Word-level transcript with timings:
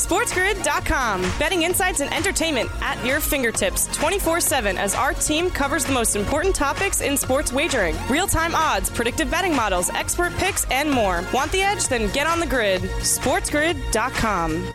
SportsGrid.com. 0.00 1.20
Betting 1.38 1.62
insights 1.64 2.00
and 2.00 2.12
entertainment 2.14 2.70
at 2.80 3.04
your 3.04 3.20
fingertips 3.20 3.86
24 3.96 4.40
7 4.40 4.78
as 4.78 4.94
our 4.94 5.12
team 5.12 5.50
covers 5.50 5.84
the 5.84 5.92
most 5.92 6.16
important 6.16 6.54
topics 6.54 7.02
in 7.02 7.18
sports 7.18 7.52
wagering 7.52 7.94
real 8.08 8.26
time 8.26 8.54
odds, 8.54 8.88
predictive 8.88 9.30
betting 9.30 9.54
models, 9.54 9.90
expert 9.90 10.32
picks, 10.36 10.64
and 10.70 10.90
more. 10.90 11.22
Want 11.34 11.52
the 11.52 11.60
edge? 11.60 11.86
Then 11.86 12.10
get 12.12 12.26
on 12.26 12.40
the 12.40 12.46
grid. 12.46 12.80
SportsGrid.com. 12.80 14.72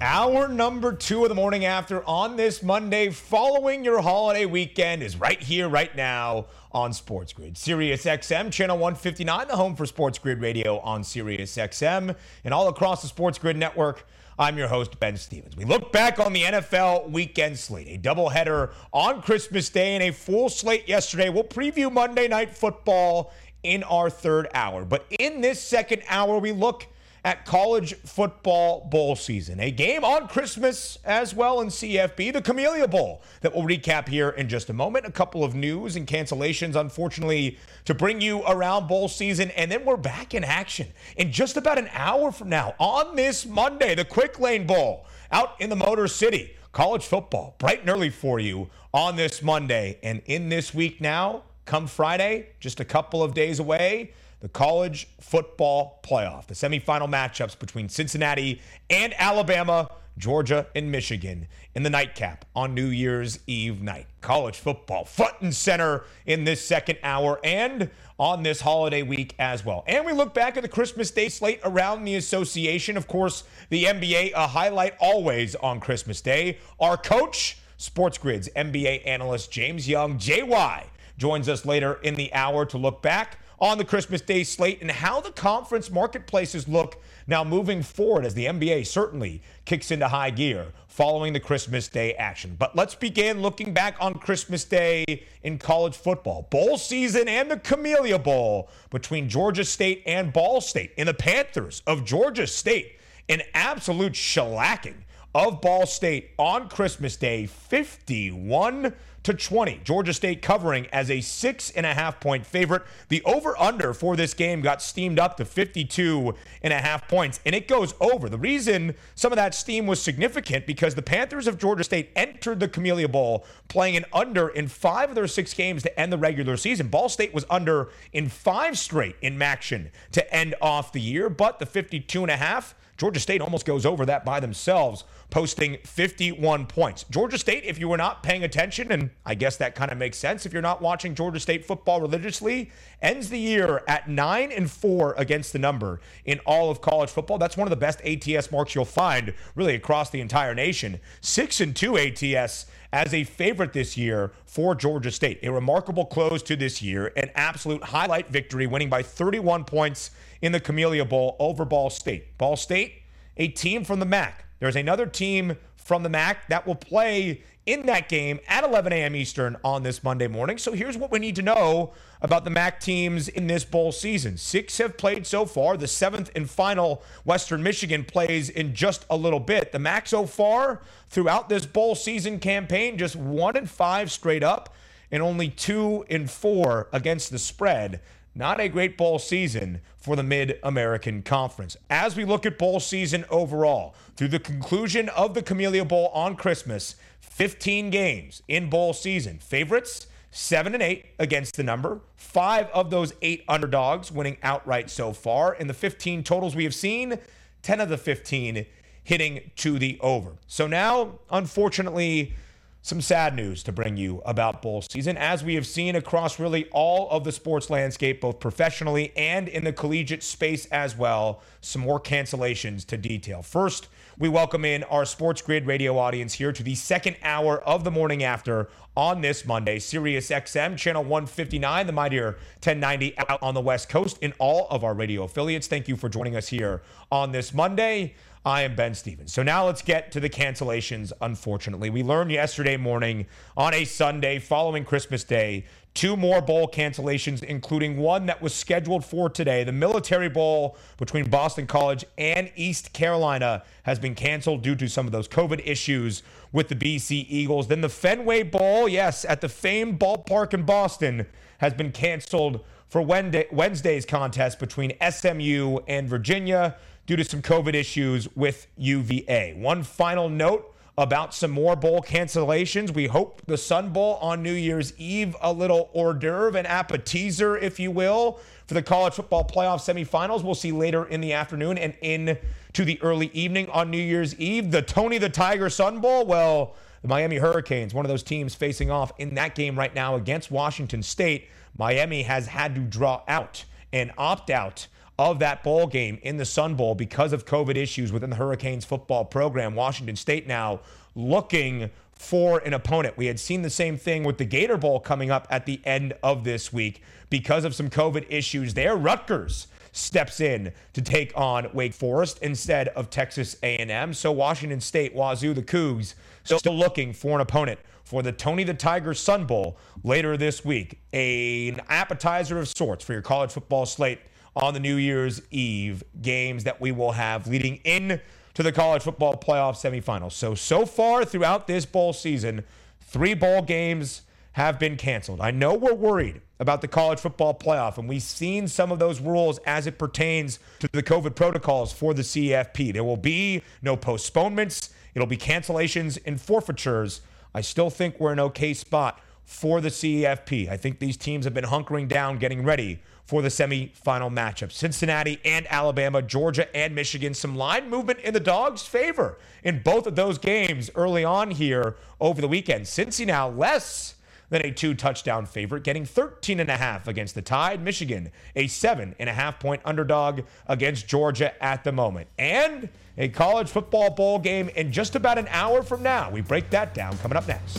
Hour 0.00 0.48
number 0.48 0.94
two 0.94 1.24
of 1.24 1.28
the 1.28 1.34
morning 1.34 1.66
after 1.66 2.02
on 2.08 2.36
this 2.36 2.62
Monday, 2.62 3.10
following 3.10 3.84
your 3.84 4.00
holiday 4.00 4.46
weekend, 4.46 5.02
is 5.02 5.18
right 5.18 5.40
here, 5.42 5.68
right 5.68 5.94
now 5.94 6.46
on 6.72 6.92
Sports 6.92 7.32
Grid. 7.32 7.56
Sirius 7.56 8.04
XM, 8.04 8.52
channel 8.52 8.76
159, 8.76 9.48
the 9.48 9.56
home 9.56 9.74
for 9.74 9.86
Sports 9.86 10.18
Grid 10.18 10.40
Radio 10.40 10.78
on 10.80 11.02
Sirius 11.04 11.56
XM, 11.56 12.14
and 12.44 12.54
all 12.54 12.68
across 12.68 13.02
the 13.02 13.08
Sports 13.08 13.38
Grid 13.38 13.56
network. 13.56 14.06
I'm 14.38 14.56
your 14.56 14.68
host, 14.68 14.98
Ben 14.98 15.16
Stevens. 15.16 15.56
We 15.56 15.64
look 15.64 15.92
back 15.92 16.18
on 16.18 16.32
the 16.32 16.42
NFL 16.42 17.10
weekend 17.10 17.58
slate, 17.58 17.88
a 17.88 17.98
doubleheader 17.98 18.72
on 18.92 19.20
Christmas 19.20 19.68
Day 19.68 19.94
and 19.94 20.02
a 20.04 20.12
full 20.12 20.48
slate 20.48 20.88
yesterday. 20.88 21.28
We'll 21.28 21.44
preview 21.44 21.92
Monday 21.92 22.26
Night 22.26 22.56
Football 22.56 23.32
in 23.62 23.82
our 23.82 24.08
third 24.08 24.48
hour. 24.54 24.84
But 24.84 25.04
in 25.18 25.40
this 25.40 25.60
second 25.62 26.02
hour, 26.08 26.38
we 26.38 26.52
look 26.52 26.86
at 27.24 27.44
college 27.44 27.94
football 28.04 28.86
bowl 28.90 29.14
season. 29.16 29.60
A 29.60 29.70
game 29.70 30.04
on 30.04 30.28
Christmas 30.28 30.98
as 31.04 31.34
well 31.34 31.60
in 31.60 31.68
CFB, 31.68 32.32
the 32.32 32.42
Camellia 32.42 32.88
Bowl, 32.88 33.22
that 33.42 33.54
we'll 33.54 33.64
recap 33.64 34.08
here 34.08 34.30
in 34.30 34.48
just 34.48 34.70
a 34.70 34.72
moment. 34.72 35.06
A 35.06 35.10
couple 35.10 35.44
of 35.44 35.54
news 35.54 35.96
and 35.96 36.06
cancellations, 36.06 36.76
unfortunately, 36.76 37.58
to 37.84 37.94
bring 37.94 38.20
you 38.20 38.42
around 38.46 38.88
bowl 38.88 39.08
season. 39.08 39.50
And 39.52 39.70
then 39.70 39.84
we're 39.84 39.96
back 39.96 40.34
in 40.34 40.44
action 40.44 40.88
in 41.16 41.30
just 41.30 41.56
about 41.56 41.78
an 41.78 41.88
hour 41.92 42.32
from 42.32 42.48
now 42.48 42.74
on 42.78 43.16
this 43.16 43.44
Monday, 43.44 43.94
the 43.94 44.04
Quick 44.04 44.40
Lane 44.40 44.66
Bowl 44.66 45.06
out 45.30 45.60
in 45.60 45.70
the 45.70 45.76
Motor 45.76 46.08
City. 46.08 46.56
College 46.72 47.04
football, 47.04 47.56
bright 47.58 47.80
and 47.80 47.90
early 47.90 48.10
for 48.10 48.38
you 48.38 48.70
on 48.94 49.16
this 49.16 49.42
Monday. 49.42 49.98
And 50.04 50.22
in 50.26 50.48
this 50.48 50.72
week 50.72 51.00
now, 51.00 51.42
come 51.64 51.88
Friday, 51.88 52.50
just 52.60 52.78
a 52.78 52.84
couple 52.84 53.22
of 53.24 53.34
days 53.34 53.58
away 53.58 54.12
the 54.40 54.48
college 54.48 55.08
football 55.20 56.00
playoff, 56.02 56.46
the 56.46 56.54
semifinal 56.54 57.08
matchups 57.08 57.58
between 57.58 57.88
Cincinnati 57.88 58.60
and 58.88 59.14
Alabama, 59.18 59.90
Georgia 60.18 60.66
and 60.74 60.90
Michigan 60.90 61.46
in 61.74 61.82
the 61.82 61.90
nightcap 61.90 62.44
on 62.54 62.74
New 62.74 62.86
Year's 62.86 63.38
Eve 63.46 63.80
night. 63.80 64.06
College 64.20 64.58
football 64.58 65.04
front 65.04 65.34
and 65.40 65.54
center 65.54 66.04
in 66.26 66.44
this 66.44 66.64
second 66.64 66.98
hour 67.02 67.38
and 67.44 67.90
on 68.18 68.42
this 68.42 68.60
holiday 68.60 69.02
week 69.02 69.34
as 69.38 69.64
well. 69.64 69.84
And 69.86 70.04
we 70.04 70.12
look 70.12 70.34
back 70.34 70.56
at 70.56 70.62
the 70.62 70.68
Christmas 70.68 71.10
Day 71.10 71.28
slate 71.28 71.60
around 71.64 72.04
the 72.04 72.16
association. 72.16 72.96
Of 72.96 73.06
course, 73.08 73.44
the 73.70 73.84
NBA, 73.84 74.32
a 74.34 74.46
highlight 74.46 74.94
always 75.00 75.54
on 75.56 75.80
Christmas 75.80 76.20
Day. 76.20 76.58
Our 76.78 76.96
coach, 76.96 77.58
Sports 77.78 78.18
Grid's 78.18 78.48
NBA 78.54 79.06
analyst 79.06 79.50
James 79.50 79.88
Young, 79.88 80.18
JY, 80.18 80.84
joins 81.16 81.48
us 81.48 81.64
later 81.64 81.94
in 82.02 82.14
the 82.14 82.32
hour 82.34 82.66
to 82.66 82.78
look 82.78 83.00
back 83.00 83.38
on 83.60 83.76
the 83.76 83.84
Christmas 83.84 84.22
Day 84.22 84.42
slate 84.42 84.80
and 84.80 84.90
how 84.90 85.20
the 85.20 85.32
conference 85.32 85.90
marketplaces 85.90 86.66
look 86.66 87.00
now 87.26 87.44
moving 87.44 87.82
forward 87.82 88.24
as 88.24 88.34
the 88.34 88.46
NBA 88.46 88.86
certainly 88.86 89.42
kicks 89.66 89.90
into 89.90 90.08
high 90.08 90.30
gear 90.30 90.68
following 90.88 91.32
the 91.32 91.40
Christmas 91.40 91.86
Day 91.88 92.14
action. 92.14 92.56
But 92.58 92.74
let's 92.74 92.94
begin 92.94 93.42
looking 93.42 93.74
back 93.74 93.96
on 94.00 94.14
Christmas 94.14 94.64
Day 94.64 95.04
in 95.42 95.58
college 95.58 95.94
football. 95.94 96.48
Bowl 96.50 96.78
season 96.78 97.28
and 97.28 97.50
the 97.50 97.58
Camellia 97.58 98.18
Bowl 98.18 98.70
between 98.90 99.28
Georgia 99.28 99.64
State 99.64 100.02
and 100.06 100.32
Ball 100.32 100.60
State. 100.60 100.92
In 100.96 101.06
the 101.06 101.14
Panthers 101.14 101.82
of 101.86 102.04
Georgia 102.04 102.46
State, 102.46 102.98
an 103.28 103.42
absolute 103.54 104.14
shellacking 104.14 104.96
of 105.34 105.60
Ball 105.60 105.86
State 105.86 106.30
on 106.38 106.68
Christmas 106.68 107.16
Day, 107.16 107.46
51 107.46 108.94
to 109.30 109.36
20. 109.36 109.80
Georgia 109.84 110.12
State 110.12 110.42
covering 110.42 110.86
as 110.88 111.10
a 111.10 111.20
six 111.20 111.70
and 111.70 111.86
a 111.86 111.94
half 111.94 112.20
point 112.20 112.44
favorite. 112.44 112.82
The 113.08 113.22
over 113.22 113.58
under 113.60 113.94
for 113.94 114.16
this 114.16 114.34
game 114.34 114.60
got 114.60 114.82
steamed 114.82 115.18
up 115.18 115.36
to 115.36 115.44
52 115.44 116.34
and 116.62 116.72
a 116.72 116.78
half 116.78 117.08
points, 117.08 117.40
and 117.46 117.54
it 117.54 117.68
goes 117.68 117.94
over. 118.00 118.28
The 118.28 118.38
reason 118.38 118.94
some 119.14 119.32
of 119.32 119.36
that 119.36 119.54
steam 119.54 119.86
was 119.86 120.02
significant 120.02 120.66
because 120.66 120.94
the 120.94 121.02
Panthers 121.02 121.46
of 121.46 121.58
Georgia 121.58 121.84
State 121.84 122.10
entered 122.16 122.60
the 122.60 122.68
Camellia 122.68 123.08
Bowl 123.08 123.44
playing 123.68 123.96
an 123.96 124.04
under 124.12 124.48
in 124.48 124.68
five 124.68 125.10
of 125.10 125.14
their 125.14 125.26
six 125.26 125.54
games 125.54 125.82
to 125.84 126.00
end 126.00 126.12
the 126.12 126.18
regular 126.18 126.56
season. 126.56 126.88
Ball 126.88 127.08
State 127.08 127.32
was 127.32 127.46
under 127.48 127.90
in 128.12 128.28
five 128.28 128.78
straight 128.78 129.16
in 129.22 129.38
MACtion 129.38 129.90
to 130.12 130.34
end 130.34 130.54
off 130.60 130.92
the 130.92 131.00
year, 131.00 131.30
but 131.30 131.58
the 131.58 131.66
52 131.66 132.22
and 132.22 132.30
a 132.30 132.36
half 132.36 132.74
Georgia 133.00 133.18
State 133.18 133.40
almost 133.40 133.64
goes 133.64 133.86
over 133.86 134.04
that 134.04 134.26
by 134.26 134.40
themselves, 134.40 135.04
posting 135.30 135.78
51 135.84 136.66
points. 136.66 137.04
Georgia 137.10 137.38
State, 137.38 137.64
if 137.64 137.78
you 137.78 137.88
were 137.88 137.96
not 137.96 138.22
paying 138.22 138.44
attention, 138.44 138.90
and 138.90 139.10
I 139.24 139.34
guess 139.34 139.56
that 139.58 139.74
kind 139.74 139.90
of 139.90 139.98
makes 139.98 140.18
sense 140.18 140.46
if 140.46 140.52
you're 140.52 140.62
not 140.62 140.82
watching 140.82 141.14
Georgia 141.14 141.40
State 141.40 141.64
football 141.64 142.00
religiously, 142.00 142.70
ends 143.00 143.30
the 143.30 143.38
year 143.38 143.82
at 143.86 144.08
9 144.08 144.52
and 144.52 144.70
4 144.70 145.14
against 145.16 145.52
the 145.52 145.58
number 145.58 146.00
in 146.24 146.40
all 146.40 146.70
of 146.70 146.80
college 146.80 147.10
football. 147.10 147.38
That's 147.38 147.56
one 147.56 147.66
of 147.66 147.70
the 147.70 147.76
best 147.76 148.00
ATS 148.02 148.50
marks 148.50 148.74
you'll 148.74 148.84
find 148.84 149.34
really 149.54 149.74
across 149.74 150.10
the 150.10 150.20
entire 150.20 150.54
nation. 150.54 151.00
6 151.20 151.60
and 151.60 151.76
2 151.76 151.98
ATS 151.98 152.66
as 152.92 153.14
a 153.14 153.24
favorite 153.24 153.72
this 153.72 153.96
year 153.96 154.32
for 154.44 154.74
Georgia 154.74 155.10
State. 155.10 155.38
A 155.42 155.52
remarkable 155.52 156.04
close 156.04 156.42
to 156.42 156.56
this 156.56 156.82
year, 156.82 157.12
an 157.16 157.30
absolute 157.34 157.84
highlight 157.84 158.28
victory, 158.28 158.66
winning 158.66 158.88
by 158.88 159.02
31 159.02 159.64
points 159.64 160.10
in 160.42 160.52
the 160.52 160.60
Camellia 160.60 161.04
Bowl 161.04 161.36
over 161.38 161.64
Ball 161.64 161.90
State. 161.90 162.36
Ball 162.38 162.56
State, 162.56 163.02
a 163.36 163.48
team 163.48 163.84
from 163.84 164.00
the 164.00 164.06
MAC. 164.06 164.44
There's 164.60 164.76
another 164.76 165.06
team 165.06 165.56
from 165.76 166.02
the 166.02 166.08
MAC 166.08 166.46
that 166.48 166.66
will 166.66 166.76
play 166.76 167.42
in 167.66 167.86
that 167.86 168.08
game 168.08 168.40
at 168.46 168.64
11 168.64 168.92
a.m. 168.92 169.16
Eastern 169.16 169.56
on 169.64 169.82
this 169.82 170.02
Monday 170.02 170.28
morning. 170.28 170.58
So 170.58 170.72
here's 170.72 170.96
what 170.96 171.10
we 171.10 171.18
need 171.18 171.36
to 171.36 171.42
know 171.42 171.92
about 172.20 172.44
the 172.44 172.50
MAC 172.50 172.80
teams 172.80 173.28
in 173.28 173.46
this 173.46 173.64
bowl 173.64 173.90
season. 173.92 174.36
Six 174.36 174.78
have 174.78 174.96
played 174.96 175.26
so 175.26 175.46
far. 175.46 175.76
The 175.76 175.86
seventh 175.86 176.30
and 176.34 176.48
final 176.48 177.02
Western 177.24 177.62
Michigan 177.62 178.04
plays 178.04 178.50
in 178.50 178.74
just 178.74 179.04
a 179.10 179.16
little 179.16 179.40
bit. 179.40 179.72
The 179.72 179.78
MAC 179.78 180.06
so 180.06 180.26
far 180.26 180.82
throughout 181.08 181.48
this 181.48 181.66
bowl 181.66 181.94
season 181.94 182.38
campaign, 182.38 182.98
just 182.98 183.16
one 183.16 183.56
and 183.56 183.68
five 183.68 184.10
straight 184.10 184.42
up, 184.42 184.74
and 185.10 185.22
only 185.22 185.48
two 185.48 186.04
and 186.08 186.30
four 186.30 186.88
against 186.92 187.30
the 187.30 187.38
spread. 187.38 188.00
Not 188.34 188.60
a 188.60 188.68
great 188.68 188.96
bowl 188.96 189.18
season 189.18 189.80
for 189.96 190.14
the 190.14 190.22
Mid 190.22 190.58
American 190.62 191.22
Conference. 191.22 191.76
As 191.88 192.14
we 192.14 192.24
look 192.24 192.46
at 192.46 192.58
bowl 192.58 192.78
season 192.78 193.24
overall, 193.28 193.94
through 194.16 194.28
the 194.28 194.38
conclusion 194.38 195.08
of 195.10 195.34
the 195.34 195.42
Camellia 195.42 195.84
Bowl 195.84 196.08
on 196.14 196.36
Christmas, 196.36 196.94
15 197.20 197.90
games 197.90 198.42
in 198.46 198.70
bowl 198.70 198.92
season. 198.92 199.38
Favorites, 199.38 200.06
7 200.30 200.74
and 200.74 200.82
8 200.82 201.06
against 201.18 201.56
the 201.56 201.64
number. 201.64 202.00
Five 202.14 202.68
of 202.68 202.90
those 202.90 203.12
eight 203.20 203.42
underdogs 203.48 204.12
winning 204.12 204.36
outright 204.44 204.90
so 204.90 205.12
far. 205.12 205.54
In 205.54 205.66
the 205.66 205.74
15 205.74 206.22
totals 206.22 206.54
we 206.54 206.64
have 206.64 206.74
seen, 206.74 207.18
10 207.62 207.80
of 207.80 207.88
the 207.88 207.98
15 207.98 208.64
hitting 209.02 209.50
to 209.56 209.78
the 209.78 209.98
over. 210.00 210.36
So 210.46 210.68
now, 210.68 211.18
unfortunately, 211.30 212.34
some 212.82 213.00
sad 213.00 213.34
news 213.34 213.62
to 213.62 213.72
bring 213.72 213.96
you 213.96 214.22
about 214.24 214.62
bowl 214.62 214.82
season. 214.82 215.16
As 215.16 215.44
we 215.44 215.54
have 215.54 215.66
seen 215.66 215.96
across 215.96 216.38
really 216.38 216.68
all 216.70 217.10
of 217.10 217.24
the 217.24 217.32
sports 217.32 217.68
landscape, 217.68 218.20
both 218.20 218.40
professionally 218.40 219.12
and 219.16 219.48
in 219.48 219.64
the 219.64 219.72
collegiate 219.72 220.22
space 220.22 220.64
as 220.66 220.96
well, 220.96 221.42
some 221.60 221.82
more 221.82 222.00
cancellations 222.00 222.86
to 222.86 222.96
detail. 222.96 223.42
First, 223.42 223.88
we 224.20 224.28
welcome 224.28 224.66
in 224.66 224.84
our 224.84 225.06
Sports 225.06 225.40
Grid 225.40 225.66
radio 225.66 225.96
audience 225.96 226.34
here 226.34 226.52
to 226.52 226.62
the 226.62 226.74
second 226.74 227.16
hour 227.22 227.62
of 227.62 227.84
the 227.84 227.90
morning 227.90 228.22
after 228.22 228.68
on 228.94 229.22
this 229.22 229.46
Monday. 229.46 229.78
Sirius 229.78 230.28
XM, 230.28 230.76
channel 230.76 231.02
159, 231.02 231.86
the 231.86 231.92
Mightier 231.92 232.32
1090 232.62 233.16
out 233.16 233.42
on 233.42 233.54
the 233.54 233.62
West 233.62 233.88
Coast 233.88 234.18
in 234.20 234.34
all 234.38 234.68
of 234.68 234.84
our 234.84 234.92
radio 234.92 235.22
affiliates. 235.22 235.68
Thank 235.68 235.88
you 235.88 235.96
for 235.96 236.10
joining 236.10 236.36
us 236.36 236.48
here 236.48 236.82
on 237.10 237.32
this 237.32 237.54
Monday. 237.54 238.14
I 238.44 238.62
am 238.62 238.74
Ben 238.74 238.94
Stevens. 238.94 239.32
So 239.32 239.42
now 239.42 239.64
let's 239.64 239.80
get 239.80 240.12
to 240.12 240.20
the 240.20 240.28
cancellations, 240.28 241.12
unfortunately. 241.22 241.88
We 241.88 242.02
learned 242.02 242.30
yesterday 242.30 242.76
morning 242.76 243.26
on 243.56 243.72
a 243.72 243.86
Sunday 243.86 244.38
following 244.38 244.84
Christmas 244.84 245.24
Day 245.24 245.64
two 245.94 246.16
more 246.16 246.40
bowl 246.40 246.68
cancellations, 246.68 247.42
including 247.42 247.96
one 247.96 248.26
that 248.26 248.40
was 248.40 248.54
scheduled 248.54 249.04
for 249.04 249.28
today. 249.28 249.64
The 249.64 249.72
Military 249.72 250.28
Bowl 250.28 250.76
between 250.98 251.28
Boston 251.28 251.66
College 251.66 252.04
and 252.16 252.50
East 252.54 252.92
Carolina 252.92 253.64
has 253.82 253.98
been 253.98 254.14
canceled 254.14 254.62
due 254.62 254.76
to 254.76 254.88
some 254.88 255.06
of 255.06 255.12
those 255.12 255.28
COVID 255.28 255.60
issues 255.64 256.22
with 256.52 256.68
the 256.68 256.76
BC 256.76 257.26
Eagles. 257.28 257.68
Then 257.68 257.80
the 257.80 257.88
Fenway 257.88 258.44
Bowl, 258.44 258.88
yes, 258.88 259.24
at 259.24 259.40
the 259.40 259.48
famed 259.48 259.98
ballpark 259.98 260.54
in 260.54 260.62
Boston, 260.62 261.26
has 261.58 261.74
been 261.74 261.92
canceled 261.92 262.64
for 262.88 263.02
Wednesday's 263.02 264.04
contest 264.04 264.58
between 264.58 264.92
SMU 265.10 265.78
and 265.86 266.08
Virginia 266.08 266.76
due 267.06 267.16
to 267.16 267.24
some 267.24 267.42
COVID 267.42 267.74
issues 267.74 268.28
with 268.36 268.66
UVA. 268.76 269.54
One 269.56 269.82
final 269.82 270.28
note 270.28 270.74
about 270.98 271.34
some 271.34 271.50
more 271.50 271.76
bowl 271.76 272.00
cancellations. 272.00 272.92
We 272.92 273.06
hope 273.06 273.42
the 273.46 273.56
Sun 273.56 273.90
Bowl 273.90 274.18
on 274.20 274.42
New 274.42 274.52
Year's 274.52 274.92
Eve, 274.98 275.36
a 275.40 275.52
little 275.52 275.90
hors 275.92 276.14
d'oeuvre, 276.14 276.58
an 276.58 276.66
appetizer, 276.66 277.56
if 277.56 277.80
you 277.80 277.90
will, 277.90 278.38
for 278.66 278.74
the 278.74 278.82
college 278.82 279.14
football 279.14 279.44
playoff 279.44 279.78
semifinals. 279.78 280.44
We'll 280.44 280.54
see 280.54 280.72
later 280.72 281.04
in 281.06 281.20
the 281.20 281.32
afternoon 281.32 281.78
and 281.78 281.94
in 282.02 282.38
to 282.72 282.84
the 282.84 283.00
early 283.02 283.30
evening 283.32 283.68
on 283.70 283.90
New 283.90 283.98
Year's 283.98 284.38
Eve. 284.38 284.70
The 284.70 284.82
Tony 284.82 285.18
the 285.18 285.28
Tiger 285.28 285.70
Sun 285.70 286.00
Bowl, 286.00 286.26
well, 286.26 286.74
the 287.02 287.08
Miami 287.08 287.36
Hurricanes, 287.36 287.94
one 287.94 288.04
of 288.04 288.10
those 288.10 288.22
teams 288.22 288.54
facing 288.54 288.90
off 288.90 289.12
in 289.18 289.34
that 289.36 289.54
game 289.54 289.78
right 289.78 289.94
now 289.94 290.16
against 290.16 290.50
Washington 290.50 291.02
State. 291.02 291.48
Miami 291.78 292.22
has 292.24 292.46
had 292.46 292.74
to 292.74 292.80
draw 292.82 293.22
out 293.26 293.64
and 293.92 294.12
opt 294.18 294.50
out 294.50 294.86
of 295.20 295.38
that 295.38 295.62
bowl 295.62 295.86
game 295.86 296.18
in 296.22 296.38
the 296.38 296.46
Sun 296.46 296.76
Bowl 296.76 296.94
because 296.94 297.34
of 297.34 297.44
COVID 297.44 297.76
issues 297.76 298.10
within 298.10 298.30
the 298.30 298.36
Hurricanes 298.36 298.86
football 298.86 299.26
program. 299.26 299.74
Washington 299.74 300.16
State 300.16 300.46
now 300.46 300.80
looking 301.14 301.90
for 302.14 302.60
an 302.60 302.72
opponent. 302.72 303.18
We 303.18 303.26
had 303.26 303.38
seen 303.38 303.60
the 303.60 303.68
same 303.68 303.98
thing 303.98 304.24
with 304.24 304.38
the 304.38 304.46
Gator 304.46 304.78
Bowl 304.78 304.98
coming 304.98 305.30
up 305.30 305.46
at 305.50 305.66
the 305.66 305.78
end 305.84 306.14
of 306.22 306.44
this 306.44 306.72
week 306.72 307.02
because 307.28 307.66
of 307.66 307.74
some 307.74 307.90
COVID 307.90 308.24
issues 308.30 308.72
there. 308.72 308.96
Rutgers 308.96 309.66
steps 309.92 310.40
in 310.40 310.72
to 310.94 311.02
take 311.02 311.36
on 311.36 311.68
Wake 311.74 311.92
Forest 311.92 312.38
instead 312.40 312.88
of 312.88 313.10
Texas 313.10 313.56
A&M. 313.62 314.14
So 314.14 314.32
Washington 314.32 314.80
State, 314.80 315.14
Wazoo, 315.14 315.52
the 315.52 315.62
Cougs 315.62 316.14
still 316.44 316.74
looking 316.74 317.12
for 317.12 317.34
an 317.34 317.42
opponent 317.42 317.78
for 318.04 318.22
the 318.22 318.32
Tony 318.32 318.64
the 318.64 318.72
Tiger 318.72 319.12
Sun 319.12 319.44
Bowl 319.44 319.76
later 320.02 320.38
this 320.38 320.64
week. 320.64 320.98
an 321.12 321.82
appetizer 321.90 322.58
of 322.58 322.68
sorts 322.68 323.04
for 323.04 323.12
your 323.12 323.22
college 323.22 323.50
football 323.50 323.84
slate 323.84 324.20
on 324.60 324.74
the 324.74 324.80
New 324.80 324.96
Year's 324.96 325.42
Eve 325.50 326.04
games 326.20 326.64
that 326.64 326.80
we 326.80 326.92
will 326.92 327.12
have 327.12 327.46
leading 327.46 327.76
in 327.84 328.20
to 328.54 328.62
the 328.62 328.72
college 328.72 329.02
football 329.02 329.36
playoff 329.36 329.74
semifinals. 329.74 330.32
So, 330.32 330.54
so 330.54 330.84
far 330.84 331.24
throughout 331.24 331.66
this 331.66 331.86
bowl 331.86 332.12
season, 332.12 332.64
three 333.00 333.34
bowl 333.34 333.62
games 333.62 334.22
have 334.52 334.78
been 334.78 334.96
canceled. 334.96 335.40
I 335.40 335.50
know 335.50 335.74
we're 335.74 335.94
worried 335.94 336.40
about 336.58 336.82
the 336.82 336.88
college 336.88 337.20
football 337.20 337.54
playoff, 337.54 337.96
and 337.96 338.08
we've 338.08 338.22
seen 338.22 338.68
some 338.68 338.92
of 338.92 338.98
those 338.98 339.20
rules 339.20 339.58
as 339.64 339.86
it 339.86 339.98
pertains 339.98 340.58
to 340.80 340.88
the 340.92 341.02
COVID 341.02 341.34
protocols 341.34 341.92
for 341.92 342.12
the 342.12 342.22
CFP. 342.22 342.92
There 342.92 343.04
will 343.04 343.16
be 343.16 343.62
no 343.80 343.96
postponements, 343.96 344.90
it'll 345.14 345.26
be 345.26 345.36
cancellations 345.36 346.18
and 346.26 346.40
forfeitures. 346.40 347.22
I 347.54 347.62
still 347.62 347.90
think 347.90 348.20
we're 348.20 348.32
in 348.32 348.40
okay 348.40 348.74
spot 348.74 349.20
for 349.44 349.80
the 349.80 349.88
CFP. 349.88 350.68
I 350.68 350.76
think 350.76 350.98
these 350.98 351.16
teams 351.16 351.44
have 351.44 351.54
been 351.54 351.64
hunkering 351.64 352.06
down, 352.06 352.38
getting 352.38 352.62
ready 352.64 353.00
for 353.30 353.42
the 353.42 353.48
semifinal 353.48 354.28
matchup. 354.28 354.72
Cincinnati 354.72 355.38
and 355.44 355.64
Alabama, 355.70 356.20
Georgia 356.20 356.76
and 356.76 356.96
Michigan. 356.96 357.32
Some 357.32 357.54
line 357.54 357.88
movement 357.88 358.18
in 358.18 358.34
the 358.34 358.40
Dogs' 358.40 358.82
favor 358.82 359.38
in 359.62 359.82
both 359.84 360.08
of 360.08 360.16
those 360.16 360.36
games 360.36 360.90
early 360.96 361.24
on 361.24 361.52
here 361.52 361.94
over 362.20 362.40
the 362.40 362.48
weekend. 362.48 362.86
Cincy 362.86 363.24
now 363.24 363.48
less 363.48 364.16
than 364.48 364.66
a 364.66 364.72
two 364.72 364.94
touchdown 364.94 365.46
favorite, 365.46 365.84
getting 365.84 366.04
13 366.04 366.58
and 366.58 366.68
a 366.68 366.76
half 366.76 367.06
against 367.06 367.36
the 367.36 367.42
Tide. 367.42 367.80
Michigan, 367.80 368.32
a 368.56 368.66
seven 368.66 369.14
and 369.20 369.30
a 369.30 369.32
half 369.32 369.60
point 369.60 369.80
underdog 369.84 370.40
against 370.66 371.06
Georgia 371.06 371.54
at 371.62 371.84
the 371.84 371.92
moment. 371.92 372.26
And 372.36 372.88
a 373.16 373.28
college 373.28 373.68
football 373.68 374.10
bowl 374.10 374.40
game 374.40 374.70
in 374.70 374.90
just 374.90 375.14
about 375.14 375.38
an 375.38 375.46
hour 375.50 375.84
from 375.84 376.02
now. 376.02 376.32
We 376.32 376.40
break 376.40 376.68
that 376.70 376.94
down 376.94 377.16
coming 377.18 377.36
up 377.36 377.46
next. 377.46 377.78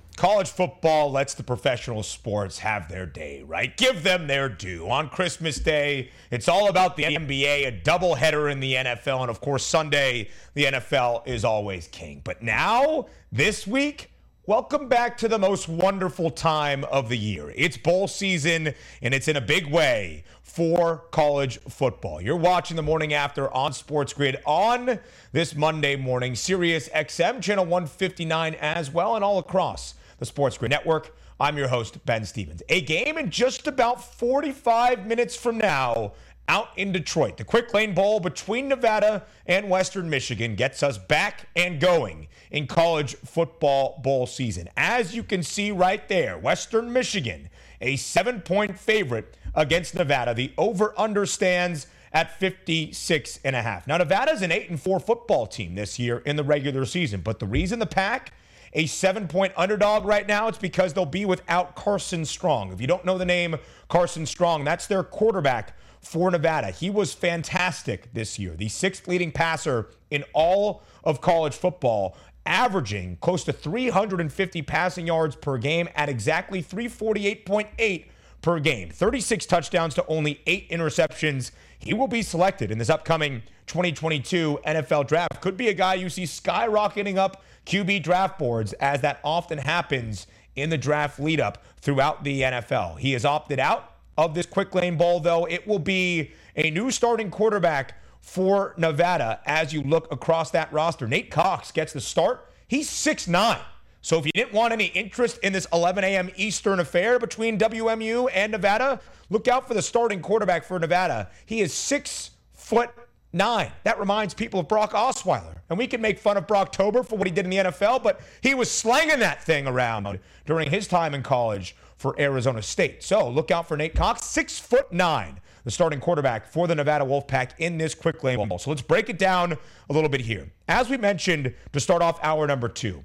college 0.15 0.49
football 0.49 1.11
lets 1.11 1.33
the 1.33 1.43
professional 1.43 2.03
sports 2.03 2.59
have 2.59 2.89
their 2.89 3.05
day, 3.05 3.43
right? 3.43 3.75
Give 3.77 4.03
them 4.03 4.27
their 4.27 4.49
due. 4.49 4.89
On 4.89 5.09
Christmas 5.09 5.57
Day, 5.57 6.09
it's 6.29 6.47
all 6.47 6.69
about 6.69 6.95
the 6.95 7.03
NBA, 7.03 7.67
a 7.67 7.81
doubleheader 7.83 8.51
in 8.51 8.59
the 8.59 8.75
NFL, 8.75 9.21
and 9.21 9.29
of 9.29 9.41
course, 9.41 9.65
Sunday, 9.65 10.29
the 10.53 10.65
NFL 10.65 11.27
is 11.27 11.45
always 11.45 11.87
king. 11.87 12.21
But 12.23 12.41
now, 12.41 13.07
this 13.31 13.65
week, 13.65 14.11
welcome 14.45 14.87
back 14.89 15.17
to 15.19 15.27
the 15.27 15.39
most 15.39 15.69
wonderful 15.69 16.29
time 16.29 16.83
of 16.85 17.09
the 17.09 17.17
year. 17.17 17.51
It's 17.55 17.77
bowl 17.77 18.07
season, 18.07 18.73
and 19.01 19.13
it's 19.13 19.27
in 19.27 19.37
a 19.37 19.41
big 19.41 19.71
way 19.71 20.23
for 20.43 21.05
college 21.11 21.59
football. 21.61 22.19
You're 22.21 22.35
watching 22.35 22.75
the 22.75 22.83
morning 22.83 23.13
after 23.13 23.51
on 23.53 23.71
Sports 23.71 24.11
Grid 24.11 24.37
on 24.45 24.99
this 25.31 25.55
Monday 25.55 25.95
morning, 25.95 26.35
Sirius 26.35 26.89
XM, 26.89 27.41
channel 27.41 27.63
159 27.63 28.55
as 28.55 28.91
well, 28.91 29.15
and 29.15 29.23
all 29.23 29.39
across 29.39 29.93
the 30.21 30.25
Sports 30.27 30.55
Grid 30.55 30.69
Network. 30.69 31.17
I'm 31.39 31.57
your 31.57 31.67
host, 31.67 32.05
Ben 32.05 32.23
Stevens. 32.25 32.61
A 32.69 32.81
game 32.81 33.17
in 33.17 33.31
just 33.31 33.65
about 33.65 34.03
45 34.03 35.07
minutes 35.07 35.35
from 35.35 35.57
now 35.57 36.13
out 36.47 36.67
in 36.77 36.91
Detroit. 36.91 37.37
The 37.37 37.43
Quick 37.43 37.73
Lane 37.73 37.95
Bowl 37.95 38.19
between 38.19 38.67
Nevada 38.67 39.23
and 39.47 39.67
Western 39.67 40.11
Michigan 40.11 40.55
gets 40.55 40.83
us 40.83 40.99
back 40.99 41.49
and 41.55 41.79
going 41.79 42.27
in 42.51 42.67
college 42.67 43.15
football 43.15 43.99
bowl 44.03 44.27
season. 44.27 44.69
As 44.77 45.15
you 45.15 45.23
can 45.23 45.41
see 45.41 45.71
right 45.71 46.07
there, 46.07 46.37
Western 46.37 46.93
Michigan, 46.93 47.49
a 47.81 47.95
seven 47.95 48.41
point 48.41 48.77
favorite 48.77 49.35
against 49.55 49.95
Nevada. 49.95 50.35
The 50.35 50.53
over 50.55 50.93
under 50.99 51.25
stands 51.25 51.87
at 52.13 52.37
56 52.39 53.39
and 53.43 53.55
a 53.55 53.61
half. 53.63 53.87
Now 53.87 53.97
Nevada's 53.97 54.43
an 54.43 54.51
8 54.51 54.69
and 54.69 54.79
4 54.79 54.99
football 54.99 55.47
team 55.47 55.73
this 55.73 55.97
year 55.97 56.19
in 56.19 56.35
the 56.35 56.43
regular 56.43 56.85
season, 56.85 57.21
but 57.21 57.39
the 57.39 57.47
reason 57.47 57.79
the 57.79 57.87
pack 57.87 58.33
a 58.73 58.85
seven 58.85 59.27
point 59.27 59.53
underdog 59.57 60.05
right 60.05 60.27
now, 60.27 60.47
it's 60.47 60.57
because 60.57 60.93
they'll 60.93 61.05
be 61.05 61.25
without 61.25 61.75
Carson 61.75 62.25
Strong. 62.25 62.71
If 62.71 62.81
you 62.81 62.87
don't 62.87 63.05
know 63.05 63.17
the 63.17 63.25
name 63.25 63.55
Carson 63.89 64.25
Strong, 64.25 64.63
that's 64.63 64.87
their 64.87 65.03
quarterback 65.03 65.77
for 66.01 66.31
Nevada. 66.31 66.71
He 66.71 66.89
was 66.89 67.13
fantastic 67.13 68.13
this 68.13 68.39
year, 68.39 68.55
the 68.55 68.69
sixth 68.69 69.07
leading 69.07 69.31
passer 69.31 69.89
in 70.09 70.23
all 70.33 70.83
of 71.03 71.21
college 71.21 71.53
football, 71.53 72.15
averaging 72.45 73.17
close 73.21 73.43
to 73.43 73.53
350 73.53 74.61
passing 74.63 75.07
yards 75.07 75.35
per 75.35 75.57
game 75.57 75.87
at 75.95 76.09
exactly 76.09 76.63
348.8 76.63 78.05
per 78.41 78.59
game. 78.59 78.89
36 78.89 79.45
touchdowns 79.45 79.93
to 79.95 80.05
only 80.07 80.41
eight 80.47 80.69
interceptions. 80.69 81.51
He 81.79 81.93
will 81.93 82.07
be 82.07 82.21
selected 82.21 82.71
in 82.71 82.77
this 82.77 82.89
upcoming 82.89 83.43
2022 83.67 84.59
NFL 84.65 85.07
draft. 85.07 85.41
Could 85.41 85.57
be 85.57 85.69
a 85.69 85.73
guy 85.73 85.95
you 85.95 86.09
see 86.09 86.23
skyrocketing 86.23 87.17
up 87.17 87.43
QB 87.65 88.03
draft 88.03 88.39
boards, 88.39 88.73
as 88.73 89.01
that 89.01 89.19
often 89.23 89.57
happens 89.57 90.27
in 90.55 90.69
the 90.69 90.77
draft 90.77 91.19
lead 91.19 91.39
up 91.39 91.63
throughout 91.77 92.23
the 92.23 92.41
NFL. 92.41 92.99
He 92.99 93.13
has 93.13 93.25
opted 93.25 93.59
out 93.59 93.95
of 94.17 94.33
this 94.33 94.45
quick 94.45 94.73
lane 94.75 94.97
bowl, 94.97 95.19
though. 95.19 95.45
It 95.45 95.67
will 95.67 95.79
be 95.79 96.31
a 96.55 96.69
new 96.71 96.91
starting 96.91 97.31
quarterback 97.31 97.95
for 98.19 98.73
Nevada 98.77 99.39
as 99.45 99.73
you 99.73 99.81
look 99.81 100.11
across 100.11 100.51
that 100.51 100.71
roster. 100.71 101.07
Nate 101.07 101.31
Cox 101.31 101.71
gets 101.71 101.93
the 101.93 102.01
start. 102.01 102.47
He's 102.67 102.89
6'9. 102.89 103.59
So 104.01 104.17
if 104.17 104.25
you 104.25 104.31
didn't 104.33 104.53
want 104.53 104.73
any 104.73 104.85
interest 104.85 105.37
in 105.43 105.53
this 105.53 105.67
11 105.71 106.03
a.m. 106.03 106.31
Eastern 106.35 106.79
affair 106.79 107.19
between 107.19 107.57
WMU 107.59 108.29
and 108.33 108.51
Nevada, 108.51 108.99
look 109.29 109.47
out 109.47 109.67
for 109.67 109.75
the 109.75 109.81
starting 109.81 110.21
quarterback 110.21 110.63
for 110.63 110.79
Nevada. 110.79 111.29
He 111.45 111.61
is 111.61 111.73
six 111.73 112.31
foot 112.53 112.89
nine. 113.31 113.71
That 113.83 113.99
reminds 113.99 114.33
people 114.33 114.59
of 114.59 114.67
Brock 114.67 114.93
Osweiler. 114.93 115.57
And 115.69 115.77
we 115.77 115.87
can 115.87 116.01
make 116.01 116.19
fun 116.19 116.35
of 116.35 116.47
Brocktober 116.47 117.05
for 117.05 117.15
what 117.15 117.27
he 117.27 117.33
did 117.33 117.45
in 117.45 117.51
the 117.51 117.57
NFL, 117.57 118.03
but 118.03 118.19
he 118.41 118.55
was 118.55 118.69
slanging 118.69 119.19
that 119.19 119.43
thing 119.43 119.67
around 119.67 120.19
during 120.45 120.69
his 120.69 120.87
time 120.87 121.13
in 121.13 121.21
college 121.21 121.75
for 121.97 122.19
Arizona 122.19 122.61
State. 122.61 123.03
So 123.03 123.29
look 123.29 123.51
out 123.51 123.67
for 123.67 123.77
Nate 123.77 123.93
Cox, 123.93 124.25
six 124.25 124.57
foot 124.57 124.91
nine, 124.91 125.39
the 125.63 125.71
starting 125.71 125.99
quarterback 125.99 126.47
for 126.47 126.67
the 126.67 126.73
Nevada 126.73 127.05
Wolfpack 127.05 127.51
in 127.59 127.77
this 127.77 127.93
quick 127.93 128.23
lane 128.23 128.47
ball. 128.47 128.57
So 128.57 128.71
let's 128.71 128.81
break 128.81 129.09
it 129.09 129.19
down 129.19 129.53
a 129.89 129.93
little 129.93 130.09
bit 130.09 130.21
here. 130.21 130.49
As 130.67 130.89
we 130.89 130.97
mentioned 130.97 131.53
to 131.71 131.79
start 131.79 132.01
off 132.01 132.19
hour 132.23 132.47
number 132.47 132.67
two, 132.67 133.03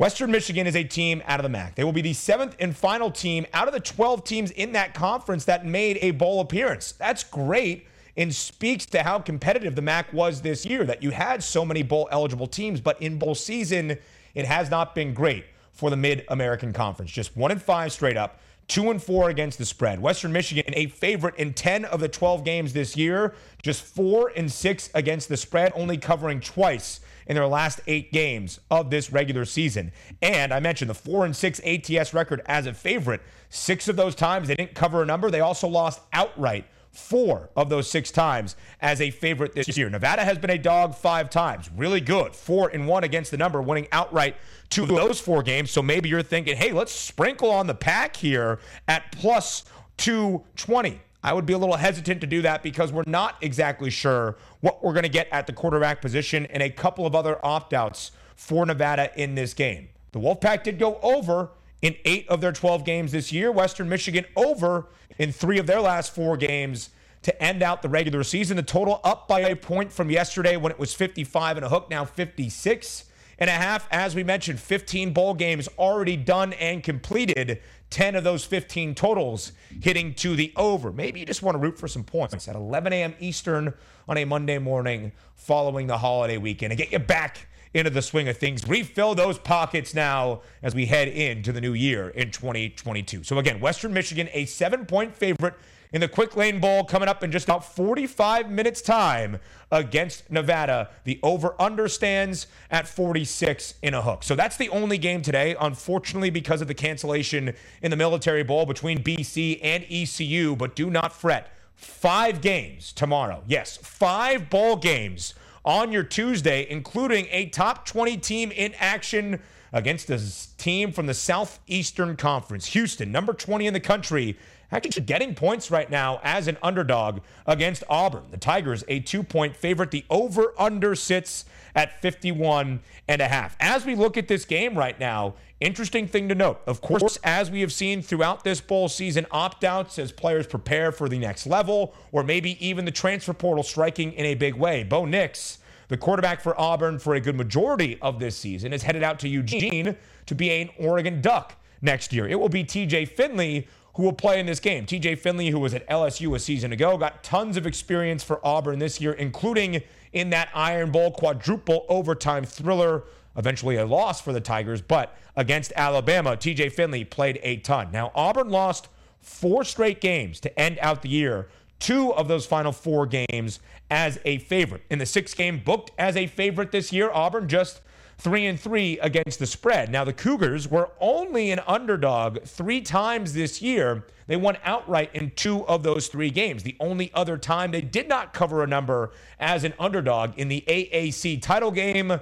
Western 0.00 0.30
Michigan 0.30 0.66
is 0.66 0.76
a 0.76 0.82
team 0.82 1.22
out 1.26 1.40
of 1.40 1.42
the 1.42 1.50
MAC. 1.50 1.74
They 1.74 1.84
will 1.84 1.92
be 1.92 2.00
the 2.00 2.14
seventh 2.14 2.56
and 2.58 2.74
final 2.74 3.10
team 3.10 3.44
out 3.52 3.68
of 3.68 3.74
the 3.74 3.80
12 3.80 4.24
teams 4.24 4.50
in 4.52 4.72
that 4.72 4.94
conference 4.94 5.44
that 5.44 5.66
made 5.66 5.98
a 6.00 6.12
bowl 6.12 6.40
appearance. 6.40 6.92
That's 6.92 7.22
great 7.22 7.86
and 8.16 8.34
speaks 8.34 8.86
to 8.86 9.02
how 9.02 9.18
competitive 9.18 9.74
the 9.74 9.82
MAC 9.82 10.10
was 10.14 10.40
this 10.40 10.64
year, 10.64 10.84
that 10.84 11.02
you 11.02 11.10
had 11.10 11.42
so 11.42 11.66
many 11.66 11.82
bowl 11.82 12.08
eligible 12.10 12.46
teams, 12.46 12.80
but 12.80 12.98
in 13.02 13.18
bowl 13.18 13.34
season, 13.34 13.98
it 14.34 14.46
has 14.46 14.70
not 14.70 14.94
been 14.94 15.12
great 15.12 15.44
for 15.72 15.90
the 15.90 15.98
Mid 15.98 16.24
American 16.28 16.72
Conference. 16.72 17.10
Just 17.10 17.36
one 17.36 17.50
and 17.50 17.60
five 17.60 17.92
straight 17.92 18.16
up, 18.16 18.40
2 18.70 18.88
and 18.88 19.02
4 19.02 19.30
against 19.30 19.58
the 19.58 19.64
spread. 19.64 20.00
Western 20.00 20.32
Michigan, 20.32 20.72
a 20.74 20.86
favorite 20.86 21.34
in 21.34 21.52
10 21.52 21.84
of 21.86 21.98
the 21.98 22.08
12 22.08 22.44
games 22.44 22.72
this 22.72 22.96
year, 22.96 23.34
just 23.64 23.82
4 23.82 24.32
and 24.36 24.50
6 24.50 24.90
against 24.94 25.28
the 25.28 25.36
spread, 25.36 25.72
only 25.74 25.98
covering 25.98 26.40
twice 26.40 27.00
in 27.26 27.34
their 27.34 27.48
last 27.48 27.80
8 27.88 28.12
games 28.12 28.60
of 28.70 28.88
this 28.88 29.12
regular 29.12 29.44
season. 29.44 29.90
And 30.22 30.54
I 30.54 30.60
mentioned 30.60 30.88
the 30.88 30.94
4 30.94 31.24
and 31.24 31.34
6 31.34 31.60
ATS 31.66 32.14
record 32.14 32.42
as 32.46 32.66
a 32.66 32.72
favorite. 32.72 33.22
6 33.48 33.88
of 33.88 33.96
those 33.96 34.14
times 34.14 34.46
they 34.46 34.54
didn't 34.54 34.76
cover 34.76 35.02
a 35.02 35.06
number, 35.06 35.32
they 35.32 35.40
also 35.40 35.66
lost 35.66 36.00
outright 36.12 36.64
four 36.92 37.50
of 37.56 37.68
those 37.68 37.88
six 37.90 38.10
times 38.10 38.56
as 38.80 39.00
a 39.00 39.10
favorite 39.10 39.54
this 39.54 39.76
year. 39.76 39.88
Nevada 39.88 40.24
has 40.24 40.38
been 40.38 40.50
a 40.50 40.58
dog 40.58 40.94
five 40.94 41.30
times. 41.30 41.70
Really 41.76 42.00
good. 42.00 42.34
Four 42.34 42.68
and 42.68 42.86
one 42.86 43.04
against 43.04 43.30
the 43.30 43.36
number, 43.36 43.62
winning 43.62 43.88
outright 43.92 44.36
two 44.68 44.82
of 44.82 44.88
those 44.88 45.20
four 45.20 45.42
games. 45.42 45.70
So 45.70 45.82
maybe 45.82 46.08
you're 46.08 46.22
thinking, 46.22 46.56
hey, 46.56 46.72
let's 46.72 46.92
sprinkle 46.92 47.50
on 47.50 47.66
the 47.66 47.74
pack 47.74 48.16
here 48.16 48.58
at 48.88 49.12
plus 49.12 49.64
220. 49.98 51.00
I 51.22 51.34
would 51.34 51.44
be 51.44 51.52
a 51.52 51.58
little 51.58 51.76
hesitant 51.76 52.22
to 52.22 52.26
do 52.26 52.42
that 52.42 52.62
because 52.62 52.92
we're 52.92 53.04
not 53.06 53.36
exactly 53.42 53.90
sure 53.90 54.36
what 54.60 54.82
we're 54.82 54.94
going 54.94 55.02
to 55.02 55.10
get 55.10 55.28
at 55.30 55.46
the 55.46 55.52
quarterback 55.52 56.00
position 56.00 56.46
and 56.46 56.62
a 56.62 56.70
couple 56.70 57.06
of 57.06 57.14
other 57.14 57.44
opt 57.44 57.74
outs 57.74 58.12
for 58.36 58.64
Nevada 58.64 59.10
in 59.20 59.34
this 59.34 59.52
game. 59.52 59.90
The 60.12 60.18
Wolfpack 60.18 60.62
did 60.64 60.78
go 60.78 60.98
over 61.02 61.50
in 61.82 61.96
eight 62.04 62.28
of 62.28 62.40
their 62.40 62.52
12 62.52 62.84
games 62.84 63.12
this 63.12 63.32
year. 63.32 63.50
Western 63.50 63.88
Michigan 63.88 64.24
over 64.36 64.88
in 65.18 65.32
three 65.32 65.58
of 65.58 65.66
their 65.66 65.80
last 65.80 66.14
four 66.14 66.36
games 66.36 66.90
to 67.22 67.42
end 67.42 67.62
out 67.62 67.82
the 67.82 67.88
regular 67.88 68.22
season. 68.22 68.56
The 68.56 68.62
total 68.62 69.00
up 69.04 69.28
by 69.28 69.40
a 69.40 69.56
point 69.56 69.92
from 69.92 70.10
yesterday 70.10 70.56
when 70.56 70.72
it 70.72 70.78
was 70.78 70.94
55 70.94 71.58
and 71.58 71.66
a 71.66 71.68
hook, 71.68 71.90
now 71.90 72.04
56 72.04 73.04
and 73.38 73.50
a 73.50 73.54
half. 73.54 73.88
As 73.90 74.14
we 74.14 74.22
mentioned, 74.22 74.60
15 74.60 75.12
bowl 75.12 75.34
games 75.34 75.68
already 75.78 76.16
done 76.16 76.52
and 76.54 76.82
completed. 76.82 77.60
10 77.90 78.14
of 78.14 78.22
those 78.22 78.44
15 78.44 78.94
totals 78.94 79.52
hitting 79.82 80.14
to 80.14 80.36
the 80.36 80.52
over. 80.56 80.92
Maybe 80.92 81.20
you 81.20 81.26
just 81.26 81.42
want 81.42 81.56
to 81.56 81.58
root 81.58 81.78
for 81.78 81.88
some 81.88 82.04
points 82.04 82.46
at 82.46 82.54
11 82.54 82.92
a.m. 82.92 83.14
Eastern 83.18 83.74
on 84.08 84.16
a 84.16 84.24
Monday 84.24 84.58
morning 84.58 85.12
following 85.34 85.88
the 85.88 85.98
holiday 85.98 86.36
weekend 86.36 86.72
and 86.72 86.78
get 86.78 86.92
you 86.92 87.00
back 87.00 87.48
into 87.74 87.90
the 87.90 88.02
swing 88.02 88.28
of 88.28 88.36
things. 88.36 88.66
Refill 88.66 89.14
those 89.14 89.38
pockets 89.38 89.94
now 89.94 90.42
as 90.62 90.74
we 90.74 90.86
head 90.86 91.08
into 91.08 91.52
the 91.52 91.60
new 91.60 91.72
year 91.72 92.08
in 92.10 92.30
2022. 92.30 93.22
So, 93.24 93.38
again, 93.38 93.60
Western 93.60 93.92
Michigan, 93.92 94.28
a 94.32 94.46
seven 94.46 94.86
point 94.86 95.14
favorite 95.14 95.54
in 95.92 96.00
the 96.00 96.08
Quick 96.08 96.36
Lane 96.36 96.60
Bowl 96.60 96.84
coming 96.84 97.08
up 97.08 97.22
in 97.24 97.32
just 97.32 97.46
about 97.46 97.64
45 97.64 98.50
minutes' 98.50 98.80
time 98.80 99.38
against 99.72 100.30
Nevada. 100.30 100.90
The 101.04 101.18
over 101.22 101.54
under 101.60 101.88
stands 101.88 102.46
at 102.70 102.86
46 102.86 103.74
in 103.82 103.94
a 103.94 104.02
hook. 104.02 104.22
So 104.22 104.34
that's 104.34 104.56
the 104.56 104.68
only 104.68 104.98
game 104.98 105.22
today, 105.22 105.56
unfortunately, 105.60 106.30
because 106.30 106.60
of 106.60 106.68
the 106.68 106.74
cancellation 106.74 107.54
in 107.82 107.90
the 107.90 107.96
Military 107.96 108.44
Bowl 108.44 108.66
between 108.66 109.02
BC 109.02 109.60
and 109.62 109.84
ECU. 109.90 110.56
But 110.56 110.76
do 110.76 110.90
not 110.90 111.12
fret. 111.12 111.52
Five 111.74 112.40
games 112.40 112.92
tomorrow. 112.92 113.42
Yes, 113.46 113.78
five 113.78 114.50
bowl 114.50 114.76
games 114.76 115.34
on 115.64 115.92
your 115.92 116.02
Tuesday, 116.02 116.66
including 116.68 117.26
a 117.30 117.46
top 117.46 117.86
20 117.86 118.16
team 118.18 118.50
in 118.50 118.74
action 118.78 119.40
against 119.72 120.10
a 120.10 120.20
team 120.56 120.92
from 120.92 121.06
the 121.06 121.14
Southeastern 121.14 122.16
Conference. 122.16 122.66
Houston, 122.66 123.12
number 123.12 123.32
20 123.32 123.66
in 123.66 123.72
the 123.72 123.80
country, 123.80 124.36
actually 124.72 125.04
getting 125.04 125.34
points 125.34 125.70
right 125.70 125.90
now 125.90 126.20
as 126.22 126.48
an 126.48 126.56
underdog 126.62 127.20
against 127.46 127.84
Auburn. 127.88 128.24
The 128.30 128.36
Tigers, 128.36 128.84
a 128.88 129.00
two 129.00 129.22
point 129.22 129.56
favorite. 129.56 129.90
The 129.90 130.04
over 130.10 130.52
under 130.58 130.94
sits 130.94 131.44
at 131.74 132.00
51 132.00 132.80
and 133.08 133.22
a 133.22 133.28
half. 133.28 133.56
As 133.60 133.84
we 133.84 133.94
look 133.94 134.16
at 134.16 134.28
this 134.28 134.44
game 134.44 134.76
right 134.76 134.98
now, 134.98 135.34
interesting 135.60 136.08
thing 136.08 136.28
to 136.28 136.34
note. 136.34 136.60
Of 136.66 136.80
course, 136.80 137.18
as 137.22 137.50
we 137.50 137.60
have 137.60 137.72
seen 137.72 138.02
throughout 138.02 138.44
this 138.44 138.60
bowl 138.60 138.88
season, 138.88 139.26
opt 139.30 139.62
outs 139.64 139.98
as 139.98 140.10
players 140.10 140.46
prepare 140.46 140.90
for 140.90 141.08
the 141.08 141.18
next 141.18 141.46
level, 141.46 141.94
or 142.12 142.22
maybe 142.22 142.64
even 142.66 142.84
the 142.84 142.90
transfer 142.90 143.32
portal 143.32 143.62
striking 143.62 144.12
in 144.12 144.24
a 144.26 144.34
big 144.34 144.54
way. 144.54 144.82
Bo 144.82 145.04
Nix, 145.04 145.58
the 145.88 145.96
quarterback 145.96 146.40
for 146.40 146.58
Auburn 146.60 146.98
for 146.98 147.14
a 147.14 147.20
good 147.20 147.36
majority 147.36 147.98
of 148.00 148.18
this 148.18 148.36
season, 148.36 148.72
is 148.72 148.82
headed 148.82 149.02
out 149.02 149.18
to 149.20 149.28
Eugene 149.28 149.96
to 150.26 150.34
be 150.34 150.50
an 150.50 150.70
Oregon 150.78 151.20
Duck 151.20 151.56
next 151.82 152.12
year. 152.12 152.26
It 152.26 152.38
will 152.38 152.48
be 152.48 152.64
TJ 152.64 153.08
Finley 153.08 153.68
who 153.94 154.04
will 154.04 154.12
play 154.12 154.38
in 154.40 154.46
this 154.46 154.60
game. 154.60 154.86
TJ 154.86 155.18
Finley, 155.18 155.48
who 155.48 155.58
was 155.58 155.74
at 155.74 155.86
LSU 155.88 156.34
a 156.34 156.38
season 156.38 156.72
ago, 156.72 156.96
got 156.96 157.22
tons 157.22 157.56
of 157.56 157.66
experience 157.66 158.22
for 158.22 158.40
Auburn 158.46 158.78
this 158.78 159.00
year, 159.00 159.12
including 159.12 159.82
in 160.12 160.30
that 160.30 160.48
Iron 160.54 160.90
Bowl 160.90 161.10
quadruple 161.10 161.86
overtime 161.88 162.44
thriller. 162.44 163.04
Eventually 163.36 163.76
a 163.76 163.86
loss 163.86 164.20
for 164.20 164.32
the 164.32 164.40
Tigers, 164.40 164.82
but 164.82 165.16
against 165.36 165.72
Alabama, 165.76 166.36
TJ 166.36 166.72
Finley 166.72 167.04
played 167.04 167.38
a 167.42 167.56
ton. 167.58 167.90
Now, 167.92 168.10
Auburn 168.14 168.48
lost 168.50 168.88
four 169.20 169.64
straight 169.64 170.00
games 170.00 170.40
to 170.40 170.58
end 170.58 170.78
out 170.80 171.02
the 171.02 171.08
year, 171.08 171.48
two 171.78 172.12
of 172.14 172.28
those 172.28 172.46
final 172.46 172.72
four 172.72 173.06
games 173.06 173.60
as 173.90 174.18
a 174.24 174.38
favorite. 174.38 174.82
In 174.90 174.98
the 174.98 175.06
six 175.06 175.34
game 175.34 175.62
booked 175.64 175.90
as 175.98 176.16
a 176.16 176.26
favorite 176.26 176.72
this 176.72 176.92
year, 176.92 177.10
Auburn 177.10 177.48
just 177.48 177.80
three 178.18 178.46
and 178.46 178.60
three 178.60 178.98
against 178.98 179.38
the 179.38 179.46
spread. 179.46 179.90
Now, 179.90 180.04
the 180.04 180.12
Cougars 180.12 180.68
were 180.68 180.90
only 181.00 181.50
an 181.50 181.60
underdog 181.66 182.42
three 182.42 182.82
times 182.82 183.32
this 183.32 183.62
year. 183.62 184.04
They 184.26 184.36
won 184.36 184.58
outright 184.62 185.10
in 185.14 185.32
two 185.34 185.66
of 185.66 185.82
those 185.82 186.08
three 186.08 186.30
games. 186.30 186.62
The 186.62 186.76
only 186.78 187.10
other 187.14 187.38
time 187.38 187.70
they 187.70 187.80
did 187.80 188.08
not 188.08 188.32
cover 188.32 188.62
a 188.62 188.66
number 188.66 189.10
as 189.38 189.64
an 189.64 189.72
underdog 189.78 190.38
in 190.38 190.48
the 190.48 190.62
AAC 190.68 191.40
title 191.40 191.70
game 191.70 192.20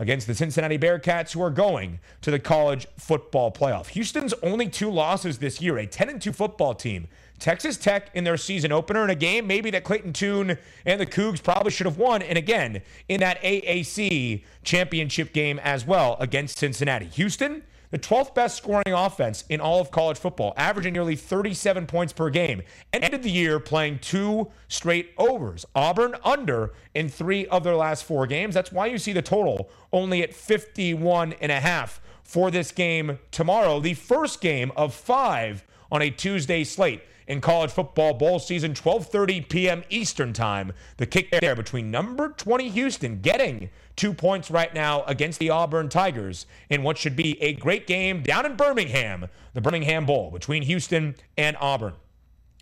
against 0.00 0.26
the 0.26 0.34
Cincinnati 0.34 0.78
Bearcats, 0.78 1.30
who 1.32 1.42
are 1.42 1.50
going 1.50 2.00
to 2.22 2.32
the 2.32 2.40
college 2.40 2.88
football 2.96 3.52
playoff. 3.52 3.88
Houston's 3.88 4.34
only 4.42 4.68
two 4.68 4.90
losses 4.90 5.38
this 5.38 5.60
year, 5.60 5.78
a 5.78 5.86
10 5.86 6.18
2 6.18 6.32
football 6.32 6.74
team 6.74 7.06
Texas 7.40 7.78
Tech 7.78 8.10
in 8.14 8.22
their 8.22 8.36
season 8.36 8.70
opener 8.70 9.02
in 9.02 9.10
a 9.10 9.14
game 9.14 9.46
maybe 9.46 9.70
that 9.70 9.82
Clayton 9.82 10.12
Tune 10.12 10.58
and 10.84 11.00
the 11.00 11.06
Cougs 11.06 11.42
probably 11.42 11.72
should 11.72 11.86
have 11.86 11.96
won. 11.96 12.22
And 12.22 12.36
again, 12.36 12.82
in 13.08 13.20
that 13.20 13.40
AAC 13.42 14.44
championship 14.62 15.32
game 15.32 15.58
as 15.60 15.86
well 15.86 16.16
against 16.20 16.58
Cincinnati. 16.58 17.06
Houston, 17.06 17.62
the 17.90 17.98
12th 17.98 18.34
best 18.34 18.56
scoring 18.56 18.92
offense 18.92 19.44
in 19.48 19.60
all 19.60 19.80
of 19.80 19.90
college 19.90 20.18
football, 20.18 20.54
averaging 20.56 20.92
nearly 20.92 21.16
37 21.16 21.86
points 21.86 22.12
per 22.12 22.30
game, 22.30 22.62
And 22.92 23.04
ended 23.04 23.22
the 23.22 23.30
year 23.30 23.60
playing 23.60 23.98
two 23.98 24.50
straight 24.68 25.12
overs. 25.18 25.66
Auburn 25.74 26.16
under 26.24 26.72
in 26.94 27.08
three 27.08 27.46
of 27.46 27.64
their 27.64 27.76
last 27.76 28.04
four 28.04 28.26
games. 28.26 28.54
That's 28.54 28.72
why 28.72 28.86
you 28.86 28.98
see 28.98 29.12
the 29.12 29.22
total 29.22 29.70
only 29.92 30.22
at 30.22 30.34
51 30.34 31.34
and 31.40 31.52
a 31.52 31.60
half 31.60 32.00
for 32.22 32.50
this 32.50 32.70
game 32.70 33.18
tomorrow, 33.32 33.80
the 33.80 33.94
first 33.94 34.40
game 34.40 34.70
of 34.76 34.94
five 34.94 35.64
on 35.90 36.00
a 36.00 36.10
Tuesday 36.10 36.62
slate 36.62 37.02
in 37.30 37.40
college 37.40 37.70
football 37.70 38.12
bowl 38.12 38.40
season, 38.40 38.74
12:30 38.74 39.48
p.m. 39.48 39.84
Eastern 39.88 40.32
Time. 40.32 40.72
The 40.96 41.06
kick 41.06 41.30
there 41.30 41.54
between 41.54 41.88
number 41.88 42.30
20 42.30 42.68
Houston 42.70 43.20
getting 43.20 43.70
two 43.94 44.12
points 44.12 44.50
right 44.50 44.74
now 44.74 45.04
against 45.04 45.38
the 45.38 45.48
Auburn 45.48 45.88
Tigers 45.88 46.46
in 46.68 46.82
what 46.82 46.98
should 46.98 47.14
be 47.14 47.40
a 47.40 47.52
great 47.52 47.86
game 47.86 48.22
down 48.22 48.46
in 48.46 48.56
Birmingham, 48.56 49.28
the 49.54 49.60
Birmingham 49.60 50.06
Bowl 50.06 50.32
between 50.32 50.64
Houston 50.64 51.14
and 51.38 51.56
Auburn. 51.60 51.94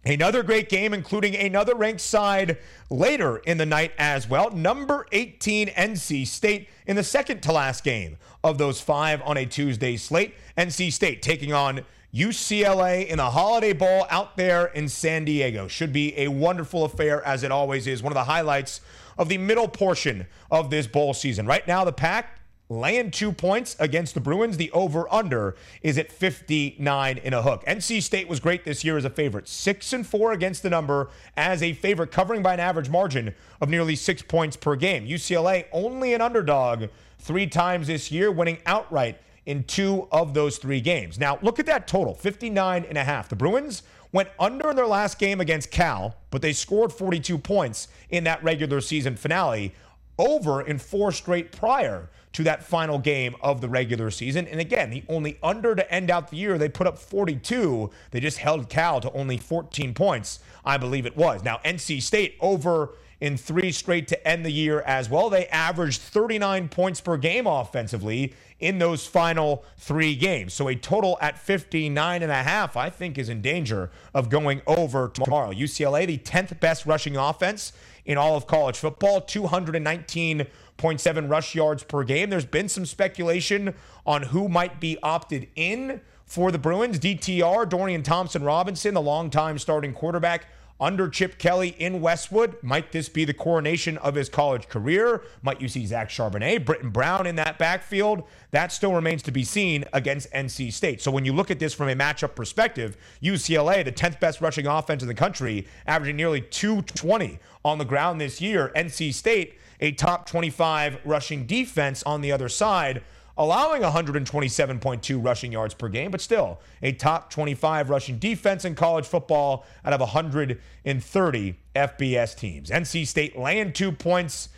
Another 0.04 0.42
great 0.42 0.68
game, 0.68 0.92
including 0.92 1.34
another 1.34 1.74
ranked 1.74 2.02
side 2.02 2.58
later 2.90 3.38
in 3.38 3.56
the 3.56 3.66
night 3.66 3.92
as 3.98 4.28
well. 4.28 4.50
Number 4.50 5.06
18, 5.12 5.68
NC 5.68 6.26
State, 6.26 6.68
in 6.86 6.94
the 6.94 7.02
second 7.02 7.42
to 7.44 7.52
last 7.52 7.84
game 7.84 8.18
of 8.44 8.58
those 8.58 8.82
five 8.82 9.22
on 9.22 9.38
a 9.38 9.46
Tuesday 9.46 9.96
slate. 9.96 10.34
NC 10.58 10.92
State 10.92 11.22
taking 11.22 11.54
on 11.54 11.86
UCLA 12.14 13.06
in 13.06 13.18
the 13.18 13.30
Holiday 13.30 13.74
Bowl 13.74 14.06
out 14.08 14.36
there 14.36 14.66
in 14.66 14.88
San 14.88 15.26
Diego. 15.26 15.68
Should 15.68 15.92
be 15.92 16.18
a 16.18 16.28
wonderful 16.28 16.84
affair, 16.84 17.22
as 17.26 17.42
it 17.42 17.52
always 17.52 17.86
is. 17.86 18.02
One 18.02 18.12
of 18.12 18.14
the 18.14 18.24
highlights 18.24 18.80
of 19.18 19.28
the 19.28 19.36
middle 19.36 19.68
portion 19.68 20.26
of 20.50 20.70
this 20.70 20.86
bowl 20.86 21.12
season. 21.12 21.46
Right 21.46 21.66
now, 21.68 21.84
the 21.84 21.92
pack 21.92 22.38
laying 22.70 23.10
two 23.10 23.32
points 23.32 23.76
against 23.78 24.14
the 24.14 24.20
Bruins. 24.20 24.56
The 24.56 24.70
over 24.72 25.12
under 25.12 25.54
is 25.82 25.98
at 25.98 26.10
59 26.10 27.18
in 27.18 27.34
a 27.34 27.42
hook. 27.42 27.62
NC 27.66 28.02
State 28.02 28.28
was 28.28 28.40
great 28.40 28.64
this 28.64 28.84
year 28.84 28.96
as 28.96 29.04
a 29.04 29.10
favorite, 29.10 29.46
six 29.46 29.92
and 29.92 30.06
four 30.06 30.32
against 30.32 30.62
the 30.62 30.70
number 30.70 31.10
as 31.36 31.62
a 31.62 31.74
favorite, 31.74 32.10
covering 32.10 32.42
by 32.42 32.54
an 32.54 32.60
average 32.60 32.88
margin 32.88 33.34
of 33.60 33.68
nearly 33.68 33.96
six 33.96 34.22
points 34.22 34.56
per 34.56 34.76
game. 34.76 35.06
UCLA 35.06 35.66
only 35.72 36.14
an 36.14 36.22
underdog 36.22 36.86
three 37.18 37.46
times 37.46 37.88
this 37.88 38.10
year, 38.10 38.30
winning 38.30 38.58
outright 38.64 39.20
in 39.48 39.64
two 39.64 40.06
of 40.12 40.34
those 40.34 40.58
three 40.58 40.80
games. 40.80 41.18
Now, 41.18 41.38
look 41.40 41.58
at 41.58 41.64
that 41.66 41.88
total 41.88 42.14
59 42.14 42.84
and 42.84 42.98
a 42.98 43.02
half. 43.02 43.30
The 43.30 43.34
Bruins 43.34 43.82
went 44.12 44.28
under 44.38 44.68
in 44.68 44.76
their 44.76 44.86
last 44.86 45.18
game 45.18 45.40
against 45.40 45.70
Cal, 45.70 46.16
but 46.30 46.42
they 46.42 46.52
scored 46.52 46.92
42 46.92 47.38
points 47.38 47.88
in 48.10 48.24
that 48.24 48.44
regular 48.44 48.82
season 48.82 49.16
finale, 49.16 49.74
over 50.18 50.60
in 50.60 50.78
four 50.78 51.12
straight 51.12 51.50
prior 51.50 52.10
to 52.34 52.42
that 52.42 52.62
final 52.62 52.98
game 52.98 53.34
of 53.40 53.62
the 53.62 53.70
regular 53.70 54.10
season. 54.10 54.46
And 54.46 54.60
again, 54.60 54.90
the 54.90 55.02
only 55.08 55.38
under 55.42 55.74
to 55.74 55.94
end 55.94 56.10
out 56.10 56.28
the 56.28 56.36
year, 56.36 56.58
they 56.58 56.68
put 56.68 56.86
up 56.86 56.98
42. 56.98 57.90
They 58.10 58.20
just 58.20 58.36
held 58.36 58.68
Cal 58.68 59.00
to 59.00 59.10
only 59.12 59.38
14 59.38 59.94
points, 59.94 60.40
I 60.62 60.76
believe 60.76 61.06
it 61.06 61.16
was. 61.16 61.42
Now, 61.42 61.58
NC 61.64 62.02
State 62.02 62.36
over 62.40 62.90
in 63.20 63.36
three 63.36 63.72
straight 63.72 64.06
to 64.08 64.28
end 64.28 64.44
the 64.44 64.50
year 64.50 64.80
as 64.82 65.10
well. 65.10 65.28
They 65.28 65.46
averaged 65.48 66.00
39 66.00 66.68
points 66.68 67.00
per 67.00 67.16
game 67.16 67.46
offensively 67.46 68.34
in 68.60 68.78
those 68.78 69.06
final 69.06 69.64
three 69.76 70.14
games. 70.14 70.54
So 70.54 70.68
a 70.68 70.74
total 70.74 71.18
at 71.20 71.38
59 71.38 72.22
and 72.22 72.32
a 72.32 72.42
half, 72.42 72.76
I 72.76 72.90
think, 72.90 73.18
is 73.18 73.28
in 73.28 73.40
danger 73.40 73.90
of 74.14 74.28
going 74.28 74.62
over 74.66 75.08
tomorrow. 75.08 75.52
UCLA, 75.52 76.06
the 76.06 76.18
10th 76.18 76.58
best 76.60 76.86
rushing 76.86 77.16
offense 77.16 77.72
in 78.04 78.18
all 78.18 78.36
of 78.36 78.46
college 78.46 78.76
football, 78.76 79.20
219.7 79.20 81.30
rush 81.30 81.54
yards 81.54 81.82
per 81.82 82.04
game. 82.04 82.30
There's 82.30 82.46
been 82.46 82.68
some 82.68 82.86
speculation 82.86 83.74
on 84.06 84.24
who 84.24 84.48
might 84.48 84.80
be 84.80 84.98
opted 85.02 85.48
in 85.54 86.00
for 86.24 86.50
the 86.50 86.58
Bruins. 86.58 86.98
DTR, 86.98 87.68
Dorian 87.68 88.02
Thompson 88.02 88.42
Robinson, 88.42 88.94
the 88.94 89.02
longtime 89.02 89.58
starting 89.58 89.92
quarterback 89.92 90.46
under 90.80 91.08
Chip 91.08 91.38
Kelly 91.38 91.74
in 91.78 92.00
Westwood. 92.00 92.56
Might 92.62 92.92
this 92.92 93.08
be 93.08 93.24
the 93.24 93.34
coronation 93.34 93.98
of 93.98 94.14
his 94.14 94.28
college 94.28 94.68
career? 94.68 95.22
Might 95.42 95.60
you 95.60 95.68
see 95.68 95.86
Zach 95.86 96.08
Charbonnet, 96.08 96.64
Brittain 96.64 96.92
Brown 96.92 97.26
in 97.26 97.36
that 97.36 97.58
backfield? 97.58 98.22
That 98.52 98.72
still 98.72 98.94
remains 98.94 99.22
to 99.24 99.32
be 99.32 99.44
seen 99.44 99.84
against 99.92 100.32
NC 100.32 100.72
State. 100.72 101.02
So 101.02 101.10
when 101.10 101.24
you 101.24 101.32
look 101.32 101.50
at 101.50 101.58
this 101.58 101.74
from 101.74 101.88
a 101.88 101.94
matchup 101.94 102.34
perspective, 102.34 102.96
UCLA, 103.22 103.84
the 103.84 103.92
10th 103.92 104.20
best 104.20 104.40
rushing 104.40 104.66
offense 104.66 105.02
in 105.02 105.08
the 105.08 105.14
country, 105.14 105.66
averaging 105.86 106.16
nearly 106.16 106.40
220 106.40 107.38
on 107.64 107.78
the 107.78 107.84
ground 107.84 108.20
this 108.20 108.40
year. 108.40 108.70
NC 108.76 109.12
State, 109.12 109.58
a 109.80 109.92
top 109.92 110.26
25 110.26 110.98
rushing 111.04 111.46
defense 111.46 112.02
on 112.04 112.20
the 112.20 112.32
other 112.32 112.48
side 112.48 113.02
allowing 113.38 113.82
127.2 113.82 115.24
rushing 115.24 115.52
yards 115.52 115.72
per 115.72 115.88
game, 115.88 116.10
but 116.10 116.20
still 116.20 116.60
a 116.82 116.92
top 116.92 117.30
25 117.30 117.88
rushing 117.88 118.18
defense 118.18 118.64
in 118.64 118.74
college 118.74 119.06
football 119.06 119.64
out 119.84 119.92
of 119.92 120.00
130 120.00 121.56
FBS 121.76 122.36
teams. 122.36 122.70
NC 122.70 123.06
State 123.06 123.38
laying 123.38 123.72
two 123.72 123.92
points 123.92 124.48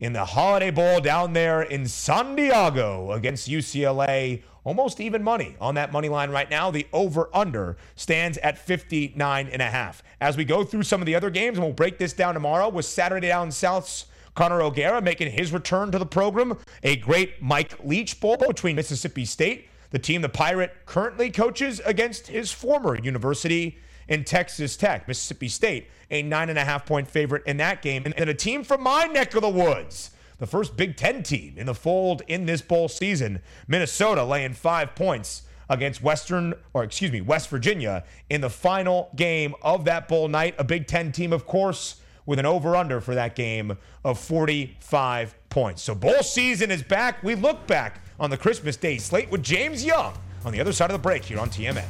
in 0.00 0.14
the 0.14 0.24
Holiday 0.24 0.70
Bowl 0.70 1.00
down 1.00 1.34
there 1.34 1.60
in 1.60 1.86
San 1.86 2.34
Diego 2.34 3.12
against 3.12 3.48
UCLA. 3.48 4.42
Almost 4.64 5.00
even 5.00 5.22
money 5.22 5.56
on 5.60 5.74
that 5.76 5.90
money 5.92 6.08
line 6.08 6.30
right 6.30 6.50
now. 6.50 6.70
The 6.70 6.86
over 6.92 7.28
under 7.34 7.76
stands 7.96 8.36
at 8.38 8.58
59 8.58 9.48
and 9.48 9.62
a 9.62 9.66
half. 9.66 10.02
As 10.20 10.36
we 10.36 10.44
go 10.44 10.64
through 10.64 10.82
some 10.82 11.00
of 11.00 11.06
the 11.06 11.14
other 11.14 11.30
games, 11.30 11.56
and 11.56 11.64
we'll 11.64 11.74
break 11.74 11.98
this 11.98 12.12
down 12.12 12.34
tomorrow 12.34 12.68
with 12.68 12.84
Saturday 12.84 13.28
Down 13.28 13.50
South's 13.50 14.06
Connor 14.40 14.62
O'Gara 14.62 15.02
making 15.02 15.30
his 15.30 15.52
return 15.52 15.90
to 15.90 15.98
the 15.98 16.06
program. 16.06 16.56
A 16.82 16.96
great 16.96 17.42
Mike 17.42 17.74
Leach 17.84 18.18
Bowl 18.20 18.38
between 18.38 18.74
Mississippi 18.74 19.26
State, 19.26 19.68
the 19.90 19.98
team 19.98 20.22
the 20.22 20.30
Pirate 20.30 20.72
currently 20.86 21.30
coaches, 21.30 21.78
against 21.84 22.28
his 22.28 22.50
former 22.50 22.98
university 22.98 23.76
in 24.08 24.24
Texas 24.24 24.78
Tech. 24.78 25.06
Mississippi 25.06 25.48
State, 25.48 25.90
a 26.10 26.22
nine 26.22 26.48
and 26.48 26.58
a 26.58 26.64
half 26.64 26.86
point 26.86 27.06
favorite 27.06 27.42
in 27.44 27.58
that 27.58 27.82
game. 27.82 28.10
And 28.16 28.30
a 28.30 28.32
team 28.32 28.64
from 28.64 28.82
my 28.82 29.04
neck 29.04 29.34
of 29.34 29.42
the 29.42 29.48
woods, 29.50 30.12
the 30.38 30.46
first 30.46 30.74
Big 30.74 30.96
Ten 30.96 31.22
team 31.22 31.52
in 31.58 31.66
the 31.66 31.74
fold 31.74 32.22
in 32.26 32.46
this 32.46 32.62
bowl 32.62 32.88
season, 32.88 33.42
Minnesota 33.68 34.24
laying 34.24 34.54
five 34.54 34.94
points 34.94 35.42
against 35.68 36.02
Western, 36.02 36.54
or 36.72 36.82
excuse 36.82 37.12
me, 37.12 37.20
West 37.20 37.50
Virginia 37.50 38.04
in 38.30 38.40
the 38.40 38.48
final 38.48 39.10
game 39.16 39.54
of 39.60 39.84
that 39.84 40.08
bowl 40.08 40.28
night. 40.28 40.54
A 40.56 40.64
Big 40.64 40.86
Ten 40.86 41.12
team, 41.12 41.30
of 41.30 41.44
course, 41.44 42.00
with 42.30 42.38
an 42.38 42.46
over 42.46 42.76
under 42.76 43.00
for 43.00 43.16
that 43.16 43.34
game 43.34 43.76
of 44.04 44.16
45 44.16 45.34
points. 45.48 45.82
So 45.82 45.96
bowl 45.96 46.22
season 46.22 46.70
is 46.70 46.80
back. 46.80 47.24
We 47.24 47.34
look 47.34 47.66
back 47.66 48.04
on 48.20 48.30
the 48.30 48.36
Christmas 48.36 48.76
Day 48.76 48.98
slate 48.98 49.32
with 49.32 49.42
James 49.42 49.84
Young 49.84 50.14
on 50.44 50.52
the 50.52 50.60
other 50.60 50.72
side 50.72 50.90
of 50.90 50.94
the 50.94 51.02
break 51.02 51.24
here 51.24 51.40
on 51.40 51.50
TMA. 51.50 51.84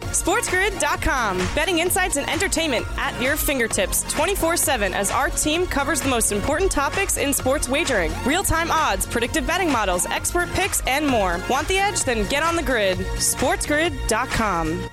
SportsGrid.com. 0.00 1.38
Betting 1.54 1.78
insights 1.78 2.16
and 2.16 2.28
entertainment 2.28 2.86
at 2.98 3.20
your 3.22 3.36
fingertips 3.36 4.02
24 4.12 4.56
7 4.56 4.92
as 4.92 5.12
our 5.12 5.30
team 5.30 5.64
covers 5.64 6.00
the 6.00 6.08
most 6.08 6.32
important 6.32 6.72
topics 6.72 7.18
in 7.18 7.32
sports 7.32 7.68
wagering 7.68 8.10
real 8.26 8.42
time 8.42 8.72
odds, 8.72 9.06
predictive 9.06 9.46
betting 9.46 9.70
models, 9.70 10.06
expert 10.06 10.48
picks, 10.54 10.80
and 10.88 11.06
more. 11.06 11.40
Want 11.48 11.68
the 11.68 11.78
edge? 11.78 12.02
Then 12.02 12.28
get 12.28 12.42
on 12.42 12.56
the 12.56 12.64
grid. 12.64 12.98
SportsGrid.com. 12.98 14.90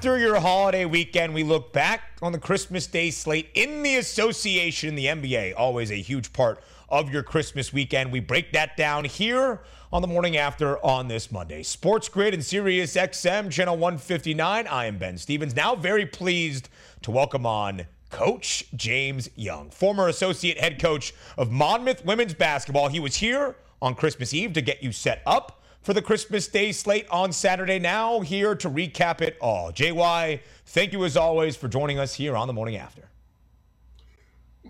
after 0.00 0.16
your 0.16 0.40
holiday 0.40 0.86
weekend, 0.86 1.34
we 1.34 1.44
look 1.44 1.74
back 1.74 2.16
on 2.22 2.32
the 2.32 2.38
Christmas 2.38 2.86
Day 2.86 3.10
slate 3.10 3.50
in 3.52 3.82
the 3.82 3.96
association, 3.96 4.94
the 4.94 5.04
NBA, 5.04 5.52
always 5.58 5.90
a 5.90 5.96
huge 5.96 6.32
part 6.32 6.62
of 6.88 7.12
your 7.12 7.22
Christmas 7.22 7.70
weekend. 7.70 8.10
We 8.10 8.20
break 8.20 8.50
that 8.54 8.78
down 8.78 9.04
here 9.04 9.60
on 9.92 10.00
the 10.00 10.08
morning 10.08 10.38
after 10.38 10.82
on 10.82 11.08
this 11.08 11.30
Monday. 11.30 11.62
Sports 11.62 12.08
Grid 12.08 12.32
and 12.32 12.42
Sirius 12.42 12.96
XM, 12.96 13.50
channel 13.50 13.76
159. 13.76 14.66
I 14.66 14.86
am 14.86 14.96
Ben 14.96 15.18
Stevens. 15.18 15.54
Now 15.54 15.74
very 15.74 16.06
pleased 16.06 16.70
to 17.02 17.10
welcome 17.10 17.44
on 17.44 17.84
Coach 18.08 18.64
James 18.74 19.28
Young, 19.36 19.68
former 19.68 20.08
associate 20.08 20.58
head 20.58 20.80
coach 20.80 21.12
of 21.36 21.50
Monmouth 21.50 22.06
women's 22.06 22.32
basketball. 22.32 22.88
He 22.88 23.00
was 23.00 23.16
here 23.16 23.54
on 23.82 23.94
Christmas 23.94 24.32
Eve 24.32 24.54
to 24.54 24.62
get 24.62 24.82
you 24.82 24.92
set 24.92 25.20
up 25.26 25.59
for 25.82 25.94
the 25.94 26.02
Christmas 26.02 26.46
Day 26.48 26.72
slate 26.72 27.06
on 27.10 27.32
Saturday. 27.32 27.78
Now, 27.78 28.20
here 28.20 28.54
to 28.54 28.68
recap 28.68 29.20
it 29.20 29.36
all. 29.40 29.72
JY, 29.72 30.40
thank 30.66 30.92
you 30.92 31.04
as 31.04 31.16
always 31.16 31.56
for 31.56 31.68
joining 31.68 31.98
us 31.98 32.14
here 32.14 32.36
on 32.36 32.46
the 32.46 32.52
morning 32.52 32.76
after. 32.76 33.08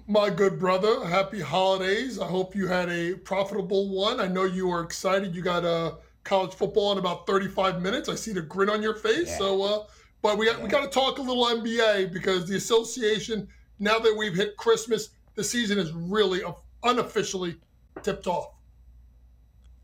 My 0.07 0.31
good 0.31 0.59
brother, 0.59 1.05
happy 1.05 1.41
holidays. 1.41 2.19
I 2.19 2.27
hope 2.27 2.55
you 2.55 2.67
had 2.67 2.89
a 2.89 3.15
profitable 3.15 3.89
one. 3.89 4.21
I 4.21 4.27
know 4.27 4.45
you 4.45 4.69
were 4.69 4.83
excited. 4.83 5.35
You 5.35 5.43
got 5.43 5.65
a 5.65 5.69
uh, 5.69 5.95
college 6.25 6.55
football 6.55 6.93
in 6.93 6.99
about 6.99 7.27
35 7.27 7.81
minutes. 7.81 8.09
I 8.09 8.15
see 8.15 8.33
the 8.33 8.43
grin 8.43 8.69
on 8.71 8.83
your 8.83 8.95
face. 8.95 9.29
Yeah. 9.29 9.39
So, 9.39 9.63
uh, 9.63 9.85
but 10.23 10.37
we 10.37 10.47
got, 10.47 10.59
yeah. 10.59 10.65
we 10.65 10.69
got 10.69 10.83
to 10.83 10.89
talk 10.89 11.19
a 11.19 11.23
little 11.23 11.45
NBA 11.45 12.13
because 12.13 12.49
the 12.49 12.57
association, 12.57 13.49
now 13.79 13.99
that 13.99 14.15
we've 14.17 14.35
hit 14.35 14.57
Christmas, 14.57 15.11
the 15.35 15.45
season 15.45 15.79
is 15.79 15.93
really 15.93 16.43
unofficially 16.83 17.57
tipped 18.03 18.27
off. 18.27 18.55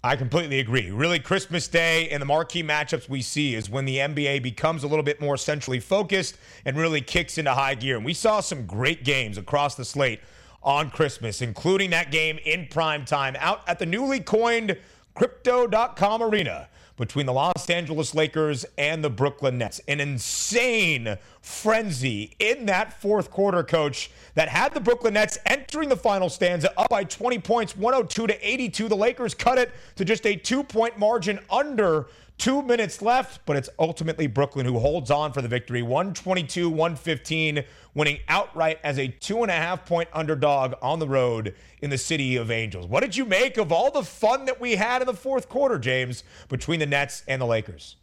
I 0.07 0.15
completely 0.15 0.61
agree. 0.61 0.93
Really, 0.93 1.19
Christmas 1.19 1.67
Day 1.67 2.09
and 2.11 2.23
the 2.23 2.27
marquee 2.27 2.63
matchups 2.63 3.09
we 3.09 3.23
see 3.23 3.57
is 3.57 3.69
when 3.69 3.87
the 3.87 3.97
NBA 3.97 4.41
becomes 4.41 4.85
a 4.85 4.87
little 4.87 5.03
bit 5.03 5.21
more 5.21 5.37
centrally 5.37 5.81
focused 5.81 6.39
and 6.65 6.77
really 6.77 7.01
kicks 7.01 7.39
into 7.39 7.53
high 7.53 7.75
gear. 7.75 7.97
And 7.97 8.05
we 8.05 8.15
saw 8.15 8.39
some 8.39 8.67
great 8.67 9.03
games 9.03 9.37
across 9.37 9.75
the 9.75 9.85
slate 9.85 10.21
on 10.63 10.91
Christmas, 10.91 11.43
including 11.43 11.91
that 11.91 12.13
game 12.13 12.39
in 12.45 12.69
prime 12.69 13.05
time 13.05 13.35
out 13.41 13.63
at 13.67 13.81
the 13.81 13.87
newly 13.87 14.21
coined 14.21 14.79
Crypto.com 15.17 16.23
Arena 16.23 16.69
between 16.97 17.27
the 17.27 17.33
Los 17.33 17.69
Angeles 17.69 18.15
Lakers 18.15 18.65
and 18.79 19.03
the 19.03 19.11
Brooklyn 19.11 19.59
Nets. 19.59 19.81
An 19.89 19.99
insane 19.99 21.19
frenzy 21.47 22.35
in 22.41 22.67
that 22.67 23.01
fourth 23.01 23.31
quarter, 23.31 23.63
coach, 23.63 24.11
that 24.35 24.49
had 24.49 24.75
the 24.75 24.81
Brooklyn 24.81 25.15
Nets 25.15 25.39
entering 25.47 25.89
the 25.89 25.97
final 25.97 26.29
stanza 26.29 26.73
up 26.79 26.91
by 26.91 27.05
20 27.05 27.39
points, 27.39 27.77
102 27.77 28.27
to 28.27 28.49
82. 28.49 28.89
The 28.89 28.97
Lakers 28.97 29.33
cut 29.33 29.57
it 29.57 29.73
to 29.95 30.05
just 30.05 30.27
a 30.27 30.35
two 30.35 30.65
point 30.65 30.99
margin 30.99 31.39
under 31.49 32.07
Two 32.39 32.61
minutes 32.61 33.01
left, 33.01 33.41
but 33.47 33.57
it's 33.57 33.71
ultimately 33.79 34.27
Brooklyn 34.27 34.67
who 34.67 34.79
holds 34.79 35.11
on 35.11 35.33
for 35.33 35.41
the 35.41 35.49
victory. 35.49 35.81
122 35.81 36.69
115, 36.69 37.65
winning 37.95 38.19
outright 38.29 38.79
as 38.85 38.99
a 38.99 39.09
two 39.09 39.41
and 39.41 39.51
a 39.51 39.55
half 39.55 39.87
point 39.87 40.11
underdog 40.13 40.75
on 40.83 40.99
the 40.99 41.09
road 41.09 41.55
in 41.81 41.89
the 41.89 41.97
city 41.97 42.37
of 42.37 42.51
Angels. 42.51 42.87
What 42.87 43.01
did 43.01 43.17
you 43.17 43.25
make 43.25 43.57
of 43.57 43.73
all 43.73 43.91
the 43.91 44.03
fun 44.03 44.45
that 44.45 44.61
we 44.61 44.77
had 44.77 45.01
in 45.01 45.07
the 45.07 45.15
fourth 45.15 45.49
quarter, 45.49 45.79
James, 45.79 46.25
between 46.51 46.79
the 46.79 46.85
Nets 46.85 47.23
and 47.27 47.41
the 47.41 47.47
Lakers? 47.47 47.97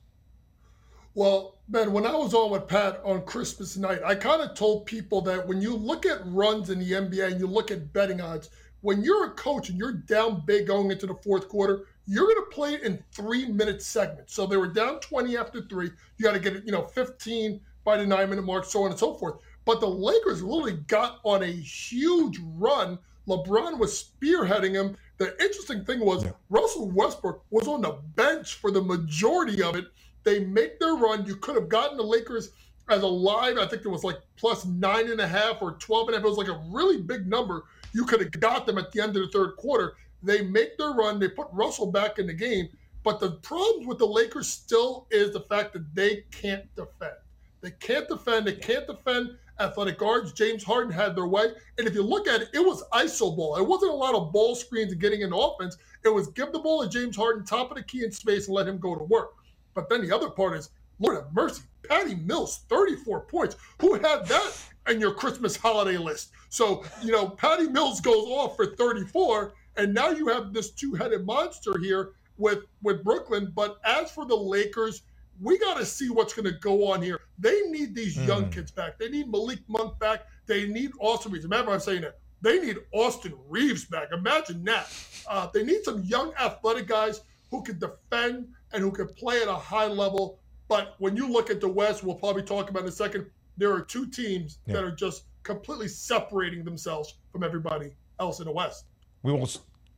Well, 1.13 1.52
Ben, 1.73 1.91
when 1.91 2.05
I 2.05 2.15
was 2.15 2.36
on 2.36 2.51
with 2.51 2.67
Pat 2.67 3.01
on 3.03 3.25
Christmas 3.25 3.77
night, 3.77 3.99
I 4.05 4.13
kind 4.13 4.43
of 4.43 4.55
told 4.55 4.86
people 4.86 5.21
that 5.21 5.47
when 5.47 5.59
you 5.59 5.75
look 5.75 6.05
at 6.05 6.21
runs 6.23 6.69
in 6.69 6.77
the 6.77 6.91
NBA 6.91 7.31
and 7.31 7.39
you 7.39 7.47
look 7.47 7.71
at 7.71 7.91
betting 7.91 8.21
odds, 8.21 8.51
when 8.81 9.01
you're 9.01 9.25
a 9.25 9.31
coach 9.31 9.69
and 9.69 9.79
you're 9.79 9.93
down 9.93 10.43
big 10.45 10.67
going 10.67 10.91
into 10.91 11.07
the 11.07 11.15
fourth 11.15 11.49
quarter, 11.49 11.86
you're 12.05 12.27
going 12.27 12.45
to 12.45 12.55
play 12.55 12.73
it 12.75 12.83
in 12.83 13.03
three 13.12 13.47
minute 13.47 13.81
segments. 13.81 14.36
So 14.36 14.45
they 14.45 14.55
were 14.55 14.67
down 14.67 14.99
20 14.99 15.36
after 15.36 15.63
three. 15.63 15.89
You 16.17 16.23
got 16.23 16.33
to 16.33 16.39
get 16.39 16.55
it, 16.55 16.63
you 16.63 16.71
know, 16.71 16.83
15 16.83 17.59
by 17.83 17.97
the 17.97 18.05
nine 18.05 18.29
minute 18.29 18.45
mark, 18.45 18.65
so 18.65 18.83
on 18.83 18.91
and 18.91 18.99
so 18.99 19.15
forth. 19.15 19.41
But 19.65 19.79
the 19.79 19.89
Lakers 19.89 20.43
literally 20.43 20.77
got 20.86 21.21
on 21.23 21.41
a 21.41 21.51
huge 21.51 22.39
run. 22.53 22.99
LeBron 23.27 23.79
was 23.79 24.12
spearheading 24.21 24.73
him. 24.73 24.95
The 25.17 25.31
interesting 25.41 25.83
thing 25.86 26.01
was 26.01 26.23
yeah. 26.23 26.33
Russell 26.51 26.91
Westbrook 26.91 27.43
was 27.49 27.67
on 27.67 27.81
the 27.81 27.97
bench 28.15 28.53
for 28.53 28.69
the 28.69 28.81
majority 28.83 29.63
of 29.63 29.75
it. 29.75 29.86
They 30.23 30.39
make 30.39 30.79
their 30.79 30.95
run. 30.95 31.25
You 31.25 31.36
could 31.36 31.55
have 31.55 31.69
gotten 31.69 31.97
the 31.97 32.03
Lakers 32.03 32.51
as 32.89 33.01
a 33.01 33.07
live, 33.07 33.57
I 33.57 33.65
think 33.65 33.86
it 33.86 33.89
was 33.89 34.03
like 34.03 34.17
plus 34.36 34.65
nine 34.65 35.09
and 35.09 35.21
a 35.21 35.27
half 35.27 35.62
or 35.62 35.73
12 35.73 36.09
and 36.09 36.15
a 36.15 36.19
half. 36.19 36.25
It 36.25 36.29
was 36.29 36.38
like 36.38 36.49
a 36.49 36.63
really 36.69 37.01
big 37.01 37.27
number. 37.27 37.63
You 37.93 38.05
could 38.05 38.19
have 38.19 38.31
got 38.31 38.65
them 38.65 38.77
at 38.77 38.91
the 38.91 39.01
end 39.01 39.15
of 39.15 39.23
the 39.23 39.29
third 39.29 39.55
quarter. 39.55 39.93
They 40.21 40.41
make 40.41 40.77
their 40.77 40.91
run. 40.91 41.19
They 41.19 41.29
put 41.29 41.47
Russell 41.51 41.91
back 41.91 42.19
in 42.19 42.27
the 42.27 42.33
game. 42.33 42.69
But 43.03 43.19
the 43.19 43.31
problem 43.31 43.86
with 43.86 43.99
the 43.99 44.05
Lakers 44.05 44.47
still 44.47 45.07
is 45.12 45.31
the 45.31 45.41
fact 45.41 45.73
that 45.73 45.93
they 45.93 46.23
can't 46.31 46.63
defend. 46.75 47.17
They 47.62 47.71
can't 47.71 48.07
defend. 48.07 48.47
They 48.47 48.55
can't 48.55 48.88
defend 48.88 49.38
athletic 49.59 49.97
guards. 49.97 50.33
James 50.33 50.63
Harden 50.63 50.91
had 50.91 51.15
their 51.15 51.27
way. 51.27 51.51
And 51.77 51.88
if 51.88 51.93
you 51.93 52.01
look 52.01 52.27
at 52.27 52.41
it, 52.41 52.49
it 52.53 52.59
was 52.59 52.83
ISO 52.93 53.36
ball. 53.36 53.57
It 53.57 53.67
wasn't 53.67 53.91
a 53.91 53.95
lot 53.95 54.15
of 54.15 54.31
ball 54.31 54.55
screens 54.55 54.91
and 54.91 55.01
getting 55.01 55.21
in 55.21 55.33
offense. 55.33 55.77
It 56.03 56.09
was 56.09 56.27
give 56.29 56.51
the 56.51 56.59
ball 56.59 56.83
to 56.83 56.89
James 56.89 57.15
Harden, 57.15 57.45
top 57.45 57.71
of 57.71 57.77
the 57.77 57.83
key 57.83 58.03
in 58.03 58.12
space, 58.12 58.47
and 58.47 58.55
let 58.55 58.67
him 58.67 58.77
go 58.77 58.95
to 58.95 59.03
work. 59.03 59.33
But 59.73 59.89
then 59.89 60.01
the 60.01 60.15
other 60.15 60.29
part 60.29 60.57
is, 60.57 60.69
Lord 60.99 61.15
have 61.15 61.33
mercy, 61.33 61.63
Patty 61.88 62.15
Mills, 62.15 62.63
34 62.69 63.21
points. 63.21 63.55
Who 63.81 63.93
had 63.95 64.25
that 64.27 64.53
in 64.88 64.99
your 64.99 65.13
Christmas 65.13 65.55
holiday 65.57 65.97
list? 65.97 66.31
So, 66.49 66.83
you 67.01 67.12
know, 67.12 67.29
Patty 67.29 67.67
Mills 67.67 67.99
goes 67.99 68.25
off 68.27 68.55
for 68.55 68.67
34, 68.75 69.53
and 69.77 69.93
now 69.93 70.09
you 70.09 70.27
have 70.27 70.53
this 70.53 70.71
two-headed 70.71 71.25
monster 71.25 71.77
here 71.79 72.12
with 72.38 72.59
with 72.81 73.03
Brooklyn. 73.03 73.51
But 73.55 73.79
as 73.86 74.12
for 74.12 74.25
the 74.25 74.36
Lakers, 74.36 75.01
we 75.41 75.57
got 75.57 75.77
to 75.77 75.86
see 75.86 76.09
what's 76.09 76.33
going 76.33 76.45
to 76.45 76.59
go 76.59 76.91
on 76.91 77.01
here. 77.01 77.19
They 77.39 77.62
need 77.69 77.95
these 77.95 78.15
mm. 78.15 78.27
young 78.27 78.49
kids 78.49 78.71
back. 78.71 78.97
They 78.99 79.09
need 79.09 79.29
Malik 79.31 79.59
Monk 79.67 79.97
back. 79.99 80.27
They 80.45 80.67
need 80.67 80.91
Austin 80.99 81.31
Reaves. 81.31 81.45
Remember, 81.45 81.71
I'm 81.71 81.79
saying 81.79 82.01
that 82.01 82.19
they 82.41 82.59
need 82.59 82.77
Austin 82.91 83.33
Reaves 83.47 83.86
back. 83.86 84.09
Imagine 84.12 84.63
that. 84.65 84.93
Uh, 85.27 85.47
they 85.53 85.63
need 85.63 85.83
some 85.83 86.01
young 86.03 86.33
athletic 86.39 86.88
guys 86.88 87.21
who 87.53 87.61
can 87.61 87.77
defend 87.77 88.47
and 88.73 88.81
who 88.81 88.91
can 88.91 89.07
play 89.07 89.39
at 89.39 89.47
a 89.47 89.53
high 89.53 89.85
level. 89.85 90.39
But 90.67 90.95
when 90.97 91.15
you 91.15 91.31
look 91.31 91.51
at 91.51 91.61
the 91.61 91.67
West, 91.67 92.03
we'll 92.03 92.15
probably 92.15 92.41
talk 92.41 92.71
about 92.71 92.81
in 92.81 92.89
a 92.89 92.91
second. 92.91 93.27
There 93.57 93.71
are 93.71 93.81
two 93.81 94.07
teams 94.07 94.57
yeah. 94.65 94.73
that 94.73 94.83
are 94.83 94.91
just 94.91 95.25
completely 95.43 95.87
separating 95.87 96.63
themselves 96.63 97.13
from 97.31 97.43
everybody 97.43 97.91
else 98.19 98.39
in 98.39 98.45
the 98.45 98.51
West. 98.51 98.85
We 99.21 99.31
will 99.31 99.47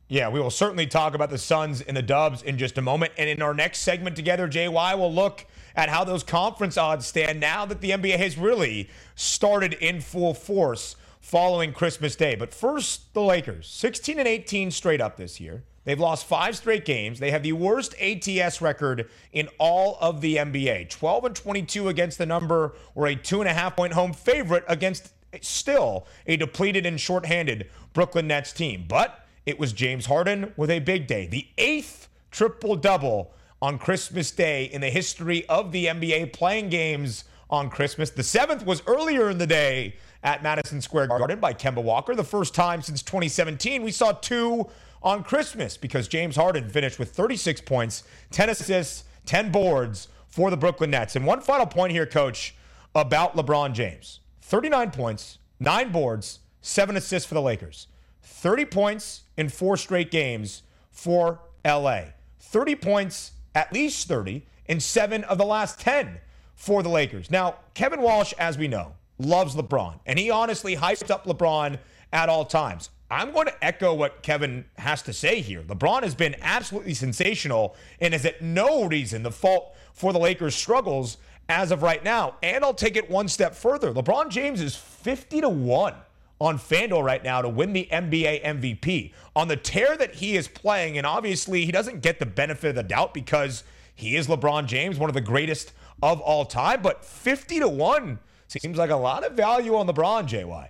yeah, 0.08 0.28
we 0.28 0.38
will 0.38 0.50
certainly 0.50 0.86
talk 0.86 1.14
about 1.14 1.30
the 1.30 1.38
Suns 1.38 1.80
and 1.80 1.96
the 1.96 2.02
Dubs 2.02 2.42
in 2.42 2.58
just 2.58 2.76
a 2.76 2.82
moment. 2.82 3.12
And 3.16 3.28
in 3.28 3.40
our 3.40 3.54
next 3.54 3.78
segment 3.78 4.16
together, 4.16 4.46
JY 4.46 4.98
will 4.98 5.12
look 5.12 5.46
at 5.74 5.88
how 5.88 6.04
those 6.04 6.22
conference 6.22 6.76
odds 6.76 7.06
stand 7.06 7.40
now 7.40 7.64
that 7.64 7.80
the 7.80 7.90
NBA 7.90 8.18
has 8.18 8.36
really 8.36 8.90
started 9.14 9.72
in 9.74 10.02
full 10.02 10.34
force 10.34 10.94
following 11.20 11.72
Christmas 11.72 12.14
Day. 12.16 12.36
But 12.36 12.52
first, 12.52 13.14
the 13.14 13.22
Lakers, 13.22 13.66
16 13.66 14.18
and 14.18 14.28
18 14.28 14.70
straight 14.70 15.00
up 15.00 15.16
this 15.16 15.40
year. 15.40 15.64
They've 15.86 15.98
lost 15.98 16.26
five 16.26 16.56
straight 16.56 16.84
games. 16.84 17.20
They 17.20 17.30
have 17.30 17.44
the 17.44 17.52
worst 17.52 17.94
ATS 18.00 18.60
record 18.60 19.08
in 19.32 19.48
all 19.58 19.96
of 20.00 20.20
the 20.20 20.36
NBA 20.36 20.90
12 20.90 21.24
and 21.24 21.34
22 21.34 21.88
against 21.88 22.18
the 22.18 22.26
number, 22.26 22.74
or 22.96 23.06
a 23.06 23.14
two 23.14 23.40
and 23.40 23.48
a 23.48 23.54
half 23.54 23.76
point 23.76 23.94
home 23.94 24.12
favorite 24.12 24.64
against 24.68 25.12
still 25.40 26.06
a 26.26 26.36
depleted 26.36 26.86
and 26.86 27.00
shorthanded 27.00 27.70
Brooklyn 27.92 28.26
Nets 28.26 28.52
team. 28.52 28.84
But 28.88 29.24
it 29.46 29.60
was 29.60 29.72
James 29.72 30.06
Harden 30.06 30.52
with 30.56 30.70
a 30.70 30.80
big 30.80 31.06
day, 31.06 31.28
the 31.28 31.46
eighth 31.56 32.08
triple 32.32 32.74
double 32.74 33.32
on 33.62 33.78
Christmas 33.78 34.32
Day 34.32 34.64
in 34.64 34.80
the 34.80 34.90
history 34.90 35.46
of 35.48 35.70
the 35.70 35.86
NBA 35.86 36.32
playing 36.32 36.68
games 36.68 37.24
on 37.48 37.70
Christmas. 37.70 38.10
The 38.10 38.24
seventh 38.24 38.66
was 38.66 38.82
earlier 38.88 39.30
in 39.30 39.38
the 39.38 39.46
day 39.46 39.94
at 40.24 40.42
Madison 40.42 40.80
Square 40.80 41.06
Garden 41.06 41.38
by 41.38 41.54
Kemba 41.54 41.82
Walker. 41.82 42.16
The 42.16 42.24
first 42.24 42.56
time 42.56 42.82
since 42.82 43.02
2017 43.02 43.84
we 43.84 43.92
saw 43.92 44.10
two 44.10 44.66
on 45.02 45.22
Christmas 45.22 45.76
because 45.76 46.08
James 46.08 46.36
Harden 46.36 46.68
finished 46.68 46.98
with 46.98 47.12
36 47.12 47.60
points, 47.62 48.02
10 48.30 48.50
assists, 48.50 49.04
10 49.26 49.50
boards 49.50 50.08
for 50.28 50.50
the 50.50 50.56
Brooklyn 50.56 50.90
Nets. 50.90 51.16
And 51.16 51.26
one 51.26 51.40
final 51.40 51.66
point 51.66 51.92
here, 51.92 52.06
coach, 52.06 52.54
about 52.94 53.36
LeBron 53.36 53.72
James 53.72 54.20
39 54.42 54.90
points, 54.90 55.38
nine 55.58 55.90
boards, 55.90 56.40
seven 56.60 56.96
assists 56.96 57.28
for 57.28 57.34
the 57.34 57.42
Lakers. 57.42 57.88
30 58.22 58.64
points 58.66 59.22
in 59.36 59.48
four 59.48 59.76
straight 59.76 60.10
games 60.10 60.62
for 60.90 61.40
LA. 61.64 62.02
30 62.40 62.76
points, 62.76 63.32
at 63.54 63.72
least 63.72 64.06
30, 64.08 64.46
in 64.66 64.80
seven 64.80 65.24
of 65.24 65.38
the 65.38 65.44
last 65.44 65.80
10 65.80 66.20
for 66.54 66.82
the 66.82 66.88
Lakers. 66.88 67.30
Now, 67.30 67.56
Kevin 67.74 68.00
Walsh, 68.00 68.32
as 68.38 68.58
we 68.58 68.68
know, 68.68 68.94
loves 69.18 69.54
LeBron, 69.54 70.00
and 70.06 70.18
he 70.18 70.30
honestly 70.30 70.76
hypes 70.76 71.10
up 71.10 71.26
LeBron 71.26 71.78
at 72.12 72.28
all 72.28 72.44
times. 72.44 72.90
I'm 73.10 73.32
going 73.32 73.46
to 73.46 73.64
echo 73.64 73.94
what 73.94 74.22
Kevin 74.22 74.64
has 74.78 75.02
to 75.02 75.12
say 75.12 75.40
here. 75.40 75.62
LeBron 75.62 76.02
has 76.02 76.14
been 76.14 76.34
absolutely 76.40 76.94
sensational 76.94 77.76
and 78.00 78.12
is 78.12 78.24
at 78.24 78.42
no 78.42 78.84
reason 78.84 79.22
the 79.22 79.30
fault 79.30 79.76
for 79.92 80.12
the 80.12 80.18
Lakers' 80.18 80.56
struggles 80.56 81.18
as 81.48 81.70
of 81.70 81.82
right 81.82 82.02
now. 82.02 82.34
And 82.42 82.64
I'll 82.64 82.74
take 82.74 82.96
it 82.96 83.08
one 83.08 83.28
step 83.28 83.54
further. 83.54 83.92
LeBron 83.92 84.30
James 84.30 84.60
is 84.60 84.74
50 84.74 85.42
to 85.42 85.48
1 85.48 85.94
on 86.40 86.58
FanDuel 86.58 87.02
right 87.02 87.22
now 87.22 87.40
to 87.40 87.48
win 87.48 87.72
the 87.72 87.88
NBA 87.90 88.44
MVP. 88.44 89.12
On 89.36 89.48
the 89.48 89.56
tear 89.56 89.96
that 89.96 90.16
he 90.16 90.36
is 90.36 90.48
playing, 90.48 90.98
and 90.98 91.06
obviously 91.06 91.64
he 91.64 91.72
doesn't 91.72 92.02
get 92.02 92.18
the 92.18 92.26
benefit 92.26 92.70
of 92.70 92.74
the 92.74 92.82
doubt 92.82 93.14
because 93.14 93.62
he 93.94 94.16
is 94.16 94.26
LeBron 94.26 94.66
James, 94.66 94.98
one 94.98 95.08
of 95.08 95.14
the 95.14 95.20
greatest 95.20 95.72
of 96.02 96.20
all 96.20 96.44
time, 96.44 96.82
but 96.82 97.04
50 97.04 97.60
to 97.60 97.68
1 97.68 98.18
seems 98.48 98.76
like 98.76 98.90
a 98.90 98.96
lot 98.96 99.24
of 99.24 99.32
value 99.32 99.76
on 99.76 99.86
LeBron, 99.86 100.28
JY. 100.28 100.68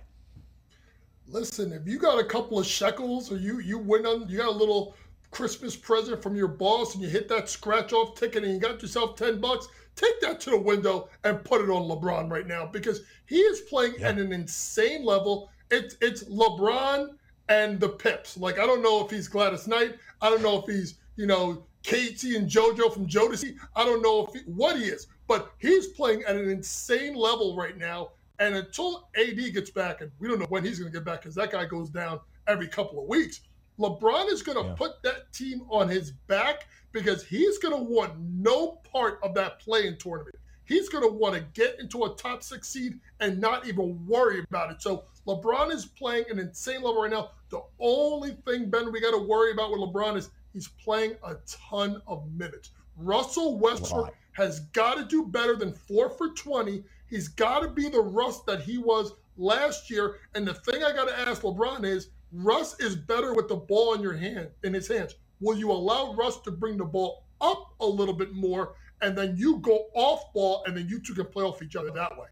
Listen, 1.29 1.73
if 1.73 1.87
you 1.87 1.99
got 1.99 2.19
a 2.19 2.23
couple 2.23 2.57
of 2.57 2.65
shekels 2.65 3.31
or 3.31 3.37
you 3.37 3.59
you 3.59 3.77
win 3.77 4.05
on 4.05 4.29
you 4.29 4.37
got 4.37 4.47
a 4.47 4.51
little 4.51 4.95
Christmas 5.31 5.75
present 5.75 6.23
from 6.23 6.35
your 6.35 6.47
boss 6.47 6.93
and 6.93 7.03
you 7.03 7.09
hit 7.09 7.27
that 7.27 7.49
scratch 7.49 7.91
off 7.91 8.17
ticket 8.17 8.43
and 8.43 8.53
you 8.53 8.59
got 8.59 8.81
yourself 8.81 9.17
10 9.17 9.41
bucks, 9.41 9.67
take 9.95 10.21
that 10.21 10.39
to 10.39 10.51
the 10.51 10.57
window 10.57 11.09
and 11.25 11.43
put 11.43 11.61
it 11.61 11.69
on 11.69 11.89
LeBron 11.89 12.31
right 12.31 12.47
now 12.47 12.65
because 12.65 13.01
he 13.25 13.39
is 13.39 13.61
playing 13.61 13.95
yeah. 13.99 14.09
at 14.09 14.17
an 14.17 14.31
insane 14.31 15.03
level 15.03 15.49
it's 15.69 15.95
it's 16.01 16.23
LeBron 16.25 17.15
and 17.49 17.79
the 17.79 17.89
Pips. 17.89 18.37
Like 18.37 18.59
I 18.59 18.65
don't 18.65 18.81
know 18.81 19.03
if 19.03 19.11
he's 19.11 19.27
Gladys 19.27 19.67
Knight. 19.67 19.95
I 20.21 20.29
don't 20.29 20.41
know 20.41 20.59
if 20.59 20.65
he's 20.65 20.95
you 21.15 21.25
know 21.25 21.63
K-Ci 21.83 22.35
and 22.35 22.49
JoJo 22.49 22.93
from 22.93 23.07
Jodeci. 23.07 23.55
I 23.75 23.83
don't 23.83 24.01
know 24.01 24.25
if 24.25 24.33
he, 24.33 24.39
what 24.51 24.77
he 24.77 24.83
is, 24.83 25.07
but 25.27 25.51
he's 25.57 25.87
playing 25.87 26.23
at 26.23 26.35
an 26.35 26.49
insane 26.49 27.15
level 27.15 27.55
right 27.55 27.77
now. 27.77 28.09
And 28.39 28.55
until 28.55 29.09
AD 29.17 29.53
gets 29.53 29.69
back, 29.69 30.01
and 30.01 30.11
we 30.19 30.27
don't 30.27 30.39
know 30.39 30.45
when 30.49 30.63
he's 30.63 30.79
going 30.79 30.91
to 30.91 30.97
get 30.97 31.05
back 31.05 31.21
because 31.21 31.35
that 31.35 31.51
guy 31.51 31.65
goes 31.65 31.89
down 31.89 32.19
every 32.47 32.67
couple 32.67 33.01
of 33.01 33.07
weeks. 33.07 33.41
LeBron 33.79 34.31
is 34.31 34.41
going 34.41 34.57
to 34.57 34.69
yeah. 34.69 34.75
put 34.75 35.01
that 35.03 35.31
team 35.33 35.61
on 35.69 35.87
his 35.87 36.11
back 36.11 36.67
because 36.91 37.23
he's 37.23 37.57
going 37.59 37.75
to 37.75 37.81
want 37.81 38.13
no 38.19 38.79
part 38.91 39.19
of 39.23 39.33
that 39.35 39.59
play-in 39.59 39.97
tournament. 39.97 40.35
He's 40.65 40.89
going 40.89 41.03
to 41.03 41.13
want 41.13 41.35
to 41.35 41.41
get 41.53 41.79
into 41.79 42.03
a 42.03 42.15
top 42.15 42.43
six 42.43 42.67
seed 42.67 42.99
and 43.19 43.39
not 43.39 43.67
even 43.67 44.05
worry 44.05 44.41
about 44.41 44.71
it. 44.71 44.81
So 44.81 45.05
LeBron 45.25 45.71
is 45.71 45.85
playing 45.85 46.25
an 46.29 46.39
insane 46.39 46.81
level 46.81 47.01
right 47.01 47.11
now. 47.11 47.31
The 47.49 47.61
only 47.79 48.31
thing, 48.45 48.69
Ben, 48.69 48.91
we 48.91 48.99
got 48.99 49.11
to 49.11 49.23
worry 49.23 49.51
about 49.51 49.71
with 49.71 49.79
LeBron 49.79 50.17
is 50.17 50.29
he's 50.53 50.67
playing 50.67 51.15
a 51.23 51.35
ton 51.45 52.01
of 52.07 52.29
minutes. 52.33 52.71
Russell 52.97 53.57
Westbrook 53.59 54.13
has 54.33 54.61
got 54.71 54.95
to 54.97 55.05
do 55.05 55.25
better 55.25 55.55
than 55.55 55.71
four 55.71 56.09
for 56.09 56.29
20. 56.29 56.83
He's 57.09 57.27
got 57.27 57.59
to 57.61 57.69
be 57.69 57.89
the 57.89 58.01
Russ 58.01 58.41
that 58.43 58.61
he 58.61 58.77
was 58.77 59.13
last 59.37 59.89
year. 59.89 60.17
And 60.35 60.47
the 60.47 60.53
thing 60.53 60.83
I 60.83 60.93
got 60.93 61.07
to 61.07 61.19
ask 61.19 61.41
LeBron 61.41 61.85
is 61.85 62.09
Russ 62.31 62.79
is 62.79 62.95
better 62.95 63.33
with 63.33 63.47
the 63.47 63.55
ball 63.55 63.93
in 63.93 64.01
your 64.01 64.15
hand, 64.15 64.49
in 64.63 64.73
his 64.73 64.87
hands. 64.87 65.15
Will 65.39 65.57
you 65.57 65.71
allow 65.71 66.13
Russ 66.13 66.41
to 66.41 66.51
bring 66.51 66.77
the 66.77 66.85
ball 66.85 67.23
up 67.39 67.73
a 67.79 67.85
little 67.85 68.13
bit 68.13 68.33
more 68.33 68.75
and 69.01 69.17
then 69.17 69.35
you 69.37 69.59
go 69.59 69.85
off 69.93 70.33
ball 70.33 70.63
and 70.65 70.75
then 70.75 70.87
you 70.89 70.99
two 70.99 71.13
can 71.13 71.25
play 71.25 71.43
off 71.43 71.61
each 71.61 71.75
other 71.75 71.91
that 71.91 72.17
way? 72.17 72.27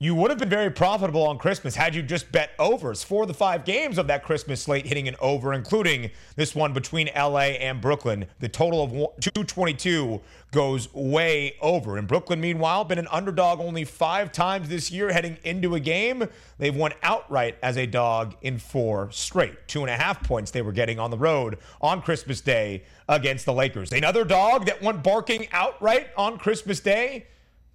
You 0.00 0.14
would 0.14 0.30
have 0.30 0.38
been 0.38 0.48
very 0.48 0.70
profitable 0.70 1.24
on 1.24 1.38
Christmas 1.38 1.74
had 1.74 1.92
you 1.92 2.04
just 2.04 2.30
bet 2.30 2.50
overs. 2.60 3.02
Four 3.02 3.22
of 3.22 3.28
the 3.28 3.34
five 3.34 3.64
games 3.64 3.98
of 3.98 4.06
that 4.06 4.22
Christmas 4.22 4.62
slate 4.62 4.86
hitting 4.86 5.08
an 5.08 5.16
over, 5.20 5.52
including 5.52 6.12
this 6.36 6.54
one 6.54 6.72
between 6.72 7.10
LA 7.16 7.56
and 7.58 7.80
Brooklyn. 7.80 8.26
The 8.38 8.48
total 8.48 8.84
of 8.84 8.90
222 8.92 10.20
goes 10.52 10.94
way 10.94 11.56
over. 11.60 11.96
And 11.96 12.06
Brooklyn, 12.06 12.40
meanwhile, 12.40 12.84
been 12.84 13.00
an 13.00 13.08
underdog 13.10 13.58
only 13.58 13.84
five 13.84 14.30
times 14.30 14.68
this 14.68 14.92
year 14.92 15.12
heading 15.12 15.36
into 15.42 15.74
a 15.74 15.80
game. 15.80 16.28
They've 16.58 16.76
won 16.76 16.92
outright 17.02 17.56
as 17.60 17.76
a 17.76 17.86
dog 17.86 18.36
in 18.40 18.60
four 18.60 19.10
straight. 19.10 19.66
Two 19.66 19.80
and 19.80 19.90
a 19.90 19.96
half 19.96 20.22
points 20.22 20.52
they 20.52 20.62
were 20.62 20.70
getting 20.70 21.00
on 21.00 21.10
the 21.10 21.18
road 21.18 21.58
on 21.80 22.02
Christmas 22.02 22.40
Day 22.40 22.84
against 23.08 23.46
the 23.46 23.52
Lakers. 23.52 23.90
Another 23.90 24.24
dog 24.24 24.66
that 24.66 24.80
went 24.80 25.02
barking 25.02 25.48
outright 25.50 26.10
on 26.16 26.38
Christmas 26.38 26.78
Day 26.78 27.26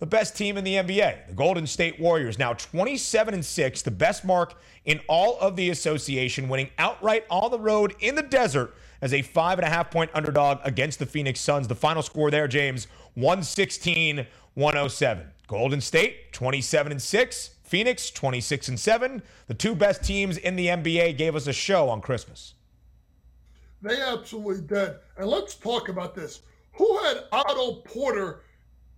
the 0.04 0.08
best 0.08 0.36
team 0.36 0.58
in 0.58 0.66
the 0.66 0.74
NBA, 0.74 1.28
the 1.28 1.34
Golden 1.34 1.66
State 1.66 1.98
Warriors, 1.98 2.38
now 2.38 2.52
27 2.52 3.36
and 3.36 3.46
6, 3.46 3.82
the 3.84 3.90
best 3.90 4.26
mark 4.26 4.56
in 4.84 5.00
all 5.08 5.40
of 5.40 5.56
the 5.56 5.70
association, 5.70 6.50
winning 6.50 6.70
outright 6.78 7.24
on 7.30 7.50
the 7.52 7.58
road 7.58 7.96
in 8.02 8.16
the 8.16 8.22
desert 8.22 8.76
as 9.02 9.14
a 9.14 9.22
five 9.22 9.60
and 9.60 9.66
a 9.66 9.70
half 9.70 9.90
point 9.90 10.12
underdog 10.14 10.60
against 10.66 11.00
the 11.00 11.06
Phoenix 11.06 11.40
Suns. 11.40 11.70
The 11.70 11.76
final 11.76 12.02
score 12.02 12.30
there, 12.30 12.50
James, 12.50 12.88
116 13.14 14.28
107. 14.56 15.28
Golden 15.48 15.80
State, 15.80 16.34
27 16.34 16.92
and 16.92 17.02
6. 17.02 17.52
Phoenix, 17.64 18.12
26 18.12 18.68
and 18.68 18.78
7. 18.78 19.24
The 19.48 19.54
two 19.54 19.74
best 19.74 20.04
teams 20.04 20.36
in 20.36 20.58
the 20.58 20.68
NBA 20.68 21.18
gave 21.18 21.34
us 21.34 21.48
a 21.48 21.54
show 21.54 21.88
on 21.88 22.02
Christmas. 22.02 22.56
They 23.82 24.02
absolutely 24.02 24.68
did. 24.68 24.96
And 25.18 25.30
let's 25.30 25.56
talk 25.56 25.88
about 25.88 26.14
this. 26.14 26.42
Who 26.74 26.98
had 26.98 27.24
Otto 27.32 27.76
Porter 27.86 28.42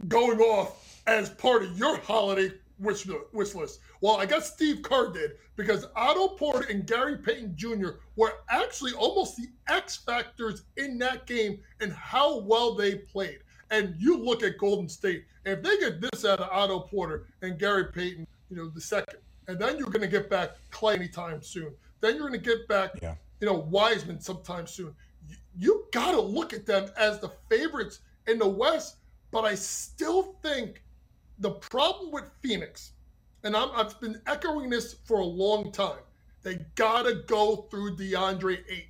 going 0.08 0.40
off 0.40 0.82
as 1.08 1.30
part 1.30 1.64
of 1.64 1.78
your 1.78 1.98
holiday 1.98 2.52
wish, 2.80 3.08
wish 3.32 3.56
list? 3.56 3.80
Well, 4.02 4.18
I 4.18 4.26
guess 4.26 4.54
Steve 4.54 4.82
Kerr 4.82 5.12
did 5.12 5.32
because 5.56 5.88
Otto 5.96 6.30
Porter 6.30 6.68
and 6.70 6.86
Gary 6.86 7.18
Payton 7.18 7.54
Jr. 7.56 7.92
were 8.16 8.34
actually 8.50 8.94
almost 8.94 9.38
the 9.38 9.48
X 9.68 9.98
factors 9.98 10.64
in 10.78 10.98
that 11.00 11.26
game 11.26 11.60
and 11.80 11.92
how 11.94 12.40
well 12.40 12.76
they 12.76 12.96
played. 12.96 13.40
And 13.72 13.96
you 13.98 14.18
look 14.18 14.44
at 14.44 14.58
Golden 14.58 14.88
State, 14.88 15.26
if 15.46 15.62
they 15.62 15.78
get 15.78 16.02
this 16.02 16.26
out 16.26 16.40
of 16.40 16.50
Otto 16.52 16.82
Porter 16.82 17.28
and 17.42 17.58
Gary 17.58 17.86
Payton, 17.92 18.28
you 18.50 18.58
know, 18.58 18.70
the 18.70 18.82
second, 18.82 19.20
and 19.48 19.60
then 19.60 19.78
you're 19.78 19.90
going 19.90 20.02
to 20.02 20.08
get 20.08 20.30
back 20.30 20.52
Clay 20.72 20.96
anytime 20.96 21.42
soon. 21.42 21.74
Then 22.02 22.16
you're 22.16 22.28
going 22.28 22.40
to 22.40 22.46
get 22.46 22.68
back, 22.68 22.92
yeah. 23.02 23.16
you 23.40 23.48
know, 23.48 23.54
Wiseman 23.54 24.20
sometime 24.20 24.68
soon. 24.68 24.94
You, 25.28 25.36
you 25.58 25.86
got 25.92 26.12
to 26.12 26.22
look 26.22 26.54
at 26.54 26.66
them 26.66 26.90
as 26.98 27.20
the 27.20 27.32
favorites 27.50 28.00
in 28.28 28.40
the 28.40 28.48
West. 28.48 28.98
But 29.32 29.46
I 29.46 29.56
still 29.56 30.36
think 30.44 30.82
the 31.40 31.52
problem 31.52 32.12
with 32.12 32.26
Phoenix, 32.42 32.92
and 33.44 33.56
i 33.56 33.68
have 33.78 34.00
been 34.00 34.22
echoing 34.28 34.70
this 34.70 34.96
for 35.06 35.20
a 35.20 35.26
long 35.26 35.72
time, 35.72 36.00
they 36.44 36.60
got 36.76 37.04
to 37.04 37.24
go 37.28 37.68
through 37.70 37.98
DeAndre 37.98 38.60
Ayton. 38.70 38.86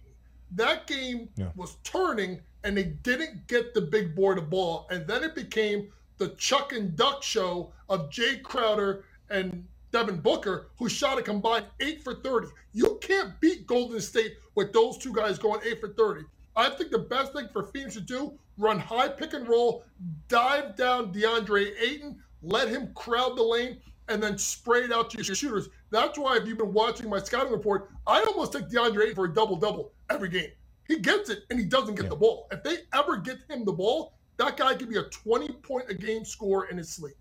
That 0.51 0.87
game 0.87 1.29
yeah. 1.35 1.49
was 1.55 1.77
turning 1.83 2.41
and 2.65 2.75
they 2.75 2.83
didn't 2.83 3.47
get 3.47 3.73
the 3.73 3.81
big 3.81 4.15
boy 4.15 4.33
the 4.33 4.41
ball. 4.41 4.87
And 4.89 5.07
then 5.07 5.23
it 5.23 5.35
became 5.35 5.89
the 6.17 6.29
Chuck 6.29 6.73
and 6.73 6.95
Duck 6.95 7.21
show 7.21 7.71
of 7.89 8.09
Jae 8.09 8.41
Crowder 8.41 9.05
and 9.29 9.65
Devin 9.91 10.19
Booker, 10.19 10.67
who 10.77 10.89
shot 10.89 11.19
a 11.19 11.21
combined 11.21 11.65
eight 11.79 12.03
for 12.03 12.15
30. 12.15 12.47
You 12.73 12.97
can't 13.01 13.39
beat 13.39 13.67
Golden 13.67 14.01
State 14.01 14.37
with 14.55 14.73
those 14.73 14.97
two 14.97 15.13
guys 15.13 15.37
going 15.37 15.61
eight 15.63 15.79
for 15.79 15.89
30. 15.89 16.23
I 16.55 16.69
think 16.69 16.91
the 16.91 16.99
best 16.99 17.33
thing 17.33 17.49
for 17.53 17.63
Phoenix 17.67 17.93
to 17.95 18.01
do, 18.01 18.33
run 18.57 18.79
high 18.79 19.09
pick 19.09 19.33
and 19.33 19.47
roll, 19.47 19.83
dive 20.27 20.75
down 20.75 21.13
DeAndre 21.13 21.71
Ayton, 21.79 22.21
let 22.45 22.69
him 22.69 22.93
crowd 22.93 23.37
the 23.37 23.43
lane, 23.43 23.79
and 24.07 24.21
then 24.21 24.37
spray 24.37 24.81
it 24.81 24.91
out 24.91 25.09
to 25.09 25.17
your 25.17 25.35
shooters. 25.35 25.69
That's 25.89 26.17
why 26.17 26.37
if 26.37 26.47
you've 26.47 26.57
been 26.57 26.73
watching 26.73 27.09
my 27.09 27.19
scouting 27.19 27.51
report, 27.51 27.89
I 28.05 28.21
almost 28.23 28.53
take 28.53 28.69
DeAndre 28.69 29.03
Ayton 29.03 29.15
for 29.15 29.25
a 29.25 29.33
double-double 29.33 29.91
every 30.09 30.29
game. 30.29 30.51
He 30.87 30.99
gets 30.99 31.29
it 31.29 31.39
and 31.49 31.57
he 31.59 31.65
doesn't 31.65 31.95
get 31.95 32.03
yeah. 32.03 32.09
the 32.09 32.15
ball. 32.15 32.47
If 32.51 32.63
they 32.63 32.77
ever 32.93 33.17
get 33.17 33.39
him 33.49 33.65
the 33.65 33.73
ball, 33.73 34.13
that 34.37 34.57
guy 34.57 34.75
could 34.75 34.89
be 34.89 34.97
a 34.97 35.03
20 35.03 35.51
point 35.53 35.89
a 35.89 35.93
game 35.93 36.23
scorer 36.23 36.67
in 36.67 36.77
his 36.77 36.89
sleep. 36.89 37.15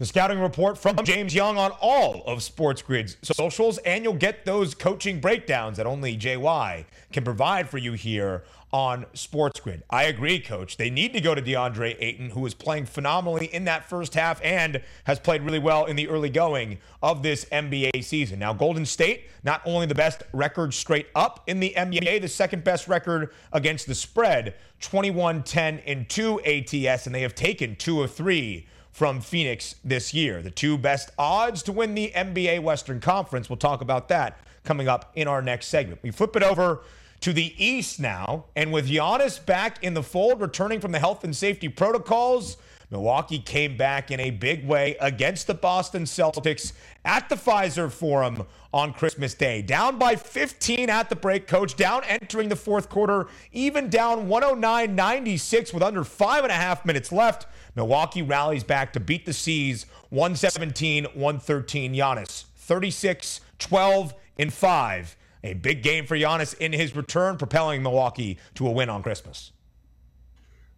The 0.00 0.06
scouting 0.06 0.40
report 0.40 0.78
from 0.78 0.96
James 1.04 1.34
Young 1.34 1.58
on 1.58 1.72
all 1.72 2.22
of 2.24 2.42
Sports 2.42 2.80
Grid's 2.80 3.18
socials, 3.20 3.76
and 3.84 4.02
you'll 4.02 4.14
get 4.14 4.46
those 4.46 4.74
coaching 4.74 5.20
breakdowns 5.20 5.76
that 5.76 5.86
only 5.86 6.16
JY 6.16 6.86
can 7.12 7.22
provide 7.22 7.68
for 7.68 7.76
you 7.76 7.92
here 7.92 8.44
on 8.72 9.04
Sports 9.12 9.60
Grid. 9.60 9.82
I 9.90 10.04
agree, 10.04 10.40
coach. 10.40 10.78
They 10.78 10.88
need 10.88 11.12
to 11.12 11.20
go 11.20 11.34
to 11.34 11.42
DeAndre 11.42 11.96
Ayton, 12.00 12.30
who 12.30 12.46
is 12.46 12.54
playing 12.54 12.86
phenomenally 12.86 13.52
in 13.52 13.64
that 13.64 13.90
first 13.90 14.14
half 14.14 14.42
and 14.42 14.80
has 15.04 15.20
played 15.20 15.42
really 15.42 15.58
well 15.58 15.84
in 15.84 15.96
the 15.96 16.08
early 16.08 16.30
going 16.30 16.78
of 17.02 17.22
this 17.22 17.44
NBA 17.52 18.02
season. 18.02 18.38
Now, 18.38 18.54
Golden 18.54 18.86
State, 18.86 19.24
not 19.44 19.60
only 19.66 19.84
the 19.84 19.94
best 19.94 20.22
record 20.32 20.72
straight 20.72 21.08
up 21.14 21.42
in 21.46 21.60
the 21.60 21.74
NBA, 21.76 22.22
the 22.22 22.28
second 22.28 22.64
best 22.64 22.88
record 22.88 23.34
against 23.52 23.86
the 23.86 23.94
spread, 23.94 24.54
21 24.80 25.42
10 25.42 25.80
and 25.80 26.08
2 26.08 26.40
ATS, 26.40 27.04
and 27.04 27.14
they 27.14 27.20
have 27.20 27.34
taken 27.34 27.76
two 27.76 28.02
of 28.02 28.14
three 28.14 28.66
from 29.00 29.22
Phoenix 29.22 29.76
this 29.82 30.12
year. 30.12 30.42
The 30.42 30.50
two 30.50 30.76
best 30.76 31.10
odds 31.18 31.62
to 31.62 31.72
win 31.72 31.94
the 31.94 32.12
NBA 32.14 32.62
Western 32.62 33.00
Conference. 33.00 33.48
We'll 33.48 33.56
talk 33.56 33.80
about 33.80 34.08
that 34.08 34.38
coming 34.62 34.88
up 34.88 35.10
in 35.14 35.26
our 35.26 35.40
next 35.40 35.68
segment. 35.68 36.02
We 36.02 36.10
flip 36.10 36.36
it 36.36 36.42
over 36.42 36.82
to 37.20 37.32
the 37.32 37.54
East 37.56 37.98
now, 37.98 38.44
and 38.54 38.70
with 38.70 38.90
Giannis 38.90 39.42
back 39.46 39.82
in 39.82 39.94
the 39.94 40.02
fold, 40.02 40.42
returning 40.42 40.80
from 40.80 40.92
the 40.92 40.98
health 40.98 41.24
and 41.24 41.34
safety 41.34 41.66
protocols. 41.66 42.58
Milwaukee 42.90 43.38
came 43.38 43.76
back 43.76 44.10
in 44.10 44.20
a 44.20 44.30
big 44.30 44.66
way 44.66 44.96
against 45.00 45.46
the 45.46 45.54
Boston 45.54 46.02
Celtics 46.02 46.72
at 47.04 47.28
the 47.30 47.36
Fiserv 47.36 47.92
Forum 47.92 48.46
on 48.74 48.92
Christmas 48.92 49.32
Day. 49.32 49.62
Down 49.62 49.96
by 49.96 50.16
15 50.16 50.90
at 50.90 51.08
the 51.08 51.16
break, 51.16 51.46
coach. 51.46 51.74
Down 51.76 52.02
entering 52.04 52.50
the 52.50 52.56
fourth 52.56 52.90
quarter, 52.90 53.28
even 53.52 53.88
down 53.88 54.28
109 54.28 54.94
96 54.94 55.72
with 55.72 55.82
under 55.82 56.04
five 56.04 56.42
and 56.42 56.52
a 56.52 56.56
half 56.56 56.84
minutes 56.84 57.10
left. 57.12 57.46
Milwaukee 57.76 58.22
rallies 58.22 58.64
back 58.64 58.92
to 58.94 59.00
beat 59.00 59.26
the 59.26 59.32
C's 59.32 59.86
117 60.10 61.04
113. 61.04 61.94
Giannis 61.94 62.44
36 62.56 63.40
12 63.58 64.14
and 64.38 64.52
5. 64.52 65.16
A 65.42 65.54
big 65.54 65.82
game 65.82 66.06
for 66.06 66.16
Giannis 66.16 66.56
in 66.58 66.72
his 66.72 66.94
return, 66.94 67.38
propelling 67.38 67.82
Milwaukee 67.82 68.38
to 68.54 68.66
a 68.66 68.70
win 68.70 68.90
on 68.90 69.02
Christmas. 69.02 69.52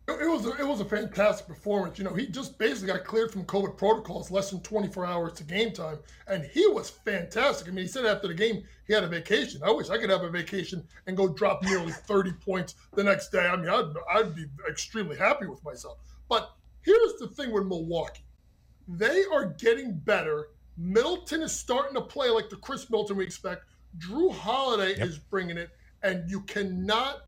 It 0.09 0.28
was 0.28 0.44
a, 0.46 0.50
it 0.57 0.66
was 0.66 0.81
a 0.81 0.85
fantastic 0.85 1.46
performance. 1.46 1.96
You 1.96 2.05
know, 2.05 2.12
he 2.12 2.26
just 2.26 2.59
basically 2.59 2.88
got 2.88 3.05
cleared 3.05 3.31
from 3.31 3.44
COVID 3.44 3.76
protocols 3.76 4.33
less 4.33 4.50
than 4.50 4.61
24 4.61 5.07
hours 5.07 5.33
to 5.35 5.44
game 5.44 5.72
time, 5.72 5.98
and 6.26 6.44
he 6.44 6.66
was 6.66 6.90
fantastic. 6.90 7.68
I 7.68 7.70
mean, 7.70 7.85
he 7.85 7.88
said 7.88 8.05
after 8.05 8.26
the 8.26 8.35
game 8.35 8.64
he 8.87 8.92
had 8.92 9.05
a 9.05 9.09
vacation. 9.09 9.62
I 9.64 9.70
wish 9.70 9.90
I 9.90 9.98
could 9.98 10.11
have 10.11 10.22
a 10.22 10.28
vacation 10.28 10.85
and 11.07 11.16
go 11.16 11.28
drop 11.28 11.62
nearly 11.62 11.92
30 12.09 12.33
points 12.33 12.74
the 12.94 13.05
next 13.05 13.31
day. 13.31 13.46
I 13.46 13.57
mean, 13.57 13.68
I'd, 13.68 13.92
I'd 14.12 14.35
be 14.35 14.46
extremely 14.68 15.16
happy 15.16 15.46
with 15.46 15.64
myself. 15.64 15.98
But 16.28 16.52
Here's 16.82 17.14
the 17.18 17.28
thing 17.28 17.52
with 17.52 17.66
Milwaukee 17.66 18.24
they 18.88 19.24
are 19.32 19.46
getting 19.46 19.94
better. 19.94 20.48
Middleton 20.76 21.42
is 21.42 21.52
starting 21.52 21.94
to 21.94 22.00
play 22.00 22.28
like 22.28 22.50
the 22.50 22.56
Khris 22.56 22.90
Middleton 22.90 23.16
we 23.16 23.24
expect. 23.24 23.64
Jrue 23.98 24.32
Holiday 24.32 24.96
yep. 24.96 25.06
is 25.06 25.18
bringing 25.18 25.58
it, 25.58 25.70
and 26.02 26.28
you 26.28 26.40
cannot, 26.42 27.26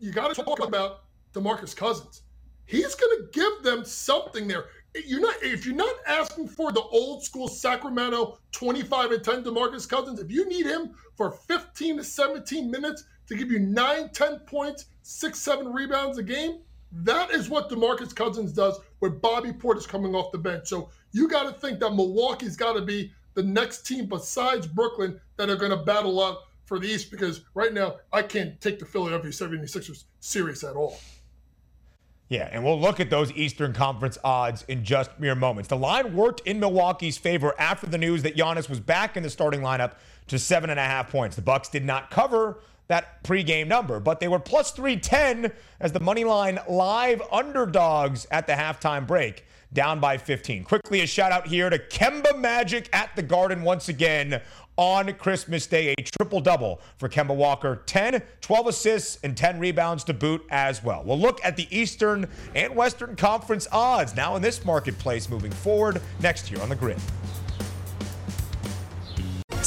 you 0.00 0.12
got 0.12 0.34
to 0.34 0.42
talk 0.42 0.64
about 0.64 1.04
DeMarcus 1.32 1.74
Cousins. 1.74 2.22
He's 2.66 2.94
going 2.94 3.16
to 3.16 3.28
give 3.32 3.62
them 3.62 3.84
something 3.84 4.46
there. 4.46 4.66
You're 5.06 5.20
not 5.20 5.34
if 5.42 5.64
you're 5.64 5.74
not 5.74 5.94
asking 6.06 6.48
for 6.48 6.70
the 6.70 6.82
old 6.82 7.24
school 7.24 7.48
Sacramento 7.48 8.38
25 8.52 9.12
and 9.12 9.24
10 9.24 9.44
DeMarcus 9.44 9.88
Cousins. 9.88 10.20
If 10.20 10.30
you 10.30 10.46
need 10.46 10.66
him 10.66 10.94
for 11.16 11.30
15 11.30 11.98
to 11.98 12.04
17 12.04 12.70
minutes 12.70 13.04
to 13.28 13.34
give 13.34 13.50
you 13.50 13.58
nine, 13.58 14.10
10 14.10 14.40
points, 14.40 14.86
six, 15.02 15.38
seven 15.38 15.72
rebounds 15.72 16.18
a 16.18 16.22
game, 16.22 16.60
that 16.92 17.30
is 17.30 17.48
what 17.48 17.70
DeMarcus 17.70 18.14
Cousins 18.14 18.52
does 18.52 18.78
when 18.98 19.18
Bobby 19.18 19.50
Portis 19.50 19.88
coming 19.88 20.14
off 20.14 20.30
the 20.32 20.38
bench. 20.38 20.68
So 20.68 20.90
you 21.12 21.28
got 21.28 21.44
to 21.44 21.52
think 21.52 21.80
that 21.80 21.94
Milwaukee's 21.94 22.56
got 22.56 22.74
to 22.74 22.82
be 22.82 23.12
the 23.34 23.42
next 23.42 23.86
team 23.86 24.06
besides 24.06 24.66
Brooklyn 24.66 25.18
that 25.36 25.48
are 25.48 25.56
going 25.56 25.70
to 25.70 25.84
battle 25.84 26.20
up 26.20 26.48
for 26.64 26.78
the 26.78 26.86
East 26.86 27.10
because 27.10 27.42
right 27.54 27.72
now 27.72 27.96
I 28.12 28.22
can't 28.22 28.60
take 28.60 28.78
the 28.78 28.84
Philadelphia 28.84 29.30
76ers 29.30 30.04
serious 30.20 30.64
at 30.64 30.76
all. 30.76 30.98
Yeah, 32.28 32.48
and 32.50 32.64
we'll 32.64 32.80
look 32.80 32.98
at 32.98 33.10
those 33.10 33.30
Eastern 33.32 33.74
Conference 33.74 34.16
odds 34.24 34.64
in 34.68 34.84
just 34.84 35.20
mere 35.20 35.34
moments. 35.34 35.68
The 35.68 35.76
line 35.76 36.14
worked 36.16 36.40
in 36.46 36.58
Milwaukee's 36.60 37.18
favor 37.18 37.54
after 37.58 37.86
the 37.86 37.98
news 37.98 38.22
that 38.22 38.36
Giannis 38.36 38.70
was 38.70 38.80
back 38.80 39.18
in 39.18 39.22
the 39.22 39.28
starting 39.28 39.60
lineup 39.60 39.96
to 40.28 40.38
seven 40.38 40.70
and 40.70 40.80
a 40.80 40.84
half 40.84 41.10
points. 41.10 41.36
The 41.36 41.42
Bucks 41.42 41.68
did 41.68 41.84
not 41.84 42.10
cover 42.10 42.60
that 42.92 43.24
pregame 43.24 43.66
number, 43.66 43.98
but 43.98 44.20
they 44.20 44.28
were 44.28 44.38
plus 44.38 44.70
310 44.72 45.50
as 45.80 45.92
the 45.92 46.00
money 46.00 46.24
line 46.24 46.58
live 46.68 47.22
underdogs 47.32 48.26
at 48.30 48.46
the 48.46 48.52
halftime 48.52 49.06
break, 49.06 49.46
down 49.72 49.98
by 49.98 50.18
15. 50.18 50.64
Quickly, 50.64 51.00
a 51.00 51.06
shout 51.06 51.32
out 51.32 51.46
here 51.46 51.70
to 51.70 51.78
Kemba 51.78 52.38
Magic 52.38 52.90
at 52.92 53.16
the 53.16 53.22
Garden 53.22 53.62
once 53.62 53.88
again 53.88 54.42
on 54.76 55.12
Christmas 55.14 55.66
Day. 55.66 55.94
A 55.98 56.02
triple 56.02 56.40
double 56.40 56.82
for 56.98 57.08
Kemba 57.08 57.34
Walker 57.34 57.82
10, 57.86 58.22
12 58.42 58.66
assists, 58.66 59.18
and 59.24 59.34
10 59.34 59.58
rebounds 59.58 60.04
to 60.04 60.12
boot 60.12 60.44
as 60.50 60.84
well. 60.84 61.02
We'll 61.02 61.18
look 61.18 61.42
at 61.42 61.56
the 61.56 61.66
Eastern 61.70 62.28
and 62.54 62.76
Western 62.76 63.16
Conference 63.16 63.66
odds 63.72 64.14
now 64.14 64.36
in 64.36 64.42
this 64.42 64.66
marketplace 64.66 65.30
moving 65.30 65.52
forward 65.52 66.02
next 66.20 66.50
year 66.50 66.60
on 66.60 66.68
the 66.68 66.76
grid. 66.76 66.98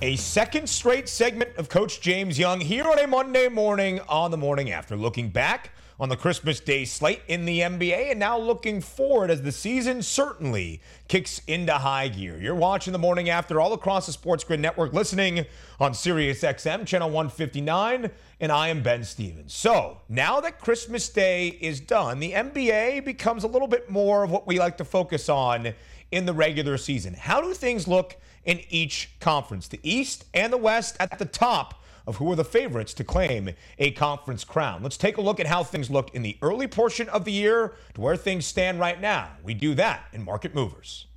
A 0.00 0.14
second 0.14 0.68
straight 0.68 1.08
segment 1.08 1.56
of 1.56 1.68
Coach 1.68 2.00
James 2.00 2.38
Young 2.38 2.60
here 2.60 2.84
on 2.84 3.00
a 3.00 3.06
Monday 3.08 3.48
morning 3.48 3.98
on 4.08 4.30
the 4.30 4.36
morning 4.36 4.70
after. 4.70 4.94
Looking 4.94 5.28
back 5.28 5.72
on 5.98 6.08
the 6.08 6.16
Christmas 6.16 6.60
Day 6.60 6.84
slate 6.84 7.22
in 7.26 7.44
the 7.44 7.58
NBA 7.58 8.12
and 8.12 8.20
now 8.20 8.38
looking 8.38 8.80
forward 8.80 9.28
as 9.28 9.42
the 9.42 9.50
season 9.50 10.00
certainly 10.00 10.80
kicks 11.08 11.40
into 11.48 11.72
high 11.72 12.06
gear. 12.06 12.38
You're 12.40 12.54
watching 12.54 12.92
the 12.92 12.98
morning 13.00 13.28
after 13.28 13.60
all 13.60 13.72
across 13.72 14.06
the 14.06 14.12
Sports 14.12 14.44
Grid 14.44 14.60
Network, 14.60 14.92
listening 14.92 15.44
on 15.80 15.94
Sirius 15.94 16.42
XM, 16.42 16.86
channel 16.86 17.08
159, 17.08 18.08
and 18.38 18.52
I 18.52 18.68
am 18.68 18.84
Ben 18.84 19.02
Stevens. 19.02 19.52
So 19.52 19.98
now 20.08 20.40
that 20.42 20.60
Christmas 20.60 21.08
Day 21.08 21.48
is 21.60 21.80
done, 21.80 22.20
the 22.20 22.34
NBA 22.34 23.04
becomes 23.04 23.42
a 23.42 23.48
little 23.48 23.66
bit 23.66 23.90
more 23.90 24.22
of 24.22 24.30
what 24.30 24.46
we 24.46 24.60
like 24.60 24.76
to 24.76 24.84
focus 24.84 25.28
on 25.28 25.74
in 26.12 26.24
the 26.24 26.32
regular 26.32 26.78
season. 26.78 27.14
How 27.14 27.40
do 27.40 27.52
things 27.52 27.88
look? 27.88 28.16
In 28.48 28.62
each 28.70 29.10
conference. 29.20 29.68
The 29.68 29.78
East 29.82 30.24
and 30.32 30.50
the 30.50 30.56
West 30.56 30.96
at 30.98 31.18
the 31.18 31.26
top 31.26 31.84
of 32.06 32.16
who 32.16 32.32
are 32.32 32.36
the 32.36 32.44
favorites 32.44 32.94
to 32.94 33.04
claim 33.04 33.50
a 33.78 33.90
conference 33.90 34.42
crown. 34.42 34.82
Let's 34.82 34.96
take 34.96 35.18
a 35.18 35.20
look 35.20 35.38
at 35.38 35.46
how 35.46 35.62
things 35.62 35.90
looked 35.90 36.14
in 36.14 36.22
the 36.22 36.38
early 36.40 36.66
portion 36.66 37.10
of 37.10 37.26
the 37.26 37.32
year 37.32 37.74
to 37.92 38.00
where 38.00 38.16
things 38.16 38.46
stand 38.46 38.80
right 38.80 38.98
now. 38.98 39.32
We 39.44 39.52
do 39.52 39.74
that 39.74 40.04
in 40.14 40.24
Market 40.24 40.54
Movers. 40.54 41.07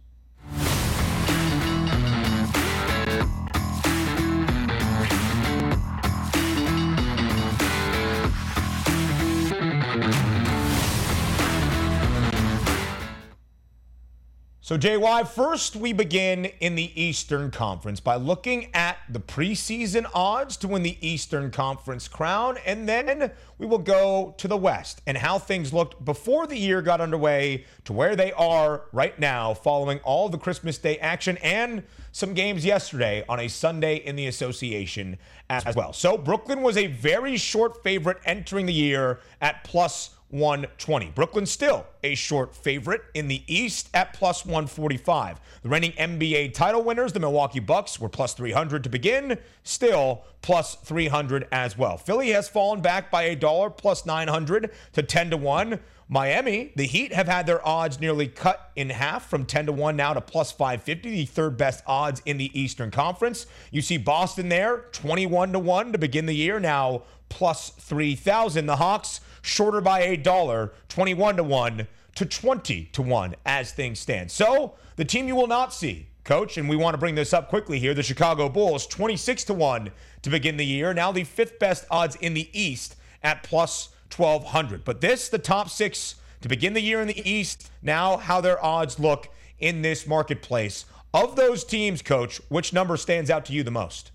So, 14.72 14.78
JY, 14.78 15.28
first 15.28 15.76
we 15.76 15.92
begin 15.92 16.46
in 16.46 16.76
the 16.76 16.94
Eastern 16.96 17.52
Conference 17.52 18.00
by 18.00 18.16
looking 18.16 18.74
at 18.74 19.00
the 19.10 19.20
preseason 19.20 20.10
odds 20.14 20.56
to 20.56 20.70
win 20.70 20.82
the 20.82 20.96
Eastern 21.06 21.52
Conference 21.52 22.08
crown, 22.08 22.58
and 22.66 22.88
then 22.88 23.34
we 23.58 23.66
will 23.66 23.80
go 23.80 24.34
to 24.38 24.48
the 24.48 24.56
West 24.56 25.02
and 25.06 25.18
how 25.18 25.38
things 25.38 25.74
looked 25.74 26.06
before 26.06 26.48
the 26.48 26.56
year 26.56 26.82
got 26.82 27.02
underway 27.02 27.66
to 27.84 27.92
where 27.92 28.16
they 28.16 28.32
are 28.32 28.86
right 28.94 29.20
now 29.20 29.54
following 29.54 30.00
all 30.06 30.30
the 30.30 30.38
Christmas 30.38 30.78
Day 30.78 30.98
action 31.00 31.36
and 31.44 31.84
some 32.14 32.34
games 32.34 32.64
yesterday 32.64 33.26
on 33.28 33.42
a 33.42 33.50
Sunday 33.50 33.98
in 33.98 34.16
the 34.16 34.28
association 34.28 35.18
as 35.50 35.76
well. 35.76 35.92
So, 35.92 36.18
Brooklyn 36.18 36.62
was 36.62 36.78
a 36.78 36.88
very 36.88 37.36
short 37.36 37.84
favorite 37.84 38.20
entering 38.24 38.68
the 38.68 38.74
year 38.74 39.20
at 39.42 39.66
plus 39.66 40.12
120. 40.32 41.12
Brooklyn 41.12 41.46
still 41.46 41.86
a 42.04 42.15
short 42.15 42.56
favorite 42.56 43.04
in 43.13 43.28
the 43.28 43.44
East 43.48 43.89
at 43.94 44.13
plus 44.13 44.46
145. 44.46 45.39
The 45.63 45.70
reigning 45.70 45.91
NBA 45.94 46.54
title 46.54 46.84
winners, 46.84 47.13
the 47.13 47.20
Milwaukee 47.20 47.60
Bucks, 47.60 48.00
were 48.00 48.10
plus 48.10 48.34
300 48.34 48.84
to 48.84 48.89
begin, 48.89 49.38
still 49.63 50.24
plus 50.41 50.76
300 50.76 51.48
as 51.52 51.78
well. 51.78 51.98
Philly 51.98 52.30
has 52.30 52.50
fallen 52.50 52.82
back 52.82 53.12
by 53.12 53.24
a 53.24 53.36
dollar 53.36 53.70
plus 53.70 54.06
900 54.06 54.72
to 54.94 55.04
10 55.04 55.30
to 55.32 55.38
1. 55.38 55.80
Miami, 56.10 56.74
the 56.76 56.86
Heat 56.86 57.13
have 57.13 57.28
had 57.30 57.46
their 57.46 57.65
odds 57.65 58.02
nearly 58.02 58.28
cut 58.28 58.72
in 58.76 58.89
half 58.89 59.30
from 59.30 59.46
10 59.46 59.67
to 59.67 59.72
1 59.72 59.96
now 59.96 60.13
to 60.13 60.20
plus 60.20 60.52
550, 60.52 61.10
the 61.10 61.26
third 61.26 61.56
best 61.56 61.84
odds 61.88 62.22
in 62.26 62.38
the 62.38 62.52
Eastern 62.60 62.91
Conference. 62.91 63.46
You 63.72 63.82
see 63.82 63.96
Boston 63.96 64.50
there, 64.50 64.86
21 64.91 65.54
to 65.54 65.60
1 65.60 65.94
to 65.94 65.98
begin 65.98 66.26
the 66.26 66.36
year, 66.36 66.60
now 66.60 67.04
plus 67.30 67.70
3,000. 67.70 68.65
The 68.65 68.76
Hawks 68.76 69.22
shorter 69.42 69.82
by 69.82 70.02
a 70.02 70.18
dollar, 70.18 70.74
21 70.90 71.38
to 71.38 71.44
1 71.44 71.88
to 72.16 72.26
20 72.26 72.86
to 72.86 73.02
1 73.02 73.36
as 73.46 73.72
things 73.72 74.00
stand. 74.00 74.32
So, 74.32 74.76
the 74.96 75.06
team 75.06 75.28
you 75.28 75.36
will 75.36 75.48
not 75.48 75.74
see, 75.74 76.08
coach, 76.24 76.58
and 76.58 76.70
we 76.70 76.76
want 76.76 76.94
to 76.94 77.00
bring 77.00 77.16
this 77.16 77.34
up 77.34 77.50
quickly 77.50 77.80
here, 77.80 77.94
the 77.94 78.04
Chicago 78.04 78.50
Bulls 78.50 78.86
26 78.88 79.46
to 79.46 79.54
1 79.54 79.92
to 80.22 80.30
begin 80.30 80.58
the 80.58 80.66
year, 80.66 80.94
now 80.94 81.12
the 81.12 81.24
fifth 81.24 81.60
best 81.60 81.86
odds 81.90 82.16
in 82.18 82.34
the 82.34 82.50
East 82.54 82.96
at 83.24 83.44
plus 83.44 83.90
1200. 84.16 84.84
But 84.84 85.02
this 85.02 85.30
the 85.30 85.38
top 85.38 85.70
6 85.70 86.16
to 86.42 86.48
begin 86.48 86.74
the 86.74 86.82
year 86.82 87.02
in 87.02 87.08
the 87.08 87.30
East, 87.30 87.72
now 87.82 88.18
how 88.18 88.42
their 88.42 88.64
odds 88.64 89.00
look 89.00 89.30
in 89.60 89.82
this 89.82 90.08
marketplace. 90.08 90.86
Of 91.14 91.36
those 91.36 91.64
teams, 91.64 92.02
coach, 92.02 92.42
which 92.50 92.74
number 92.74 92.98
stands 92.98 93.30
out 93.30 93.46
to 93.46 93.54
you 93.54 93.64
the 93.64 93.72
most? 93.72 94.12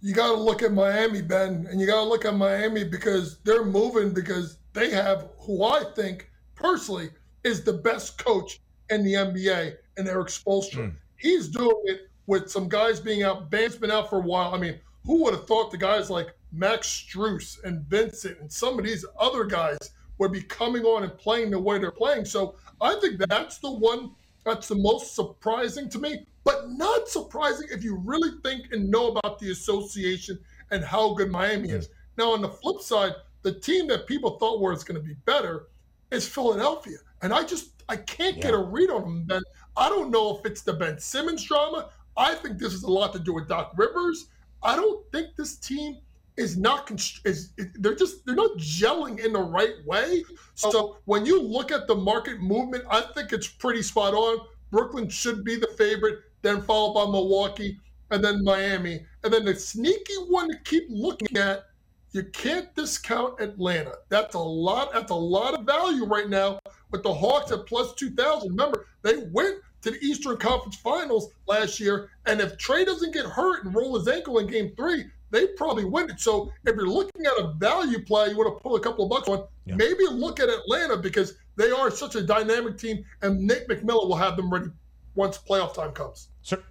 You 0.00 0.14
got 0.14 0.32
to 0.32 0.36
look 0.36 0.62
at 0.62 0.72
Miami, 0.72 1.22
Ben, 1.22 1.66
and 1.70 1.80
you 1.80 1.86
got 1.86 2.02
to 2.02 2.08
look 2.08 2.24
at 2.24 2.34
Miami 2.34 2.84
because 2.84 3.38
they're 3.38 3.64
moving 3.64 4.12
because 4.12 4.58
they 4.72 4.90
have 4.90 5.28
who 5.38 5.64
I 5.64 5.84
think 5.94 6.30
personally 6.54 7.10
is 7.44 7.62
the 7.62 7.72
best 7.72 8.18
coach 8.18 8.60
in 8.90 9.04
the 9.04 9.14
NBA, 9.14 9.76
and 9.96 10.08
Erik 10.08 10.28
Spoelstra. 10.28 10.88
Mm. 10.88 10.94
He's 11.16 11.48
doing 11.48 11.82
it 11.84 12.10
with 12.26 12.50
some 12.50 12.68
guys 12.68 13.00
being 13.00 13.22
out. 13.22 13.50
Bam's 13.50 13.76
been 13.76 13.90
out 13.90 14.10
for 14.10 14.16
a 14.16 14.22
while. 14.22 14.54
I 14.54 14.58
mean, 14.58 14.78
who 15.04 15.22
would 15.24 15.34
have 15.34 15.46
thought 15.46 15.70
the 15.70 15.78
guys 15.78 16.10
like 16.10 16.28
Max 16.52 16.88
Strus 16.88 17.62
and 17.64 17.82
Vincent 17.86 18.38
and 18.40 18.50
some 18.50 18.78
of 18.78 18.84
these 18.84 19.04
other 19.18 19.44
guys 19.44 19.78
would 20.18 20.32
be 20.32 20.42
coming 20.42 20.84
on 20.84 21.04
and 21.04 21.16
playing 21.18 21.50
the 21.50 21.58
way 21.58 21.78
they're 21.78 21.90
playing? 21.90 22.24
So 22.24 22.56
I 22.80 22.98
think 23.00 23.18
that's 23.28 23.58
the 23.58 23.70
one 23.70 24.12
that's 24.44 24.68
the 24.68 24.76
most 24.76 25.14
surprising 25.14 25.88
to 25.90 25.98
me 25.98 26.26
but 26.46 26.70
not 26.70 27.08
surprising 27.08 27.66
if 27.72 27.82
you 27.82 27.96
really 27.96 28.30
think 28.44 28.70
and 28.70 28.88
know 28.88 29.08
about 29.08 29.40
the 29.40 29.50
association 29.50 30.38
and 30.70 30.84
how 30.84 31.12
good 31.12 31.28
Miami 31.28 31.70
is. 31.70 31.88
Now, 32.16 32.32
on 32.32 32.40
the 32.40 32.48
flip 32.48 32.80
side, 32.80 33.14
the 33.42 33.52
team 33.52 33.88
that 33.88 34.06
people 34.06 34.38
thought 34.38 34.60
was 34.60 34.84
going 34.84 34.94
to 34.94 35.04
be 35.04 35.14
better 35.24 35.66
is 36.12 36.28
Philadelphia. 36.28 36.98
And 37.20 37.34
I 37.34 37.42
just, 37.42 37.82
I 37.88 37.96
can't 37.96 38.36
yeah. 38.36 38.42
get 38.44 38.54
a 38.54 38.58
read 38.58 38.90
on 38.90 39.02
them, 39.02 39.24
Ben. 39.24 39.42
I 39.76 39.88
don't 39.88 40.12
know 40.12 40.38
if 40.38 40.46
it's 40.46 40.62
the 40.62 40.72
Ben 40.72 41.00
Simmons 41.00 41.42
drama. 41.42 41.90
I 42.16 42.36
think 42.36 42.58
this 42.58 42.72
is 42.72 42.84
a 42.84 42.90
lot 42.90 43.12
to 43.14 43.18
do 43.18 43.34
with 43.34 43.48
Doc 43.48 43.72
Rivers. 43.76 44.28
I 44.62 44.76
don't 44.76 45.04
think 45.10 45.34
this 45.36 45.56
team 45.56 45.98
is 46.36 46.56
not 46.56 46.90
is 47.24 47.50
they're 47.76 47.94
just 47.94 48.24
they're 48.24 48.34
not 48.34 48.56
gelling 48.58 49.24
in 49.24 49.32
the 49.32 49.40
right 49.40 49.74
way. 49.84 50.22
So 50.54 50.70
oh. 50.74 50.98
when 51.06 51.26
you 51.26 51.42
look 51.42 51.72
at 51.72 51.88
the 51.88 51.94
market 51.94 52.40
movement, 52.40 52.84
I 52.88 53.00
think 53.00 53.32
it's 53.32 53.48
pretty 53.48 53.82
spot 53.82 54.14
on. 54.14 54.46
Brooklyn 54.70 55.08
should 55.08 55.44
be 55.44 55.56
the 55.56 55.68
favorite 55.78 56.20
then 56.46 56.62
followed 56.62 56.94
by 56.94 57.10
Milwaukee, 57.10 57.78
and 58.10 58.22
then 58.22 58.44
Miami. 58.44 59.04
And 59.24 59.32
then 59.32 59.44
the 59.44 59.54
sneaky 59.54 60.14
one 60.28 60.48
to 60.48 60.58
keep 60.64 60.84
looking 60.88 61.36
at, 61.36 61.66
you 62.12 62.22
can't 62.24 62.74
discount 62.74 63.40
Atlanta. 63.40 63.94
That's 64.08 64.34
a 64.34 64.40
lot, 64.40 64.92
that's 64.92 65.10
a 65.10 65.14
lot 65.14 65.54
of 65.54 65.66
value 65.66 66.04
right 66.04 66.28
now 66.28 66.60
with 66.90 67.02
the 67.02 67.12
Hawks 67.12 67.52
at 67.52 67.66
plus 67.66 67.94
2,000. 67.94 68.50
Remember, 68.50 68.86
they 69.02 69.18
went 69.32 69.56
to 69.82 69.90
the 69.90 69.98
Eastern 70.04 70.36
Conference 70.36 70.76
Finals 70.76 71.30
last 71.46 71.78
year, 71.78 72.10
and 72.26 72.40
if 72.40 72.56
Trae 72.56 72.86
doesn't 72.86 73.12
get 73.12 73.26
hurt 73.26 73.64
and 73.64 73.74
roll 73.74 73.98
his 73.98 74.08
ankle 74.08 74.38
in 74.38 74.46
game 74.46 74.72
three, 74.76 75.04
they 75.30 75.48
probably 75.48 75.84
win 75.84 76.08
it. 76.08 76.20
So 76.20 76.52
if 76.64 76.76
you're 76.76 76.88
looking 76.88 77.26
at 77.26 77.32
a 77.32 77.52
value 77.58 78.02
play, 78.02 78.30
you 78.30 78.36
want 78.36 78.56
to 78.56 78.62
pull 78.62 78.76
a 78.76 78.80
couple 78.80 79.04
of 79.04 79.10
bucks 79.10 79.28
on, 79.28 79.46
yeah. 79.66 79.74
maybe 79.74 80.04
look 80.10 80.40
at 80.40 80.48
Atlanta 80.48 80.96
because 80.96 81.34
they 81.56 81.70
are 81.70 81.90
such 81.90 82.14
a 82.14 82.22
dynamic 82.22 82.78
team, 82.78 83.04
and 83.22 83.40
Nate 83.40 83.68
McMillan 83.68 84.08
will 84.08 84.16
have 84.16 84.36
them 84.36 84.50
ready 84.50 84.70
once 85.16 85.38
playoff 85.38 85.74
time 85.74 85.90
comes. 85.92 86.28
Sir, 86.42 86.62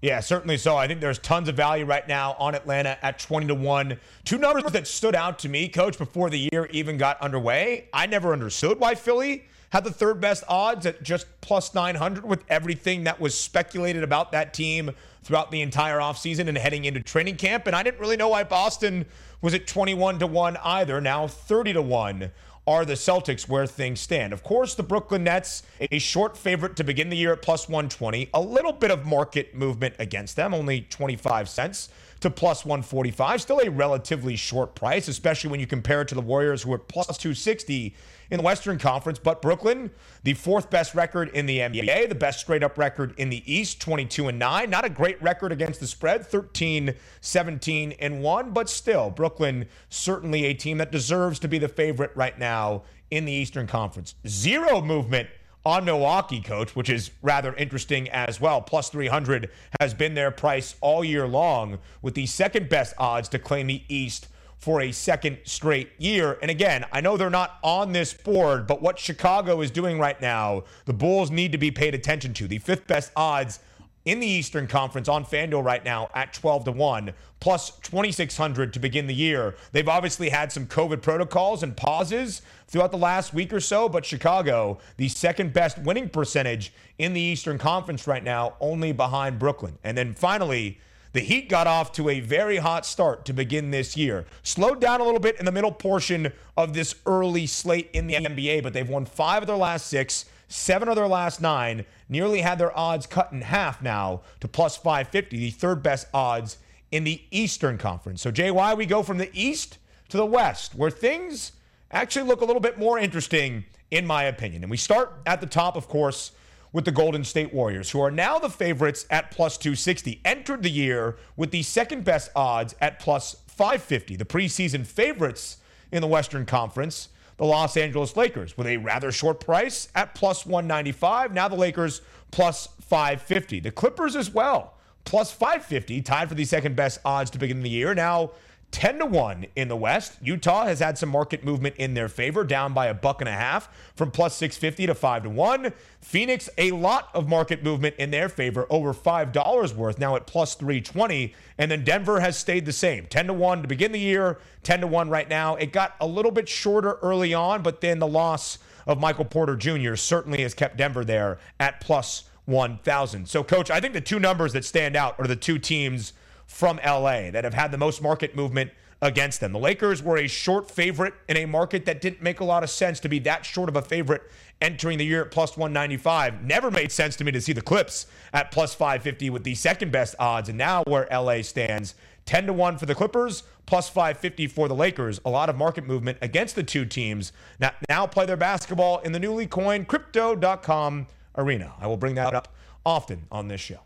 yeah, 0.00 0.20
certainly 0.20 0.56
so. 0.56 0.76
I 0.76 0.86
think 0.86 1.00
there's 1.00 1.18
tons 1.18 1.48
of 1.48 1.56
value 1.56 1.84
right 1.84 2.06
now 2.06 2.34
on 2.38 2.54
Atlanta 2.54 2.98
at 3.02 3.18
20 3.18 3.48
to 3.48 3.54
1. 3.54 3.98
Two 4.24 4.38
numbers 4.38 4.72
that 4.72 4.86
stood 4.86 5.14
out 5.14 5.38
to 5.40 5.48
me, 5.48 5.68
coach, 5.68 5.98
before 5.98 6.30
the 6.30 6.48
year 6.52 6.68
even 6.70 6.96
got 6.96 7.20
underway. 7.20 7.88
I 7.92 8.06
never 8.06 8.32
understood 8.32 8.78
why 8.78 8.94
Philly 8.94 9.44
had 9.70 9.84
the 9.84 9.90
third 9.90 10.20
best 10.20 10.44
odds 10.48 10.86
at 10.86 11.02
just 11.02 11.26
plus 11.40 11.74
900 11.74 12.24
with 12.24 12.44
everything 12.48 13.04
that 13.04 13.20
was 13.20 13.38
speculated 13.38 14.02
about 14.02 14.32
that 14.32 14.54
team 14.54 14.92
throughout 15.22 15.50
the 15.50 15.60
entire 15.60 15.98
offseason 15.98 16.48
and 16.48 16.56
heading 16.56 16.84
into 16.84 17.00
training 17.00 17.36
camp. 17.36 17.66
And 17.66 17.76
I 17.76 17.82
didn't 17.82 18.00
really 18.00 18.16
know 18.16 18.28
why 18.28 18.44
Boston 18.44 19.04
was 19.42 19.52
at 19.52 19.66
21 19.66 20.20
to 20.20 20.26
1 20.26 20.56
either, 20.62 21.00
now 21.00 21.26
30 21.26 21.74
to 21.74 21.82
1 21.82 22.30
are 22.68 22.84
the 22.84 22.92
Celtics 22.92 23.48
where 23.48 23.66
things 23.66 23.98
stand. 23.98 24.34
Of 24.34 24.42
course, 24.42 24.74
the 24.74 24.82
Brooklyn 24.82 25.24
Nets, 25.24 25.62
a 25.80 25.98
short 25.98 26.36
favorite 26.36 26.76
to 26.76 26.84
begin 26.84 27.08
the 27.08 27.16
year 27.16 27.32
at 27.32 27.40
plus 27.40 27.66
120. 27.66 28.28
A 28.34 28.40
little 28.40 28.74
bit 28.74 28.90
of 28.90 29.06
market 29.06 29.54
movement 29.54 29.94
against 29.98 30.36
them, 30.36 30.52
only 30.52 30.82
25 30.82 31.48
cents 31.48 31.88
to 32.20 32.28
plus 32.28 32.66
145. 32.66 33.40
Still 33.40 33.60
a 33.60 33.70
relatively 33.70 34.36
short 34.36 34.74
price, 34.74 35.08
especially 35.08 35.48
when 35.48 35.60
you 35.60 35.66
compare 35.66 36.02
it 36.02 36.08
to 36.08 36.14
the 36.14 36.20
Warriors, 36.20 36.62
who 36.62 36.70
are 36.74 36.78
plus 36.78 37.06
260 37.16 37.94
in 38.30 38.38
the 38.38 38.42
Western 38.42 38.78
Conference. 38.78 39.18
But 39.18 39.42
Brooklyn, 39.42 39.90
the 40.22 40.34
fourth 40.34 40.70
best 40.70 40.94
record 40.94 41.30
in 41.30 41.46
the 41.46 41.58
NBA, 41.58 42.08
the 42.08 42.14
best 42.14 42.40
straight 42.40 42.62
up 42.62 42.78
record 42.78 43.14
in 43.16 43.30
the 43.30 43.42
East, 43.52 43.80
22 43.80 44.28
and 44.28 44.38
9. 44.38 44.70
Not 44.70 44.84
a 44.84 44.90
great 44.90 45.20
record 45.22 45.52
against 45.52 45.80
the 45.80 45.86
spread, 45.86 46.26
13, 46.26 46.94
17 47.20 47.92
and 47.98 48.22
1. 48.22 48.50
But 48.52 48.68
still, 48.68 49.10
Brooklyn, 49.10 49.66
certainly 49.88 50.44
a 50.46 50.54
team 50.54 50.78
that 50.78 50.92
deserves 50.92 51.38
to 51.40 51.48
be 51.48 51.58
the 51.58 51.68
favorite 51.68 52.12
right 52.14 52.38
now 52.38 52.82
in 53.10 53.24
the 53.24 53.32
Eastern 53.32 53.66
Conference. 53.66 54.14
Zero 54.26 54.80
movement 54.80 55.28
on 55.64 55.84
Milwaukee, 55.84 56.40
coach, 56.40 56.74
which 56.74 56.88
is 56.88 57.10
rather 57.20 57.54
interesting 57.54 58.08
as 58.10 58.40
well. 58.40 58.60
Plus 58.62 58.88
300 58.88 59.50
has 59.80 59.92
been 59.92 60.14
their 60.14 60.30
price 60.30 60.76
all 60.80 61.04
year 61.04 61.26
long, 61.26 61.78
with 62.00 62.14
the 62.14 62.26
second 62.26 62.68
best 62.68 62.94
odds 62.96 63.28
to 63.28 63.38
claim 63.38 63.66
the 63.66 63.82
East 63.88 64.28
for 64.58 64.80
a 64.82 64.92
second 64.92 65.38
straight 65.44 65.90
year. 65.98 66.38
And 66.42 66.50
again, 66.50 66.84
I 66.92 67.00
know 67.00 67.16
they're 67.16 67.30
not 67.30 67.58
on 67.62 67.92
this 67.92 68.12
board, 68.12 68.66
but 68.66 68.82
what 68.82 68.98
Chicago 68.98 69.60
is 69.60 69.70
doing 69.70 69.98
right 69.98 70.20
now, 70.20 70.64
the 70.84 70.92
Bulls 70.92 71.30
need 71.30 71.52
to 71.52 71.58
be 71.58 71.70
paid 71.70 71.94
attention 71.94 72.34
to. 72.34 72.48
The 72.48 72.58
fifth 72.58 72.86
best 72.86 73.12
odds 73.16 73.60
in 74.04 74.20
the 74.20 74.26
Eastern 74.26 74.66
Conference 74.66 75.06
on 75.06 75.24
FanDuel 75.24 75.62
right 75.62 75.84
now 75.84 76.08
at 76.14 76.32
12 76.32 76.64
to 76.64 76.72
1, 76.72 77.12
plus 77.40 77.78
2,600 77.80 78.72
to 78.72 78.80
begin 78.80 79.06
the 79.06 79.14
year. 79.14 79.54
They've 79.72 79.88
obviously 79.88 80.30
had 80.30 80.50
some 80.50 80.66
COVID 80.66 81.02
protocols 81.02 81.62
and 81.62 81.76
pauses 81.76 82.40
throughout 82.68 82.90
the 82.90 82.98
last 82.98 83.34
week 83.34 83.52
or 83.52 83.60
so, 83.60 83.88
but 83.88 84.06
Chicago, 84.06 84.78
the 84.96 85.08
second 85.08 85.52
best 85.52 85.78
winning 85.78 86.08
percentage 86.08 86.72
in 86.98 87.12
the 87.12 87.20
Eastern 87.20 87.58
Conference 87.58 88.06
right 88.06 88.24
now, 88.24 88.54
only 88.60 88.92
behind 88.92 89.38
Brooklyn. 89.38 89.76
And 89.84 89.96
then 89.96 90.14
finally, 90.14 90.78
the 91.12 91.20
Heat 91.20 91.48
got 91.48 91.66
off 91.66 91.92
to 91.92 92.08
a 92.08 92.20
very 92.20 92.58
hot 92.58 92.84
start 92.84 93.24
to 93.26 93.32
begin 93.32 93.70
this 93.70 93.96
year. 93.96 94.26
Slowed 94.42 94.80
down 94.80 95.00
a 95.00 95.04
little 95.04 95.20
bit 95.20 95.38
in 95.38 95.44
the 95.44 95.52
middle 95.52 95.72
portion 95.72 96.32
of 96.56 96.74
this 96.74 96.94
early 97.06 97.46
slate 97.46 97.90
in 97.92 98.06
the 98.06 98.14
NBA, 98.14 98.62
but 98.62 98.72
they've 98.72 98.88
won 98.88 99.04
five 99.04 99.42
of 99.42 99.46
their 99.46 99.56
last 99.56 99.86
six 99.86 100.24
seven 100.48 100.88
of 100.88 100.96
their 100.96 101.06
last 101.06 101.40
nine, 101.40 101.84
nearly 102.08 102.40
had 102.40 102.58
their 102.58 102.76
odds 102.76 103.06
cut 103.06 103.32
in 103.32 103.42
half 103.42 103.80
now 103.82 104.22
to 104.40 104.48
plus 104.48 104.76
550, 104.76 105.36
the 105.36 105.50
third 105.50 105.82
best 105.82 106.06
odds 106.12 106.58
in 106.90 107.04
the 107.04 107.22
Eastern 107.30 107.78
Conference. 107.78 108.22
So, 108.22 108.32
JY, 108.32 108.76
we 108.76 108.86
go 108.86 109.02
from 109.02 109.18
the 109.18 109.30
East 109.32 109.78
to 110.08 110.16
the 110.16 110.26
West, 110.26 110.74
where 110.74 110.90
things 110.90 111.52
actually 111.90 112.26
look 112.26 112.40
a 112.40 112.44
little 112.44 112.60
bit 112.60 112.78
more 112.78 112.98
interesting, 112.98 113.64
in 113.90 114.06
my 114.06 114.24
opinion. 114.24 114.64
And 114.64 114.70
we 114.70 114.78
start 114.78 115.12
at 115.26 115.40
the 115.40 115.46
top, 115.46 115.76
of 115.76 115.88
course, 115.88 116.32
with 116.72 116.84
the 116.84 116.92
Golden 116.92 117.24
State 117.24 117.52
Warriors, 117.52 117.90
who 117.90 118.00
are 118.00 118.10
now 118.10 118.38
the 118.38 118.50
favorites 118.50 119.06
at 119.10 119.30
plus 119.30 119.56
260. 119.56 120.20
Entered 120.24 120.62
the 120.62 120.70
year 120.70 121.16
with 121.36 121.50
the 121.50 121.62
second 121.62 122.04
best 122.04 122.30
odds 122.36 122.74
at 122.80 122.98
plus 122.98 123.36
550. 123.46 124.16
The 124.16 124.24
preseason 124.24 124.86
favorites 124.86 125.58
in 125.90 126.00
the 126.02 126.06
Western 126.06 126.46
Conference, 126.46 127.08
the 127.38 127.44
Los 127.44 127.76
Angeles 127.76 128.16
Lakers, 128.16 128.56
with 128.56 128.66
a 128.66 128.76
rather 128.76 129.10
short 129.10 129.40
price 129.40 129.88
at 129.94 130.14
plus 130.14 130.44
195. 130.44 131.32
Now 131.32 131.48
the 131.48 131.56
Lakers 131.56 132.02
plus 132.30 132.68
550. 132.80 133.60
The 133.60 133.70
Clippers 133.70 134.16
as 134.16 134.30
well, 134.30 134.74
plus 135.04 135.32
550, 135.32 136.02
tied 136.02 136.28
for 136.28 136.34
the 136.34 136.44
second 136.44 136.76
best 136.76 136.98
odds 137.04 137.30
to 137.30 137.38
begin 137.38 137.62
the 137.62 137.70
year. 137.70 137.94
Now 137.94 138.32
10 138.70 138.98
to 138.98 139.06
1 139.06 139.46
in 139.56 139.68
the 139.68 139.76
West. 139.76 140.18
Utah 140.20 140.66
has 140.66 140.80
had 140.80 140.98
some 140.98 141.08
market 141.08 141.42
movement 141.42 141.74
in 141.76 141.94
their 141.94 142.08
favor, 142.08 142.44
down 142.44 142.74
by 142.74 142.86
a 142.86 142.94
buck 142.94 143.20
and 143.20 143.28
a 143.28 143.32
half 143.32 143.68
from 143.96 144.10
plus 144.10 144.36
650 144.36 144.86
to 144.86 144.94
5 144.94 145.22
to 145.24 145.30
1. 145.30 145.72
Phoenix, 146.00 146.50
a 146.58 146.70
lot 146.72 147.08
of 147.14 147.28
market 147.28 147.62
movement 147.62 147.96
in 147.98 148.10
their 148.10 148.28
favor, 148.28 148.66
over 148.68 148.92
$5 148.92 149.74
worth, 149.74 149.98
now 149.98 150.16
at 150.16 150.26
plus 150.26 150.54
320. 150.54 151.34
And 151.56 151.70
then 151.70 151.82
Denver 151.82 152.20
has 152.20 152.36
stayed 152.36 152.66
the 152.66 152.72
same 152.72 153.06
10 153.06 153.28
to 153.28 153.32
1 153.32 153.62
to 153.62 153.68
begin 153.68 153.92
the 153.92 153.98
year, 153.98 154.38
10 154.64 154.82
to 154.82 154.86
1 154.86 155.08
right 155.08 155.28
now. 155.28 155.56
It 155.56 155.72
got 155.72 155.96
a 156.00 156.06
little 156.06 156.30
bit 156.30 156.48
shorter 156.48 156.98
early 157.02 157.32
on, 157.32 157.62
but 157.62 157.80
then 157.80 157.98
the 157.98 158.06
loss 158.06 158.58
of 158.86 159.00
Michael 159.00 159.24
Porter 159.24 159.56
Jr. 159.56 159.94
certainly 159.94 160.42
has 160.42 160.54
kept 160.54 160.76
Denver 160.76 161.04
there 161.04 161.38
at 161.58 161.80
plus 161.80 162.24
1,000. 162.44 163.28
So, 163.28 163.44
coach, 163.44 163.70
I 163.70 163.80
think 163.80 163.92
the 163.92 164.00
two 164.00 164.18
numbers 164.18 164.52
that 164.54 164.64
stand 164.64 164.96
out 164.96 165.14
are 165.18 165.26
the 165.26 165.36
two 165.36 165.58
teams 165.58 166.12
from 166.48 166.80
LA 166.84 167.30
that 167.30 167.44
have 167.44 167.54
had 167.54 167.70
the 167.70 167.78
most 167.78 168.02
market 168.02 168.34
movement 168.34 168.72
against 169.00 169.38
them. 169.38 169.52
The 169.52 169.60
Lakers 169.60 170.02
were 170.02 170.18
a 170.18 170.26
short 170.26 170.68
favorite 170.68 171.14
in 171.28 171.36
a 171.36 171.46
market 171.46 171.84
that 171.86 172.00
didn't 172.00 172.20
make 172.20 172.40
a 172.40 172.44
lot 172.44 172.64
of 172.64 172.70
sense 172.70 172.98
to 173.00 173.08
be 173.08 173.20
that 173.20 173.46
short 173.46 173.68
of 173.68 173.76
a 173.76 173.82
favorite 173.82 174.22
entering 174.60 174.98
the 174.98 175.04
year 175.04 175.22
at 175.22 175.30
plus 175.30 175.56
195. 175.56 176.42
Never 176.42 176.70
made 176.70 176.90
sense 176.90 177.14
to 177.16 177.24
me 177.24 177.30
to 177.30 177.40
see 177.40 177.52
the 177.52 177.60
Clips 177.60 178.06
at 178.32 178.50
plus 178.50 178.74
550 178.74 179.30
with 179.30 179.44
the 179.44 179.54
second 179.54 179.92
best 179.92 180.16
odds. 180.18 180.48
And 180.48 180.58
now 180.58 180.82
where 180.84 181.06
LA 181.12 181.42
stands, 181.42 181.94
10 182.24 182.46
to 182.46 182.52
1 182.52 182.78
for 182.78 182.86
the 182.86 182.94
Clippers, 182.94 183.44
plus 183.66 183.88
550 183.88 184.48
for 184.48 184.66
the 184.66 184.74
Lakers. 184.74 185.20
A 185.24 185.30
lot 185.30 185.48
of 185.48 185.56
market 185.56 185.86
movement 185.86 186.18
against 186.20 186.56
the 186.56 186.64
two 186.64 186.84
teams. 186.84 187.32
Now, 187.60 187.70
now 187.88 188.06
play 188.06 188.26
their 188.26 188.36
basketball 188.36 188.98
in 188.98 189.12
the 189.12 189.20
newly 189.20 189.46
coined 189.46 189.86
crypto.com 189.86 191.06
arena. 191.36 191.74
I 191.78 191.86
will 191.86 191.96
bring 191.96 192.16
that 192.16 192.34
up 192.34 192.48
often 192.84 193.26
on 193.30 193.46
this 193.46 193.60
show. 193.60 193.80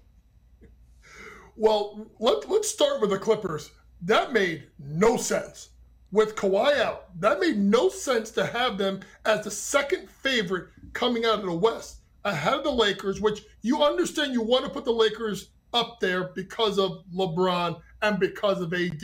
Well, 1.57 2.07
let, 2.18 2.48
let's 2.48 2.68
start 2.68 3.00
with 3.00 3.11
the 3.11 3.18
Clippers. 3.18 3.70
That 4.03 4.32
made 4.32 4.64
no 4.78 5.16
sense. 5.16 5.70
With 6.11 6.36
Kawhi 6.36 6.78
out, 6.78 7.18
that 7.20 7.40
made 7.40 7.59
no 7.59 7.88
sense 7.88 8.30
to 8.32 8.44
have 8.44 8.76
them 8.76 9.00
as 9.24 9.44
the 9.44 9.50
second 9.50 10.11
favorite 10.11 10.68
coming 10.92 11.24
out 11.24 11.40
of 11.40 11.46
the 11.46 11.55
West 11.55 11.98
ahead 12.24 12.55
of 12.55 12.64
the 12.64 12.70
Lakers, 12.70 13.20
which 13.20 13.42
you 13.62 13.82
understand 13.82 14.32
you 14.32 14.42
want 14.42 14.64
to 14.64 14.70
put 14.70 14.84
the 14.84 14.92
Lakers 14.92 15.48
up 15.72 16.00
there 16.00 16.28
because 16.34 16.78
of 16.78 17.05
LeBron 17.14 17.80
and 18.03 18.18
because 18.18 18.61
of 18.61 18.74
AD, 18.74 19.03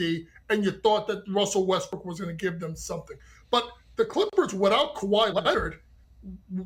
and 0.49 0.63
you 0.63 0.71
thought 0.71 1.07
that 1.07 1.23
Russell 1.27 1.65
Westbrook 1.65 2.05
was 2.05 2.19
going 2.19 2.35
to 2.35 2.45
give 2.45 2.59
them 2.59 2.75
something. 2.75 3.17
But 3.49 3.67
the 3.95 4.05
Clippers, 4.05 4.53
without 4.53 4.95
Kawhi 4.95 5.33
Leonard, 5.33 5.79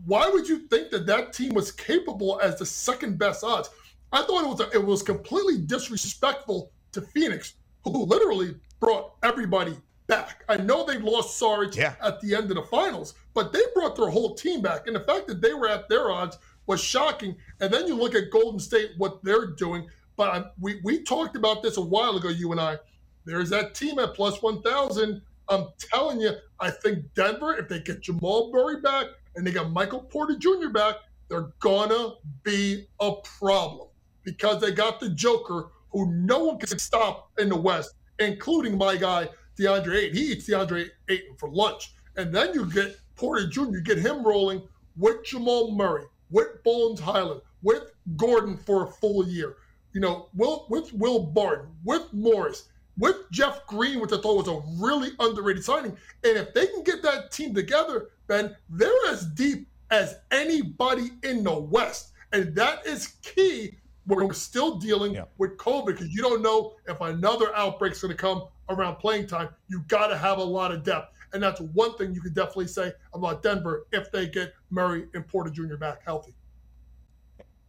why 0.06 0.28
would 0.28 0.48
you 0.48 0.68
think 0.68 0.92
that 0.92 1.06
that 1.06 1.34
team 1.34 1.54
was 1.54 1.72
capable 1.72 2.40
as 2.42 2.58
the 2.58 2.66
second 2.66 3.18
best 3.18 3.44
odds? 3.44 3.70
I 4.14 4.22
thought 4.22 4.43
it 4.43 4.47
was 4.47 4.59
a, 4.59 4.70
it 4.72 4.86
was 4.86 5.01
completely 5.01 5.57
disrespectful 5.57 6.72
to 6.91 7.01
Phoenix, 7.01 7.55
who 7.84 8.05
literally 8.05 8.55
brought 8.80 9.16
everybody 9.24 9.76
back. 10.05 10.43
I 10.47 10.57
know 10.57 10.86
they 10.86 10.99
lost 10.99 11.38
Sarge 11.38 11.76
yeah. 11.76 11.95
at 11.99 12.22
the 12.22 12.36
end 12.36 12.51
of 12.51 12.55
the 12.55 12.64
finals, 12.64 13.16
but 13.34 13.51
they 13.51 13.61
brought 13.74 13.95
their 13.95 14.09
whole 14.09 14.36
team 14.36 14.61
back, 14.61 14.86
and 14.86 14.95
the 14.95 14.99
fact 14.99 15.26
that 15.28 15.41
they 15.41 15.55
were 15.55 15.68
at 15.68 15.89
their 15.89 16.11
odds 16.11 16.38
was 16.68 16.80
shocking. 16.80 17.36
And 17.59 17.74
then 17.74 17.88
you 17.88 17.95
look 17.95 18.14
at 18.14 18.30
Golden 18.30 18.59
State, 18.59 18.91
what 18.97 19.24
they're 19.24 19.47
doing. 19.47 19.88
But 20.16 20.30
I, 20.30 20.43
we 20.59 20.80
we 20.84 21.01
talked 21.01 21.36
about 21.36 21.64
this 21.64 21.78
a 21.78 21.82
while 21.82 22.16
ago, 22.16 22.30
you 22.30 22.51
and 22.51 22.61
I. 22.61 22.78
There's 23.26 23.49
that 23.49 23.74
team 23.74 23.97
at 23.97 24.14
plus 24.14 24.43
one 24.43 24.61
thousand. 24.61 25.24
I'm 25.49 25.70
telling 25.80 26.22
you, 26.22 26.34
I 26.59 26.70
think 26.70 27.03
Denver, 27.16 27.55
if 27.55 27.68
they 27.68 27.80
get 27.80 28.01
Jamal 28.01 28.51
Murray 28.51 28.80
back 28.80 29.07
and 29.36 29.45
they 29.45 29.51
got 29.51 29.72
Michael 29.72 30.01
Porter 30.01 30.38
Jr. 30.38 30.70
back, 30.72 30.97
they're 31.30 31.51
gonna 31.59 32.14
be 32.43 32.88
a 32.99 33.14
problem 33.39 33.88
because 34.24 34.62
they 34.62 34.72
got 34.72 35.00
the 35.00 35.10
Joker 35.10 35.70
who 35.92 36.12
no 36.12 36.46
one 36.46 36.58
can 36.58 36.80
stop 36.80 37.32
in 37.38 37.50
the 37.50 37.56
West, 37.60 37.94
including 38.20 38.78
my 38.78 38.98
guy, 38.98 39.30
DeAndre 39.58 39.96
Ayton. 39.96 40.18
He 40.18 40.32
eats 40.32 40.50
DeAndre 40.50 40.90
Ayton 41.10 41.36
for 41.38 41.50
lunch. 41.50 41.94
And 42.16 42.34
then 42.34 42.54
you 42.54 42.66
get 42.66 42.98
Porter 43.16 43.48
Jr., 43.48 43.72
you 43.72 43.82
get 43.82 44.00
him 44.00 44.24
rolling 44.24 44.64
with 44.98 45.24
Jamal 45.24 45.72
Murray, 45.72 46.06
with 46.32 46.64
Bones 46.64 47.00
Hyland, 47.00 47.42
with 47.62 47.92
Gordon 48.18 48.58
for 48.58 48.84
a 48.84 48.92
full 48.92 49.28
year. 49.28 49.58
You 49.94 50.02
know, 50.02 50.30
Will, 50.34 50.66
with 50.70 50.92
Will 50.94 51.20
Barton, 51.20 51.70
with 51.84 52.12
Morris, 52.14 52.70
with 52.98 53.16
Jeff 53.32 53.66
Green, 53.68 54.00
which 54.00 54.12
I 54.12 54.18
thought 54.18 54.46
was 54.46 54.48
a 54.48 54.84
really 54.84 55.12
underrated 55.20 55.64
signing. 55.64 55.96
And 56.24 56.38
if 56.38 56.54
they 56.54 56.68
can 56.68 56.84
get 56.84 57.02
that 57.04 57.32
team 57.32 57.54
together, 57.54 58.10
Ben, 58.28 58.56
they're 58.70 58.92
as 59.10 59.26
deep 59.28 59.68
as 59.92 60.16
anybody 60.32 61.12
in 61.24 61.44
the 61.44 61.54
West. 61.54 62.14
And 62.32 62.56
that 62.56 62.86
is 62.88 63.08
key 63.22 63.78
we're 64.06 64.32
still 64.34 64.76
dealing 64.76 65.14
yeah. 65.14 65.26
with 65.38 65.58
COVID 65.58 65.88
because 65.88 66.14
you 66.14 66.22
don't 66.22 66.41
know 66.41 66.74
if 66.88 66.99
another 67.01 67.56
outbreak's 67.56 68.01
going 68.01 68.12
to 68.12 68.18
come 68.18 68.43
around 68.70 68.97
playing 68.97 69.28
time. 69.28 69.49
You 69.68 69.84
got 69.88 70.08
to 70.08 70.18
have 70.18 70.38
a 70.38 70.43
lot 70.43 70.72
of 70.72 70.84
depth. 70.84 71.16
And 71.34 71.41
that's 71.41 71.62
one 71.62 71.95
thing 71.97 72.14
you 72.14 72.22
can 72.22 72.34
definitely 72.34 72.68
say 72.68 72.91
about 73.14 73.41
Denver 73.41 73.88
if 73.91 74.12
they 74.12 74.28
get 74.28 74.54
Murray 74.70 75.08
and 75.14 75.28
Porter 75.28 75.49
Jr. 75.49 75.76
back 75.76 76.04
healthy. 76.06 76.34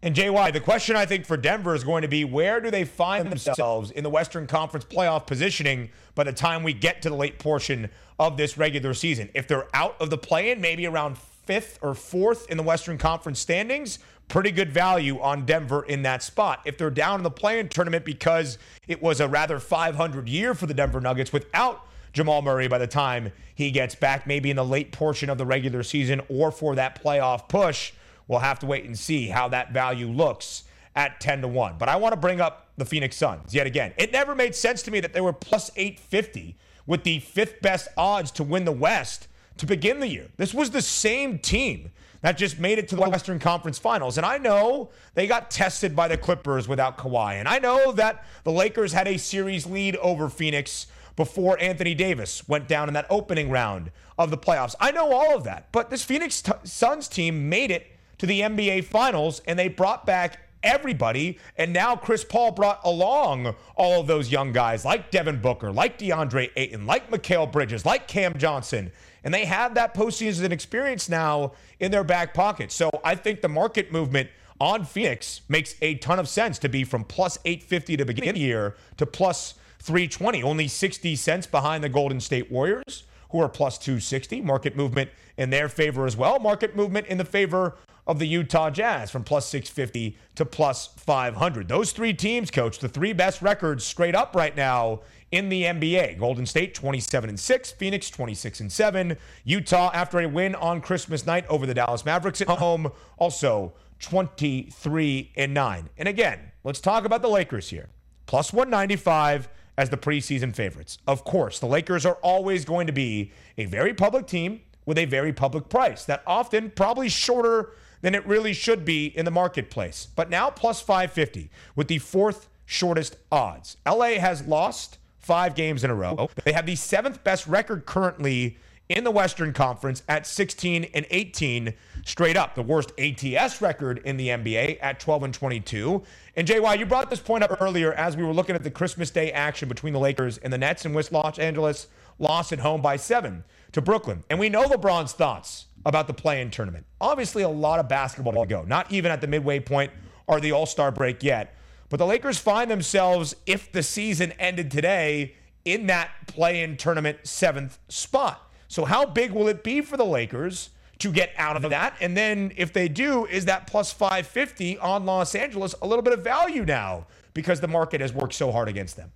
And 0.03 0.15
JY, 0.15 0.53
the 0.53 0.61
question 0.61 0.97
I 0.97 1.07
think 1.07 1.25
for 1.25 1.39
Denver 1.39 1.75
is 1.75 1.83
going 1.83 2.03
to 2.03 2.09
be 2.09 2.27
where 2.27 2.61
do 2.61 2.71
they 2.71 2.85
find 2.85 3.31
themselves 3.31 3.91
in 3.91 4.05
the 4.05 4.11
Western 4.11 4.47
Conference 4.47 4.85
playoff 4.85 5.27
positioning 5.27 5.89
by 6.15 6.25
the 6.25 6.33
time 6.33 6.63
we 6.63 6.75
get 6.75 7.01
to 7.03 7.09
the 7.09 7.17
late 7.17 7.39
portion 7.39 7.89
of 8.19 8.37
this 8.37 8.59
regular 8.59 8.93
season? 8.93 9.31
If 9.33 9.49
they're 9.49 9.67
out 9.73 9.97
of 10.01 10.11
the 10.11 10.19
play 10.19 10.51
in, 10.51 10.61
maybe 10.61 10.87
around 10.87 11.17
fifth 11.17 11.79
or 11.81 11.95
fourth 11.95 12.51
in 12.51 12.59
the 12.59 12.63
Western 12.63 12.99
Conference 12.99 13.39
standings, 13.39 13.99
pretty 14.29 14.51
good 14.51 14.73
value 14.73 15.21
on 15.21 15.45
Denver 15.45 15.83
in 15.85 16.03
that 16.03 16.23
spot. 16.23 16.61
If 16.65 16.79
they're 16.79 16.91
down 16.91 17.21
in 17.21 17.25
the 17.25 17.31
play-in 17.31 17.69
tournament 17.69 18.05
because 18.05 18.59
it 18.89 19.03
was 19.03 19.21
a 19.21 19.29
rather 19.29 19.59
500 19.59 20.29
year 20.29 20.55
for 20.55 20.67
the 20.67 20.75
Denver 20.75 21.01
Nuggets 21.01 21.33
without 21.33 21.87
Jamal 22.13 22.43
Murray 22.43 22.69
by 22.69 22.79
the 22.79 22.87
time 22.87 23.33
he 23.55 23.71
gets 23.71 23.95
back, 23.95 24.27
maybe 24.27 24.51
in 24.51 24.57
the 24.57 24.65
late 24.65 24.93
portion 24.93 25.29
of 25.29 25.39
the 25.39 25.47
regular 25.47 25.83
season 25.83 26.21
or 26.29 26.51
for 26.51 26.75
that 26.77 27.03
playoff 27.03 27.49
push, 27.49 27.93
we'll 28.29 28.39
have 28.39 28.59
to 28.61 28.67
wait 28.67 28.85
and 28.85 28.99
see 28.99 29.29
how 29.29 29.49
that 29.49 29.73
value 29.73 30.09
looks 30.09 30.65
at 30.97 31.21
10 31.21 31.43
to 31.43 31.49
1. 31.49 31.77
But 31.79 31.89
I 31.89 31.97
want 31.97 32.13
to 32.13 32.21
bring 32.21 32.41
up 32.41 32.69
the 32.77 32.85
Phoenix 32.85 33.17
Suns 33.17 33.55
yet 33.55 33.67
again. 33.67 33.93
It 33.97 34.13
never 34.13 34.35
made 34.35 34.55
sense 34.55 34.83
to 34.83 34.91
me 34.91 35.01
that 35.01 35.13
they 35.13 35.21
were 35.21 35.33
plus 35.33 35.71
850 35.77 36.57
with 36.87 37.05
the 37.05 37.19
fifth 37.21 37.61
best 37.61 37.89
odds 37.97 38.31
to 38.33 38.45
win 38.45 38.65
the 38.65 38.73
West 38.73 39.29
to 39.59 39.67
begin 39.67 40.01
the 40.01 40.09
year. 40.09 40.29
This 40.37 40.55
was 40.55 40.71
the 40.71 40.83
same 40.83 41.39
team 41.39 41.91
that 42.23 42.39
just 42.39 42.59
made 42.59 42.79
it 42.79 42.89
to 42.89 42.97
the 42.97 43.03
Western 43.03 43.39
Conference 43.39 43.79
Finals. 43.79 44.17
And 44.17 44.25
I 44.25 44.39
know 44.39 44.91
they 45.15 45.27
got 45.27 45.51
tested 45.51 45.95
by 45.95 46.09
the 46.09 46.17
Clippers 46.17 46.67
without 46.67 46.97
Kawhi. 46.97 47.35
And 47.35 47.47
I 47.47 47.59
know 47.59 47.93
that 47.93 48.25
the 48.45 48.51
Lakers 48.51 48.93
had 48.95 49.07
a 49.07 49.19
series 49.19 49.67
lead 49.67 49.97
over 49.97 50.31
Phoenix 50.31 50.87
before 51.17 51.61
Anthony 51.61 51.95
Davis 51.95 52.49
went 52.49 52.67
down 52.67 52.89
in 52.89 52.95
that 52.95 53.07
opening 53.11 53.51
round 53.51 53.91
of 54.19 54.31
the 54.31 54.39
playoffs. 54.39 54.75
I 54.81 54.91
know 54.91 55.13
all 55.13 55.37
of 55.37 55.45
that. 55.45 55.71
But 55.71 55.91
this 55.91 56.03
Phoenix 56.03 56.41
t- 56.41 56.53
Suns 56.65 57.09
team 57.09 57.49
made 57.49 57.71
it 57.71 57.87
to 58.19 58.27
the 58.27 58.41
NBA 58.41 58.85
Finals 58.85 59.43
and 59.47 59.59
they 59.59 59.69
brought 59.69 60.07
back 60.07 60.41
everybody. 60.63 61.39
And 61.57 61.73
now 61.73 61.95
Chris 61.95 62.25
Paul 62.25 62.53
brought 62.53 62.81
along 62.85 63.55
all 63.77 64.01
of 64.01 64.07
those 64.07 64.33
young 64.33 64.53
guys 64.53 64.85
like 64.85 65.11
Devin 65.11 65.41
Booker, 65.41 65.71
like 65.71 65.99
DeAndre 65.99 66.51
Ayton, 66.57 66.87
like 66.87 67.11
Mikal 67.11 67.53
Bridges, 67.53 67.85
like 67.85 68.09
Cam 68.09 68.37
Johnson. 68.39 68.91
And 69.25 69.33
they 69.33 69.47
have 69.47 69.75
that 69.75 69.95
postseason 69.95 70.53
experience 70.53 71.09
now 71.09 71.53
in 71.81 71.91
their 71.91 72.05
back 72.05 72.35
pocket. 72.35 72.71
So 72.71 72.91
I 73.03 73.15
think 73.15 73.41
the 73.41 73.49
market 73.49 73.91
movement 73.91 74.29
on 74.61 74.85
Phoenix 74.85 75.41
makes 75.49 75.75
a 75.83 75.97
ton 75.97 76.19
of 76.19 76.29
sense 76.29 76.59
to 76.61 76.69
be 76.69 76.85
from 76.85 77.05
plus 77.05 77.39
850 77.45 77.97
to 77.97 78.05
begin 78.05 78.35
the 78.35 78.41
year 78.41 78.77
to 78.99 79.07
plus 79.07 79.55
320, 79.81 80.43
only 80.43 80.69
60 80.69 81.17
cents 81.17 81.47
behind 81.47 81.83
the 81.83 81.89
Golden 81.89 82.21
State 82.21 82.51
Warriors, 82.51 83.05
who 83.31 83.41
are 83.41 83.49
plus 83.49 83.79
260. 83.79 84.43
Market 84.43 84.77
movement 84.77 85.11
in 85.37 85.51
their 85.51 85.69
favor 85.69 86.07
as 86.07 86.17
well. 86.17 86.39
Market 86.39 86.77
movement 86.77 87.07
in 87.07 87.19
the 87.19 87.25
favor 87.25 87.77
of 88.07 88.19
the 88.19 88.27
Utah 88.27 88.71
Jazz 88.71 89.11
from 89.11 89.25
plus 89.25 89.47
650 89.49 90.17
to 90.37 90.45
plus 90.45 90.89
500. 90.97 91.69
Those 91.69 91.93
three 91.93 92.13
teams, 92.13 92.51
coach, 92.51 92.79
the 92.79 92.89
three 92.89 93.13
best 93.13 93.43
records 93.43 93.85
straight 93.85 94.15
up 94.15 94.37
right 94.37 94.55
now 94.55 95.01
in 95.31 95.49
the 95.49 95.63
NBA. 95.65 96.19
Golden 96.19 96.47
State 96.47 96.75
27 96.75 97.29
and 97.31 97.41
6, 97.41 97.73
Phoenix 97.73 98.11
26 98.11 98.61
and 98.61 98.73
7, 98.73 99.17
Utah 99.45 99.91
after 99.93 100.21
a 100.21 100.29
win 100.29 100.55
on 100.55 100.81
Christmas 100.81 101.27
night 101.27 101.47
over 101.49 101.67
the 101.67 101.75
Dallas 101.75 102.05
Mavericks 102.05 102.41
at 102.41 102.49
home 102.49 102.91
also 103.19 103.73
23 104.01 105.33
and 105.37 105.55
9. 105.55 105.89
And 105.99 106.09
again, 106.09 106.53
let's 106.63 106.81
talk 106.81 107.05
about 107.05 107.23
the 107.23 107.29
Lakers 107.29 107.71
here. 107.71 107.89
plus 108.27 108.53
195 108.53 109.49
as 109.77 109.91
the 109.91 109.97
preseason 109.97 110.55
favorites. 110.55 110.99
Of 111.07 111.25
course, 111.25 111.59
the 111.59 111.67
Lakers 111.67 112.07
are 112.07 112.19
always 112.23 112.65
going 112.65 112.87
to 112.87 112.93
be 112.93 113.33
a 113.59 113.65
very 113.67 113.93
public 113.93 114.27
team 114.27 114.61
with 114.87 114.99
a 114.99 115.05
very 115.05 115.33
public 115.33 115.69
price 115.69 116.05
that 116.05 116.23
often 116.27 116.71
probably 116.71 117.09
shorter 117.09 117.73
than 118.03 118.15
it 118.15 118.27
really 118.27 118.53
should 118.53 118.85
be 118.85 119.07
in 119.07 119.25
the 119.25 119.31
marketplace. 119.31 120.07
But 120.15 120.31
now 120.31 120.51
plus 120.51 120.81
550 120.81 121.51
with 121.75 121.89
the 121.89 121.99
fourth 121.99 122.49
shortest 122.67 123.17
odds. 123.33 123.77
LA 123.87 124.19
has 124.19 124.47
lost 124.47 124.99
five 125.25 125.55
games 125.55 125.85
in 125.85 125.91
a 125.91 125.95
row. 125.95 126.29
They 126.45 126.53
have 126.53 126.67
the 126.67 126.77
seventh 126.77 127.25
best 127.25 127.47
record 127.47 127.87
currently 127.87 128.59
in 128.89 129.05
the 129.05 129.11
Western 129.11 129.53
Conference 129.53 130.03
at 130.09 130.27
16 130.27 130.85
and 130.93 131.07
18 131.11 131.73
straight 132.05 132.37
up. 132.37 132.55
The 132.55 132.63
worst 132.63 132.93
ATS 132.99 133.63
record 133.63 134.03
in 134.05 134.17
the 134.17 134.29
NBA 134.29 134.79
at 134.83 135.01
12 135.01 135.23
and 135.23 135.35
22. 135.35 136.03
And 136.37 136.47
JY, 136.47 136.79
you 136.79 136.87
brought 136.87 137.09
this 137.09 137.21
point 137.21 137.43
up 137.43 137.61
earlier 137.61 137.95
as 137.95 138.17
we 138.17 138.23
were 138.23 138.35
looking 138.35 138.55
at 138.55 138.63
the 138.63 138.71
Christmas 138.71 139.11
Day 139.11 139.33
action 139.33 139.69
between 139.69 139.95
the 139.95 139.99
Lakers 139.99 140.39
and 140.39 140.53
the 140.53 140.59
Nets 140.59 140.85
in 140.85 140.93
which 140.93 141.11
Los 141.11 141.39
Angeles 141.39 141.87
lost 142.19 142.53
at 142.53 142.61
home 142.61 142.83
by 142.83 142.97
seven 142.97 143.45
to 143.73 143.81
Brooklyn. 143.81 144.23
And 144.29 144.39
we 144.39 144.51
know 144.51 144.65
LeBron's 144.65 145.13
thoughts 145.13 145.67
about 145.87 146.07
the 146.07 146.15
play 146.15 146.41
in 146.41 146.51
tournament. 146.51 146.87
Obviously, 147.01 147.43
a 147.43 147.49
lot 147.49 147.81
of 147.81 147.89
basketball 147.89 148.35
to 148.35 148.47
go, 148.47 148.63
not 148.65 148.91
even 148.93 149.11
at 149.11 149.21
the 149.21 149.27
midway 149.27 149.61
point 149.61 149.91
or 150.27 150.41
the 150.41 150.53
All 150.53 150.67
Star 150.67 150.91
break 150.91 151.23
yet. 151.23 151.57
But 151.95 151.99
the 151.99 152.07
Lakers 152.07 152.39
find 152.39 152.69
themselves, 152.69 153.37
if 153.47 153.71
the 153.71 153.81
season 153.81 154.33
ended 154.33 154.69
today, 154.69 155.37
in 155.65 155.87
that 155.87 156.11
play 156.27 156.65
in 156.65 156.77
tournament 156.77 157.19
seventh 157.23 157.79
spot. 157.89 158.51
So, 158.67 158.85
how 158.85 159.07
big 159.07 159.31
will 159.31 159.47
it 159.47 159.63
be 159.63 159.81
for 159.81 159.97
the 159.97 160.05
Lakers 160.05 160.71
to 160.99 161.13
get 161.13 161.31
out 161.39 161.55
of 161.55 161.71
that? 161.71 161.95
And 162.01 162.17
then, 162.17 162.51
if 162.57 162.73
they 162.73 162.89
do, 162.89 163.27
is 163.27 163.45
that 163.45 163.69
plus 163.69 163.93
550 163.93 164.77
on 164.79 165.07
Los 165.07 165.37
Angeles 165.37 165.77
a 165.83 165.87
little 165.87 166.03
bit 166.03 166.13
of 166.13 166.25
value 166.25 166.65
now 166.65 167.07
because 167.33 167.61
the 167.61 167.69
market 167.69 168.01
has 168.01 168.13
worked 168.13 168.35
so 168.35 168.51
hard 168.51 168.69
against 168.69 168.97
them? 168.97 169.13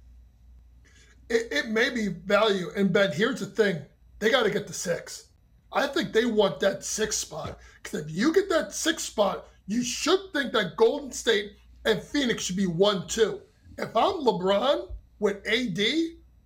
It, 1.28 1.48
it 1.50 1.66
may 1.70 1.90
be 1.90 2.06
value. 2.06 2.68
And 2.76 2.92
Ben, 2.92 3.10
here's 3.10 3.40
the 3.40 3.46
thing 3.46 3.82
they 4.20 4.30
got 4.30 4.44
to 4.44 4.52
get 4.52 4.68
the 4.68 4.72
six. 4.72 5.30
I 5.72 5.88
think 5.88 6.12
they 6.12 6.26
want 6.26 6.60
that 6.60 6.84
six 6.84 7.16
spot. 7.16 7.58
Because 7.82 8.02
if 8.02 8.10
you 8.12 8.32
get 8.32 8.48
that 8.50 8.72
six 8.72 9.02
spot, 9.02 9.48
you 9.66 9.82
should 9.82 10.20
think 10.32 10.52
that 10.52 10.76
Golden 10.76 11.10
State 11.10 11.57
and 11.84 12.02
Phoenix 12.02 12.44
should 12.44 12.56
be 12.56 12.66
one, 12.66 13.06
two. 13.06 13.40
If 13.76 13.96
I'm 13.96 14.24
LeBron 14.24 14.90
with 15.18 15.46
AD, 15.46 15.78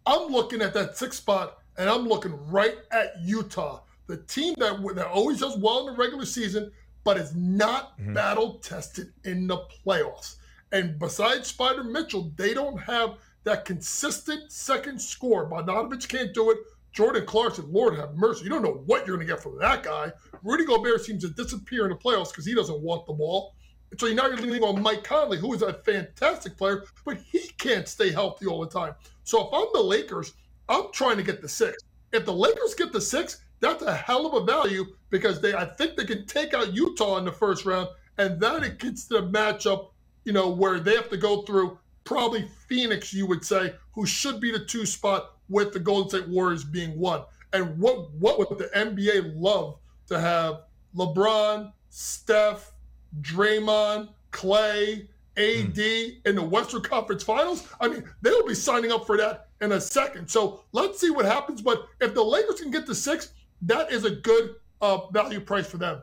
I'm 0.07 0.33
looking 0.33 0.63
at 0.63 0.75
that 0.75 0.97
six 0.97 1.17
spot 1.17 1.59
and 1.79 1.89
I'm 1.89 2.07
looking 2.07 2.39
right 2.49 2.77
at 2.91 3.15
Utah, 3.23 3.81
the 4.07 4.19
team 4.19 4.55
that, 4.59 4.83
that 4.95 5.07
always 5.07 5.41
does 5.41 5.57
well 5.59 5.81
in 5.81 5.95
the 5.95 5.99
regular 5.99 6.27
season, 6.27 6.71
but 7.05 7.17
is 7.17 7.35
not 7.35 7.99
mm-hmm. 7.99 8.13
battle 8.13 8.55
tested 8.59 9.13
in 9.25 9.47
the 9.47 9.59
playoffs. 9.85 10.37
And 10.73 10.99
besides 10.99 11.53
Spida 11.53 11.85
Mitchell, 11.85 12.33
they 12.37 12.55
don't 12.55 12.79
have 12.79 13.17
that 13.45 13.65
consistent 13.65 14.53
second 14.53 15.01
score. 15.01 15.49
Bogdanovic 15.49 16.09
can't 16.09 16.33
do 16.33 16.51
it. 16.51 16.59
Jordan 16.93 17.25
Clarkson, 17.25 17.73
Lord 17.73 17.97
have 17.97 18.15
mercy. 18.15 18.45
You 18.45 18.51
don't 18.51 18.63
know 18.63 18.83
what 18.87 19.07
you're 19.07 19.17
going 19.17 19.27
to 19.27 19.33
get 19.33 19.43
from 19.43 19.59
that 19.59 19.83
guy. 19.83 20.13
Rudy 20.43 20.65
Gobert 20.65 21.03
seems 21.05 21.25
to 21.25 21.31
disappear 21.31 21.85
in 21.85 21.91
the 21.91 21.97
playoffs 21.97 22.31
because 22.31 22.45
he 22.45 22.55
doesn't 22.55 22.81
want 22.81 23.07
the 23.07 23.15
ball. 23.15 23.55
So 23.99 24.07
now 24.13 24.27
you're 24.27 24.37
leaning 24.37 24.63
on 24.63 24.83
Mike 24.83 25.05
Conley, 25.05 25.39
who 25.39 25.53
is 25.55 25.63
a 25.63 25.75
fantastic 25.75 26.57
player, 26.57 26.85
but 27.05 27.19
he 27.19 27.49
can't 27.59 27.87
stay 27.87 28.11
healthy 28.11 28.47
all 28.47 28.61
the 28.61 28.71
time. 28.71 28.95
So 29.25 29.47
if 29.47 29.49
I'm 29.53 29.67
the 29.73 29.83
Lakers, 29.83 30.33
I'm 30.69 30.91
trying 30.93 31.17
to 31.19 31.23
get 31.23 31.43
the 31.43 31.49
six. 31.49 31.83
If 32.13 32.25
the 32.25 32.33
Lakers 32.33 32.75
get 32.75 32.93
the 32.93 33.01
six, 33.01 33.43
that's 33.61 33.83
a 33.83 33.95
hell 33.95 34.27
of 34.27 34.43
a 34.43 34.45
value 34.45 34.85
because 35.11 35.41
they 35.41 35.55
I 35.55 35.65
think 35.65 35.97
they 35.97 36.05
can 36.05 36.27
take 36.27 36.53
out 36.55 36.75
Utah 36.75 37.19
in 37.19 37.25
the 37.25 37.33
first 37.33 37.65
round, 37.65 37.89
and 38.19 38.41
then 38.41 38.65
it 38.65 38.79
gets 38.79 39.07
to 39.09 39.21
the 39.21 39.27
matchup, 39.29 39.91
you 40.25 40.33
know, 40.33 40.51
where 40.51 40.81
they 40.81 40.95
have 40.95 41.11
to 41.11 41.17
go 41.17 41.43
through 41.43 41.79
probably 42.05 42.49
Phoenix, 42.69 43.13
you 43.13 43.27
would 43.27 43.45
say, 43.45 43.75
who 43.93 44.07
should 44.07 44.41
be 44.41 44.51
the 44.51 44.65
two 44.65 44.85
spot 44.85 45.37
with 45.49 45.73
the 45.73 45.79
Golden 45.79 46.09
State 46.09 46.29
Warriors 46.29 46.65
being 46.65 46.99
one. 46.99 47.23
And 47.53 47.79
what 47.79 48.13
what 48.15 48.39
would 48.39 48.59
the 48.59 48.71
NBA 48.75 49.35
love 49.37 49.79
to 50.09 50.19
have 50.19 50.63
LeBron, 50.97 51.73
Steph, 51.91 52.72
Draymond, 53.21 54.09
Klay, 54.31 55.07
AD 55.37 55.75
mm. 55.75 56.27
in 56.27 56.35
the 56.35 56.43
Western 56.43 56.83
Conference 56.83 57.23
Finals? 57.23 57.69
I 57.81 57.89
mean, 57.89 58.05
they'll 58.21 58.47
be 58.47 58.55
signing 58.55 58.93
up 58.93 59.07
for 59.07 59.17
that 59.17 59.49
in 59.61 59.73
a 59.73 59.81
second. 59.81 60.29
So 60.29 60.65
let's 60.73 61.01
see 61.01 61.11
what 61.11 61.25
happens. 61.25 61.63
But 61.63 61.87
if 62.01 62.15
the 62.15 62.23
Lakers 62.23 62.61
can 62.61 62.71
get 62.71 62.87
to 62.87 62.95
six, 62.95 63.33
that 63.63 63.93
is 63.93 64.05
a 64.05 64.11
good 64.11 64.57
uh, 64.81 65.07
value 65.11 65.41
price 65.41 65.67
for 65.67 65.79
them. 65.79 66.03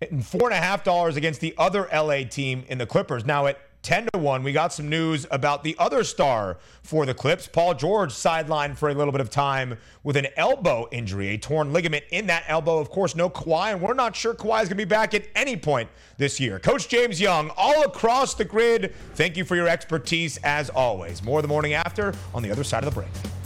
And 0.00 0.24
four 0.24 0.48
and 0.48 0.52
a 0.52 0.60
half 0.60 0.84
dollars 0.84 1.16
against 1.16 1.40
the 1.40 1.54
other 1.56 1.88
LA 1.92 2.24
team 2.24 2.64
in 2.68 2.78
the 2.78 2.86
Clippers. 2.86 3.24
Now 3.24 3.46
at 3.46 3.58
10 3.86 4.08
to 4.12 4.18
1. 4.18 4.42
We 4.42 4.50
got 4.50 4.72
some 4.72 4.88
news 4.88 5.28
about 5.30 5.62
the 5.62 5.76
other 5.78 6.02
star 6.02 6.58
for 6.82 7.06
the 7.06 7.14
Clips. 7.14 7.46
Paul 7.46 7.72
George 7.72 8.12
sidelined 8.12 8.76
for 8.76 8.88
a 8.88 8.94
little 8.94 9.12
bit 9.12 9.20
of 9.20 9.30
time 9.30 9.78
with 10.02 10.16
an 10.16 10.26
elbow 10.36 10.88
injury, 10.90 11.28
a 11.28 11.38
torn 11.38 11.72
ligament 11.72 12.04
in 12.10 12.26
that 12.26 12.42
elbow. 12.48 12.80
Of 12.80 12.90
course, 12.90 13.14
no 13.14 13.30
Kawhi, 13.30 13.70
and 13.70 13.80
we're 13.80 13.94
not 13.94 14.16
sure 14.16 14.34
Kawhi 14.34 14.62
is 14.62 14.68
going 14.68 14.70
to 14.70 14.74
be 14.74 14.84
back 14.84 15.14
at 15.14 15.28
any 15.36 15.56
point 15.56 15.88
this 16.18 16.40
year. 16.40 16.58
Coach 16.58 16.88
James 16.88 17.20
Young, 17.20 17.52
all 17.56 17.84
across 17.84 18.34
the 18.34 18.44
grid. 18.44 18.92
Thank 19.14 19.36
you 19.36 19.44
for 19.44 19.54
your 19.54 19.68
expertise 19.68 20.36
as 20.38 20.68
always. 20.68 21.22
More 21.22 21.40
the 21.40 21.46
morning 21.46 21.74
after 21.74 22.12
on 22.34 22.42
the 22.42 22.50
other 22.50 22.64
side 22.64 22.82
of 22.82 22.92
the 22.92 23.00
break. 23.00 23.45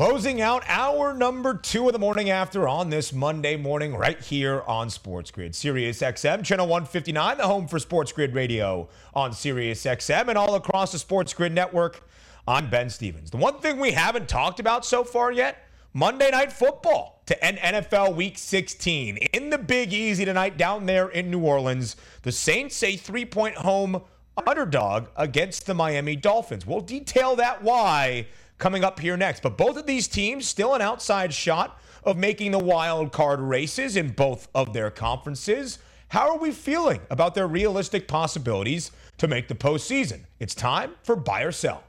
Closing 0.00 0.40
out 0.40 0.64
our 0.66 1.12
number 1.12 1.52
two 1.52 1.86
of 1.86 1.92
the 1.92 1.98
morning 1.98 2.30
after 2.30 2.66
on 2.66 2.88
this 2.88 3.12
Monday 3.12 3.54
morning, 3.54 3.94
right 3.94 4.18
here 4.18 4.62
on 4.66 4.88
Sports 4.88 5.30
Grid, 5.30 5.54
Sirius 5.54 6.00
XM, 6.00 6.42
channel 6.42 6.66
159, 6.66 7.36
the 7.36 7.46
home 7.46 7.68
for 7.68 7.78
Sports 7.78 8.10
Grid 8.10 8.34
Radio 8.34 8.88
on 9.12 9.34
Sirius 9.34 9.84
XM 9.84 10.28
and 10.28 10.38
all 10.38 10.54
across 10.54 10.92
the 10.92 10.98
Sports 10.98 11.34
Grid 11.34 11.52
network. 11.52 12.08
I'm 12.48 12.70
Ben 12.70 12.88
Stevens. 12.88 13.30
The 13.30 13.36
one 13.36 13.58
thing 13.58 13.78
we 13.78 13.92
haven't 13.92 14.26
talked 14.26 14.58
about 14.58 14.86
so 14.86 15.04
far 15.04 15.32
yet 15.32 15.68
Monday 15.92 16.30
Night 16.30 16.50
Football 16.50 17.20
to 17.26 17.44
end 17.44 17.58
NFL 17.58 18.14
Week 18.14 18.38
16 18.38 19.18
in 19.18 19.50
the 19.50 19.58
Big 19.58 19.92
Easy 19.92 20.24
tonight 20.24 20.56
down 20.56 20.86
there 20.86 21.10
in 21.10 21.30
New 21.30 21.40
Orleans. 21.40 21.94
The 22.22 22.32
Saints 22.32 22.82
a 22.82 22.96
three 22.96 23.26
point 23.26 23.56
home 23.56 24.00
underdog 24.46 25.08
against 25.14 25.66
the 25.66 25.74
Miami 25.74 26.16
Dolphins. 26.16 26.66
We'll 26.66 26.80
detail 26.80 27.36
that 27.36 27.62
why 27.62 28.28
coming 28.60 28.84
up 28.84 29.00
here 29.00 29.16
next. 29.16 29.42
But 29.42 29.56
both 29.56 29.76
of 29.76 29.86
these 29.86 30.06
teams 30.06 30.46
still 30.46 30.74
an 30.74 30.82
outside 30.82 31.34
shot 31.34 31.80
of 32.04 32.16
making 32.16 32.52
the 32.52 32.58
wild 32.58 33.10
card 33.10 33.40
races 33.40 33.96
in 33.96 34.10
both 34.10 34.48
of 34.54 34.72
their 34.72 34.90
conferences. 34.90 35.80
How 36.08 36.30
are 36.30 36.38
we 36.38 36.52
feeling 36.52 37.00
about 37.10 37.34
their 37.34 37.48
realistic 37.48 38.06
possibilities 38.06 38.92
to 39.18 39.26
make 39.26 39.48
the 39.48 39.54
postseason? 39.54 40.20
It's 40.38 40.54
time 40.54 40.92
for 41.02 41.16
buy 41.16 41.42
or 41.42 41.52
sell. 41.52 41.82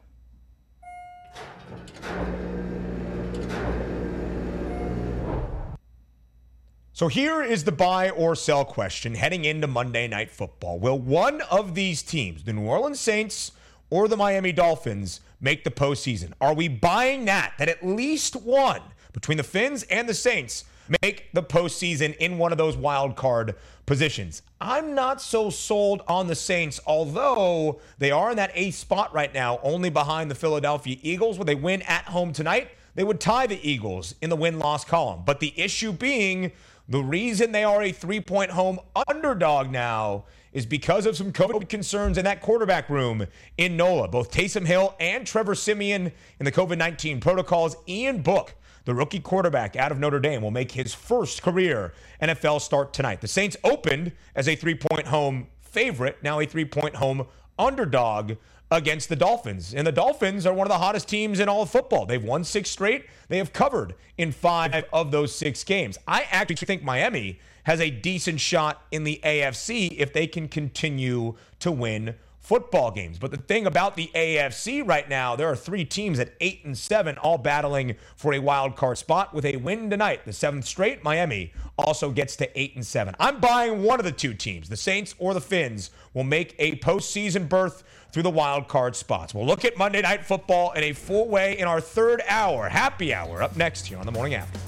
So 6.94 7.08
here 7.08 7.42
is 7.42 7.64
the 7.64 7.72
buy 7.72 8.12
or 8.12 8.36
sell 8.36 8.64
question 8.64 9.16
heading 9.16 9.44
into 9.44 9.66
Monday 9.66 10.08
Night 10.08 10.30
Football. 10.30 10.78
Will 10.78 11.00
one 11.00 11.42
of 11.50 11.74
these 11.74 12.04
teams, 12.04 12.44
the 12.44 12.54
New 12.54 12.68
Orleans 12.68 13.00
Saints 13.00 13.54
or 13.92 14.08
the 14.08 14.18
Miami 14.18 14.52
Dolphins, 14.52 15.22
make 15.40 15.64
the 15.64 15.70
postseason? 15.70 16.34
Are 16.42 16.56
we 16.56 16.68
buying 16.68 17.26
that? 17.26 17.54
That 17.60 17.70
at 17.70 17.86
least 17.86 18.36
one 18.36 18.82
between 19.14 19.38
the 19.38 19.44
Fins 19.44 19.84
and 19.84 20.10
the 20.10 20.14
Saints 20.16 20.66
make 21.02 21.32
the 21.34 21.44
postseason 21.44 22.16
in 22.18 22.38
one 22.38 22.52
of 22.52 22.58
those 22.58 22.76
wild 22.76 23.16
card 23.16 23.56
positions. 23.86 24.42
I'm 24.60 24.96
not 24.96 25.22
so 25.22 25.50
sold 25.50 26.02
on 26.08 26.28
the 26.28 26.36
Saints, 26.36 26.80
although 26.86 27.80
they 27.98 28.12
are 28.12 28.32
in 28.32 28.38
that 28.38 28.52
eighth 28.54 28.76
spot 28.76 29.14
right 29.14 29.34
now, 29.34 29.60
only 29.64 29.90
behind 29.90 30.32
the 30.32 30.36
Philadelphia 30.36 30.98
Eagles. 31.02 31.38
Would 31.38 31.48
they 31.48 31.56
win 31.56 31.82
at 31.84 32.06
home 32.06 32.34
tonight? 32.34 32.70
They 32.96 33.04
would 33.04 33.20
tie 33.22 33.48
the 33.48 33.70
Eagles 33.70 34.16
in 34.22 34.30
the 34.30 34.36
win 34.36 34.60
loss 34.60 34.84
column. 34.84 35.24
But 35.26 35.40
the 35.40 35.54
issue 35.56 35.94
being 35.94 36.52
the 36.90 37.04
reason 37.04 37.52
they 37.52 37.64
are 37.64 37.82
a 37.82 37.92
three 37.92 38.20
point 38.20 38.52
home 38.52 38.80
underdog 39.08 39.70
now 39.70 40.26
is 40.54 40.66
because 40.66 41.06
of 41.06 41.16
some 41.16 41.32
COVID 41.32 41.70
concerns 41.70 42.18
in 42.18 42.26
that 42.26 42.42
quarterback 42.42 42.90
room 42.90 43.26
in 43.58 43.78
NOLA. 43.78 44.10
Both 44.10 44.32
Taysom 44.32 44.66
Hill 44.66 44.96
and 45.00 45.26
Trevor 45.26 45.56
Siemian 45.56 46.12
in 46.40 46.46
the 46.46 46.52
COVID 46.52 46.78
19 46.78 47.20
protocols. 47.20 47.76
Ian 47.88 48.22
Book, 48.22 48.56
the 48.86 48.94
rookie 48.94 49.20
quarterback 49.20 49.76
out 49.76 49.92
of 49.92 50.00
Notre 50.00 50.20
Dame, 50.20 50.42
will 50.42 50.52
make 50.52 50.72
his 50.72 50.94
first 50.94 51.42
career 51.42 51.94
NFL 52.22 52.62
start 52.62 52.94
tonight. 52.94 53.22
The 53.22 53.28
Saints 53.28 53.56
opened 53.64 54.12
as 54.36 54.48
a 54.48 54.56
three 54.56 54.76
point 54.76 55.08
home 55.08 55.48
favorite, 55.62 56.18
now 56.22 56.40
a 56.40 56.46
three 56.46 56.66
point 56.66 56.96
home 56.96 57.26
underdog 57.58 58.34
against 58.72 59.10
the 59.10 59.16
Dolphins. 59.16 59.76
And 59.76 59.86
the 59.86 59.92
Dolphins 59.92 60.46
are 60.46 60.54
one 60.54 60.66
of 60.66 60.72
the 60.72 60.78
hottest 60.78 61.10
teams 61.10 61.42
in 61.42 61.50
all 61.50 61.62
of 61.62 61.70
football. 61.70 62.06
They've 62.06 62.24
won 62.24 62.46
six 62.46 62.70
straight. 62.70 63.06
They 63.28 63.38
have 63.38 63.52
covered 63.52 63.94
in 64.18 64.32
five 64.32 64.86
of 64.94 65.12
those 65.12 65.36
six 65.36 65.64
games. 65.64 65.98
I 66.08 66.26
actually 66.32 66.56
think 66.56 66.82
Miami 66.82 67.40
has 67.66 67.82
a 67.82 67.92
decent 67.92 68.40
shot 68.40 68.82
in 68.90 69.04
the 69.04 69.20
AFC 69.24 69.96
if 69.98 70.14
they 70.14 70.26
can 70.26 70.48
continue 70.48 71.36
to 71.60 71.72
win 71.72 72.16
football 72.40 72.92
games. 72.92 73.20
But 73.20 73.32
the 73.32 73.38
thing 73.38 73.66
about 73.68 73.96
the 73.96 74.10
AFC 74.16 74.86
right 74.86 75.08
now, 75.08 75.36
there 75.36 75.48
are 75.48 75.56
three 75.56 75.86
teams 75.86 76.20
at 76.20 76.34
eight 76.42 76.66
and 76.66 76.76
seven, 76.78 77.18
all 77.20 77.38
battling 77.38 77.96
for 78.16 78.34
a 78.34 78.40
wild 78.40 78.76
card 78.76 78.98
spot. 78.98 79.34
With 79.34 79.46
a 79.46 79.58
win 79.58 79.90
tonight, 79.90 80.26
the 80.26 80.34
seventh 80.34 80.66
straight, 80.66 81.04
Miami 81.04 81.54
also 81.78 82.10
gets 82.10 82.36
to 82.38 82.60
eight 82.60 82.76
and 82.76 82.86
seven. 82.86 83.16
I'm 83.20 83.40
buying 83.40 83.84
one 83.84 84.00
of 84.00 84.06
the 84.06 84.12
two 84.12 84.34
teams, 84.34 84.70
the 84.70 84.78
Saints 84.78 85.14
or 85.20 85.34
the 85.34 85.42
Fins, 85.42 85.92
will 86.14 86.24
make 86.24 86.56
a 86.58 86.78
postseason 86.78 87.48
berth 87.48 87.84
through 88.12 88.24
the 88.24 88.30
wild 88.30 88.68
card 88.68 88.96
spots. 88.96 89.34
We'll 89.34 89.46
look 89.46 89.66
at 89.66 89.78
Monday 89.78 90.02
Night 90.02 90.26
Football 90.26 90.72
in 90.72 90.84
a 90.84 90.94
full 90.94 91.28
way 91.28 91.58
in 91.58 91.68
our 91.68 91.82
third 91.82 92.22
hour, 92.28 92.70
happy 92.70 93.14
hour, 93.14 93.42
up 93.42 93.56
next 93.56 93.86
here 93.86 93.98
on 93.98 94.06
the 94.06 94.12
morning 94.12 94.36
after. 94.36 94.60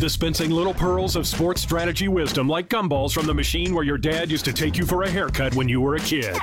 Dispensing 0.00 0.50
little 0.50 0.74
pearls 0.74 1.16
of 1.16 1.26
sports 1.26 1.62
strategy 1.62 2.06
wisdom 2.06 2.48
like 2.48 2.68
gumballs 2.68 3.12
from 3.12 3.24
the 3.24 3.32
machine 3.32 3.74
where 3.74 3.84
your 3.84 3.96
dad 3.96 4.30
used 4.30 4.44
to 4.44 4.52
take 4.52 4.76
you 4.76 4.84
for 4.84 5.04
a 5.04 5.10
haircut 5.10 5.54
when 5.54 5.70
you 5.70 5.80
were 5.80 5.94
a 5.94 6.00
kid. 6.00 6.36